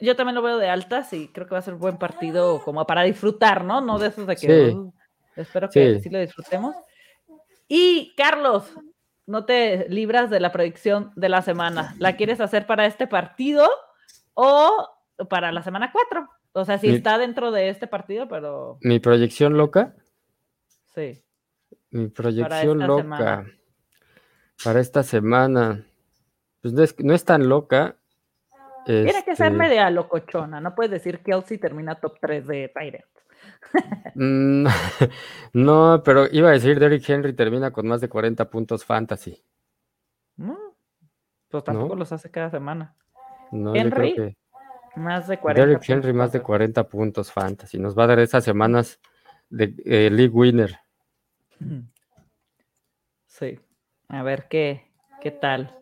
yo 0.00 0.16
también 0.16 0.34
lo 0.34 0.42
veo 0.42 0.58
de 0.58 0.68
altas 0.68 1.12
y 1.12 1.28
creo 1.28 1.46
que 1.46 1.54
va 1.54 1.58
a 1.58 1.62
ser 1.62 1.74
un 1.74 1.80
buen 1.80 1.98
partido 1.98 2.62
como 2.62 2.86
para 2.86 3.02
disfrutar, 3.02 3.64
¿no? 3.64 3.80
No 3.80 3.98
de 3.98 4.08
esos 4.08 4.26
de 4.26 4.36
que 4.36 4.76
espero 5.36 5.68
que 5.68 6.00
sí. 6.00 6.10
lo 6.10 6.20
disfrutemos. 6.20 6.74
Y 7.72 8.14
Carlos, 8.16 8.76
no 9.26 9.44
te 9.44 9.88
libras 9.88 10.28
de 10.28 10.40
la 10.40 10.50
predicción 10.50 11.12
de 11.14 11.28
la 11.28 11.40
semana. 11.40 11.94
¿La 12.00 12.16
quieres 12.16 12.40
hacer 12.40 12.66
para 12.66 12.84
este 12.84 13.06
partido 13.06 13.70
o 14.34 14.88
para 15.28 15.52
la 15.52 15.62
semana 15.62 15.92
4. 15.92 16.28
O 16.52 16.64
sea, 16.64 16.78
si 16.78 16.88
está 16.88 17.16
dentro 17.16 17.52
de 17.52 17.68
este 17.68 17.86
partido, 17.86 18.26
pero. 18.26 18.78
Mi 18.80 18.98
proyección 18.98 19.56
loca. 19.56 19.94
Sí. 20.94 21.22
Mi 21.90 22.08
proyección 22.08 22.84
loca. 22.86 23.46
Para 24.64 24.80
esta 24.80 25.04
semana. 25.04 25.86
Pues 26.62 26.74
no 26.98 27.14
es, 27.14 27.24
tan 27.24 27.48
loca. 27.48 27.96
Tiene 28.84 29.24
que 29.24 29.36
ser 29.36 29.46
este 29.46 29.50
media 29.50 29.88
locochona. 29.90 30.60
No 30.60 30.74
puedes 30.74 30.90
decir 30.90 31.18
que 31.18 31.30
Kelsey 31.30 31.58
termina 31.58 31.94
top 31.94 32.18
3 32.20 32.46
de 32.48 32.72
Tyrant. 32.74 33.04
Mm, 34.14 34.66
no, 35.52 36.02
pero 36.04 36.26
iba 36.30 36.48
a 36.48 36.52
decir 36.52 36.78
Derrick 36.78 37.08
Henry 37.08 37.32
termina 37.32 37.70
con 37.70 37.86
más 37.86 38.00
de 38.00 38.08
40 38.08 38.50
puntos 38.50 38.84
fantasy. 38.84 39.42
No, 40.36 40.58
pues 41.48 41.64
tampoco 41.64 41.94
los 41.94 42.12
hace 42.12 42.30
cada 42.30 42.50
semana. 42.50 42.96
No, 43.52 43.74
Henry, 43.74 44.14
creo 44.14 44.28
que... 44.28 44.36
Más 44.96 45.28
de 45.28 45.38
40. 45.38 45.66
Derrick 45.66 45.88
Henry, 45.88 46.12
más 46.12 46.32
de 46.32 46.40
40 46.40 46.88
puntos 46.88 47.30
fantasy. 47.30 47.78
Nos 47.78 47.96
va 47.96 48.04
a 48.04 48.08
dar 48.08 48.18
esas 48.18 48.42
semanas 48.42 49.00
de 49.48 49.74
eh, 49.84 50.10
League 50.10 50.34
Winner. 50.34 50.78
Sí. 53.26 53.60
A 54.08 54.22
ver 54.22 54.48
qué, 54.48 54.90
qué 55.20 55.30
tal. 55.30 55.78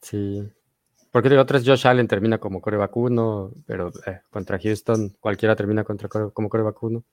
Sí. 0.00 0.48
Porque 1.14 1.28
digo, 1.28 1.42
otras 1.42 1.62
Josh 1.64 1.86
Allen 1.86 2.08
termina 2.08 2.38
como 2.38 2.60
core 2.60 2.76
vacuno, 2.76 3.52
pero 3.68 3.92
eh, 4.04 4.22
contra 4.30 4.58
Houston 4.58 5.14
cualquiera 5.20 5.54
termina 5.54 5.84
contra 5.84 6.08
como 6.08 6.48
core 6.48 6.64
vacuno. 6.64 7.04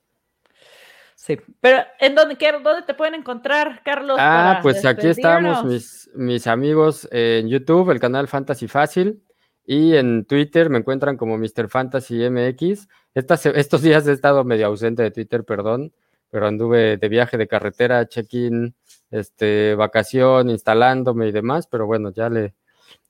Sí, 1.14 1.38
pero 1.60 1.84
¿en 2.00 2.16
dónde, 2.16 2.36
dónde 2.64 2.82
te 2.82 2.96
pueden 2.96 3.14
encontrar, 3.14 3.84
Carlos? 3.86 4.18
Ah, 4.20 4.58
pues 4.64 4.84
aquí 4.86 5.06
estamos, 5.06 5.64
mis, 5.66 6.10
mis 6.16 6.48
amigos 6.48 7.08
en 7.12 7.48
YouTube, 7.48 7.92
el 7.92 8.00
canal 8.00 8.28
Fantasy 8.28 8.68
Fácil. 8.68 9.22
Y 9.68 9.96
en 9.96 10.26
Twitter 10.26 10.72
me 10.72 10.80
encuentran 10.80 11.16
como 11.16 11.38
Mr. 11.38 11.70
Fantasy 11.70 12.28
MX. 12.28 12.88
estos 13.14 13.82
días 13.84 14.08
he 14.08 14.14
estado 14.14 14.44
medio 14.44 14.66
ausente 14.66 15.04
de 15.04 15.12
Twitter, 15.12 15.44
perdón, 15.44 15.94
pero 16.32 16.48
anduve 16.48 16.98
de 16.98 17.08
viaje 17.08 17.38
de 17.38 17.48
carretera, 17.48 18.08
check-in, 18.08 18.74
este, 19.12 19.76
vacación, 19.76 20.50
instalándome 20.50 21.28
y 21.28 21.32
demás, 21.32 21.68
pero 21.68 21.86
bueno, 21.86 22.12
ya 22.12 22.30
le 22.30 22.56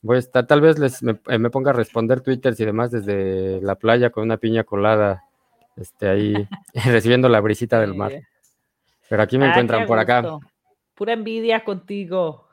voy 0.02 0.18
a 0.18 0.20
estar, 0.20 0.48
tal 0.48 0.62
vez 0.62 0.80
les 0.80 1.04
me, 1.04 1.20
eh, 1.28 1.50
ponga 1.52 1.72
a 1.72 1.74
responder 1.74 2.22
twitters 2.22 2.60
y 2.60 2.66
demás 2.66 2.92
desde 2.92 3.62
la 3.62 3.76
playa 3.76 4.10
con 4.10 4.24
una 4.24 4.38
piña 4.38 4.64
colada, 4.64 5.24
este, 5.76 6.10
ahí 6.10 6.48
recibiendo 6.86 7.30
la 7.30 7.40
brisita 7.42 7.80
del 7.80 7.96
mar. 7.96 8.14
Pero 9.10 9.24
aquí 9.24 9.38
me 9.38 9.46
ah, 9.46 9.50
encuentran 9.50 9.86
por 9.86 10.00
acá. 10.00 10.24
Pura 10.96 11.14
envidia 11.14 11.64
contigo. 11.64 12.48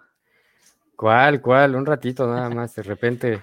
¿Cuál, 0.97 1.41
cuál? 1.41 1.77
Un 1.77 1.87
ratito 1.87 2.27
nada 2.27 2.51
más, 2.55 2.75
de 2.75 2.83
repente 2.83 3.43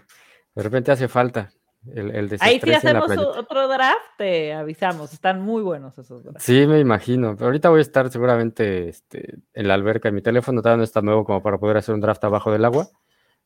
de 0.55 0.63
repente 0.63 0.91
hace 0.91 1.07
falta 1.07 1.51
el, 1.93 2.11
el 2.11 2.37
Ahí 2.39 2.59
sí 2.63 2.73
hacemos 2.73 3.11
otro 3.17 3.67
draft, 3.67 3.99
te 4.17 4.53
avisamos. 4.53 5.13
Están 5.13 5.41
muy 5.41 5.61
buenos 5.61 5.97
esos 5.97 6.23
drafts. 6.23 6.43
Sí, 6.43 6.65
me 6.65 6.79
imagino. 6.79 7.35
ahorita 7.39 7.69
voy 7.69 7.79
a 7.79 7.81
estar 7.81 8.09
seguramente 8.09 8.89
este, 8.89 9.35
en 9.53 9.67
la 9.67 9.75
alberca. 9.75 10.09
Mi 10.11 10.21
teléfono 10.21 10.61
todavía 10.61 10.77
no 10.77 10.83
está 10.83 11.01
nuevo 11.01 11.23
como 11.25 11.43
para 11.43 11.57
poder 11.57 11.77
hacer 11.77 11.93
un 11.93 12.01
draft 12.01 12.23
abajo 12.23 12.51
del 12.51 12.65
agua. 12.65 12.87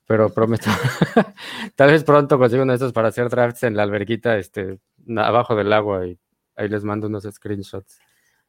Pero 0.10 0.34
prometo, 0.34 0.66
tal 1.76 1.92
vez 1.92 2.04
pronto 2.04 2.40
consigo 2.40 2.64
uno 2.64 2.74
de 2.74 2.78
esos 2.78 2.94
para 2.94 3.10
hacer 3.10 3.30
drafts 3.30 3.62
en 3.62 3.78
la 3.78 3.84
alberquita, 3.84 4.38
este, 4.38 4.80
abajo 5.16 5.56
del 5.56 5.72
agua 5.72 6.08
y 6.08 6.18
ahí 6.56 6.68
les 6.68 6.84
mando 6.84 7.06
unos 7.06 7.26
screenshots. 7.26 8.00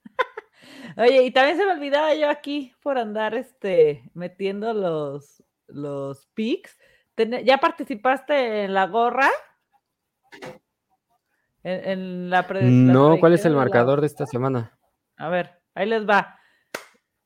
Oye, 0.97 1.23
y 1.23 1.31
también 1.31 1.59
se 1.59 1.67
me 1.67 1.73
olvidaba 1.73 2.15
yo 2.15 2.31
aquí 2.31 2.73
por 2.83 2.97
andar 2.97 3.35
este, 3.35 4.11
metiendo 4.15 4.73
los, 4.73 5.45
los 5.67 6.27
pics 6.33 6.79
¿Ya 7.45 7.59
participaste 7.59 8.65
en 8.65 8.75
la 8.75 8.87
gorra? 8.87 9.29
En, 11.63 12.31
la, 12.31 12.47
No, 12.63 13.19
¿cuál 13.19 13.35
es 13.35 13.45
el 13.45 13.55
marcador 13.55 14.01
de 14.01 14.07
esta 14.07 14.25
semana? 14.25 14.79
A 15.19 15.29
ver, 15.29 15.61
ahí 15.75 15.87
les 15.87 16.09
va. 16.09 16.40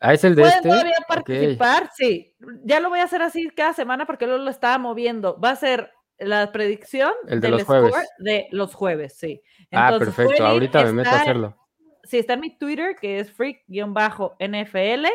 Ah, 0.05 0.12
es 0.12 0.22
el 0.24 0.34
de 0.34 0.42
este. 0.42 0.68
todavía 0.68 0.96
participar? 1.09 1.90
Sí. 1.94 2.34
Ya 2.64 2.80
lo 2.80 2.90
voy 2.90 3.00
a 3.00 3.05
hacer 3.05 3.22
así 3.22 3.48
cada 3.48 3.72
semana 3.72 4.05
porque 4.07 4.26
luego 4.26 4.42
lo 4.42 4.50
estaba 4.50 4.76
moviendo. 4.76 5.40
Va 5.40 5.50
a 5.50 5.57
ser 5.57 5.92
la 6.18 6.52
predicción 6.52 7.11
el 7.26 7.40
de 7.40 7.48
los 7.48 7.64
jueves. 7.64 7.94
de 8.18 8.46
los 8.50 8.74
jueves, 8.74 9.16
sí. 9.16 9.40
ah, 9.72 9.96
perfecto. 9.98 10.44
Ahorita 10.44 10.84
me 10.84 10.92
meto 10.92 11.11
a 11.11 11.20
hacerlo. 11.20 11.57
Sí, 12.02 12.18
está 12.18 12.34
en 12.34 12.40
mi 12.40 12.57
Twitter, 12.57 12.96
que 13.00 13.18
es 13.18 13.34
freak-nfl. 13.34 15.08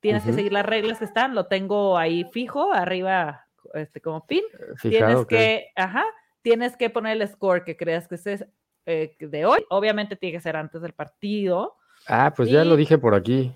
Tienes 0.00 0.24
que 0.24 0.32
seguir 0.32 0.52
las 0.52 0.66
reglas 0.66 0.98
que 0.98 1.04
están. 1.04 1.36
Lo 1.36 1.46
tengo 1.46 1.96
ahí 1.96 2.24
fijo, 2.32 2.72
arriba 2.72 3.46
este, 3.74 4.00
como 4.00 4.26
pin, 4.26 4.42
eh, 4.52 4.88
tienes 4.88 5.24
que, 5.26 5.68
ajá, 5.76 6.04
tienes 6.42 6.76
que 6.76 6.90
poner 6.90 7.20
el 7.20 7.28
score 7.28 7.64
que 7.64 7.76
creas 7.76 8.08
que 8.08 8.16
es 8.16 8.44
eh, 8.86 9.16
de 9.20 9.46
hoy. 9.46 9.64
Obviamente 9.70 10.16
tiene 10.16 10.36
que 10.36 10.40
ser 10.40 10.56
antes 10.56 10.82
del 10.82 10.92
partido. 10.92 11.76
Ah, 12.08 12.32
pues 12.36 12.50
ya 12.50 12.64
lo 12.64 12.76
dije 12.76 12.98
por 12.98 13.14
aquí. 13.14 13.52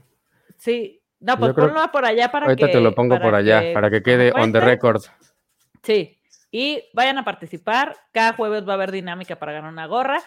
Sí, 0.59 1.03
no, 1.21 1.39
pues 1.39 1.55
ponlo 1.55 1.91
por 1.91 2.05
allá 2.05 2.31
para 2.31 2.47
ahorita 2.47 2.71
te 2.71 2.81
lo 2.81 2.95
pongo 2.95 3.19
por 3.19 3.35
allá, 3.35 3.73
para 3.73 3.91
que 3.91 4.03
quede 4.03 4.33
on 4.33 4.53
the 4.53 4.61
record. 4.61 5.03
Sí, 5.83 6.21
y 6.51 6.83
vayan 6.93 7.19
a 7.19 7.25
participar. 7.25 7.97
Cada 8.13 8.35
jueves 8.35 8.67
va 8.67 8.73
a 8.73 8.75
haber 8.75 8.93
dinámica 8.93 9.39
para 9.39 9.53
ganar 9.53 9.73
una 9.73 9.87
gorra. 9.87 10.23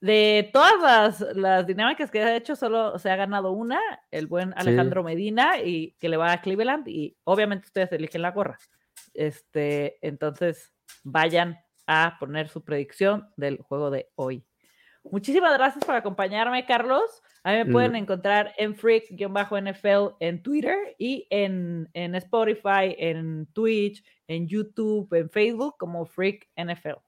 De 0.00 0.48
todas 0.52 1.20
las, 1.36 1.66
dinámicas 1.66 2.10
que 2.10 2.22
ha 2.22 2.34
hecho, 2.34 2.56
solo 2.56 2.98
se 2.98 3.10
ha 3.10 3.16
ganado 3.16 3.52
una, 3.52 3.78
el 4.10 4.26
buen 4.26 4.54
Alejandro 4.56 5.02
Medina, 5.02 5.58
y 5.62 5.94
que 6.00 6.08
le 6.08 6.16
va 6.16 6.32
a 6.32 6.40
Cleveland, 6.40 6.88
y 6.88 7.18
obviamente 7.24 7.66
ustedes 7.66 7.92
eligen 7.92 8.22
la 8.22 8.30
gorra. 8.30 8.58
Este, 9.12 9.98
entonces, 10.00 10.72
vayan 11.02 11.58
a 11.86 12.16
poner 12.18 12.48
su 12.48 12.64
predicción 12.64 13.28
del 13.36 13.58
juego 13.58 13.90
de 13.90 14.08
hoy. 14.14 14.44
Muchísimas 15.02 15.52
gracias 15.58 15.84
por 15.84 15.94
acompañarme, 15.94 16.64
Carlos. 16.64 17.22
A 17.42 17.52
mí 17.52 17.58
me 17.58 17.66
pueden 17.66 17.96
encontrar 17.96 18.52
en 18.58 18.74
Freak-NFL 18.74 20.16
en 20.20 20.42
Twitter 20.42 20.94
y 20.98 21.26
en, 21.30 21.88
en, 21.94 22.14
Spotify, 22.16 22.94
en 22.98 23.46
Twitch, 23.54 24.04
en 24.28 24.46
YouTube, 24.46 25.12
en 25.14 25.30
Facebook 25.30 25.76
como 25.78 26.04
Freak 26.04 26.48
NFL. 26.56 26.98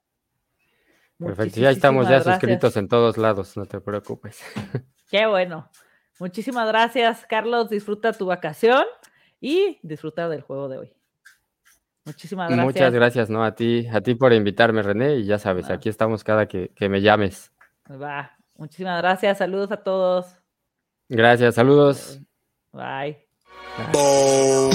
Perfecto, 1.19 1.61
ya 1.61 1.71
estamos 1.71 2.09
ya 2.09 2.23
suscritos 2.23 2.77
en 2.79 2.89
todos 2.89 3.19
lados, 3.19 3.57
no 3.57 3.67
te 3.67 3.81
preocupes. 3.81 4.43
Qué 5.11 5.27
bueno. 5.27 5.69
Muchísimas 6.19 6.67
gracias, 6.67 7.27
Carlos. 7.27 7.69
Disfruta 7.69 8.13
tu 8.13 8.27
vacación 8.27 8.85
y 9.41 9.79
disfruta 9.83 10.29
del 10.29 10.41
juego 10.41 10.69
de 10.69 10.79
hoy. 10.79 10.93
Muchísimas 12.05 12.49
gracias. 12.49 12.65
Muchas 12.65 12.95
gracias, 12.95 13.31
¿no? 13.31 13.45
A 13.45 13.55
ti, 13.55 13.87
a 13.93 14.01
ti 14.01 14.15
por 14.15 14.33
invitarme, 14.33 14.83
René, 14.83 15.17
y 15.17 15.25
ya 15.27 15.39
sabes, 15.39 15.71
aquí 15.71 15.89
estamos 15.89 16.25
cada 16.25 16.47
que, 16.47 16.71
que 16.75 16.89
me 16.89 17.01
llames. 17.01 17.53
Va, 17.91 18.37
muchísimas 18.57 19.01
gracias, 19.01 19.39
saludos 19.39 19.73
a 19.73 19.77
todos. 19.77 20.27
Gracias, 21.09 21.55
saludos. 21.55 22.21
Bye. 22.73 23.19
Bye. 23.93 24.73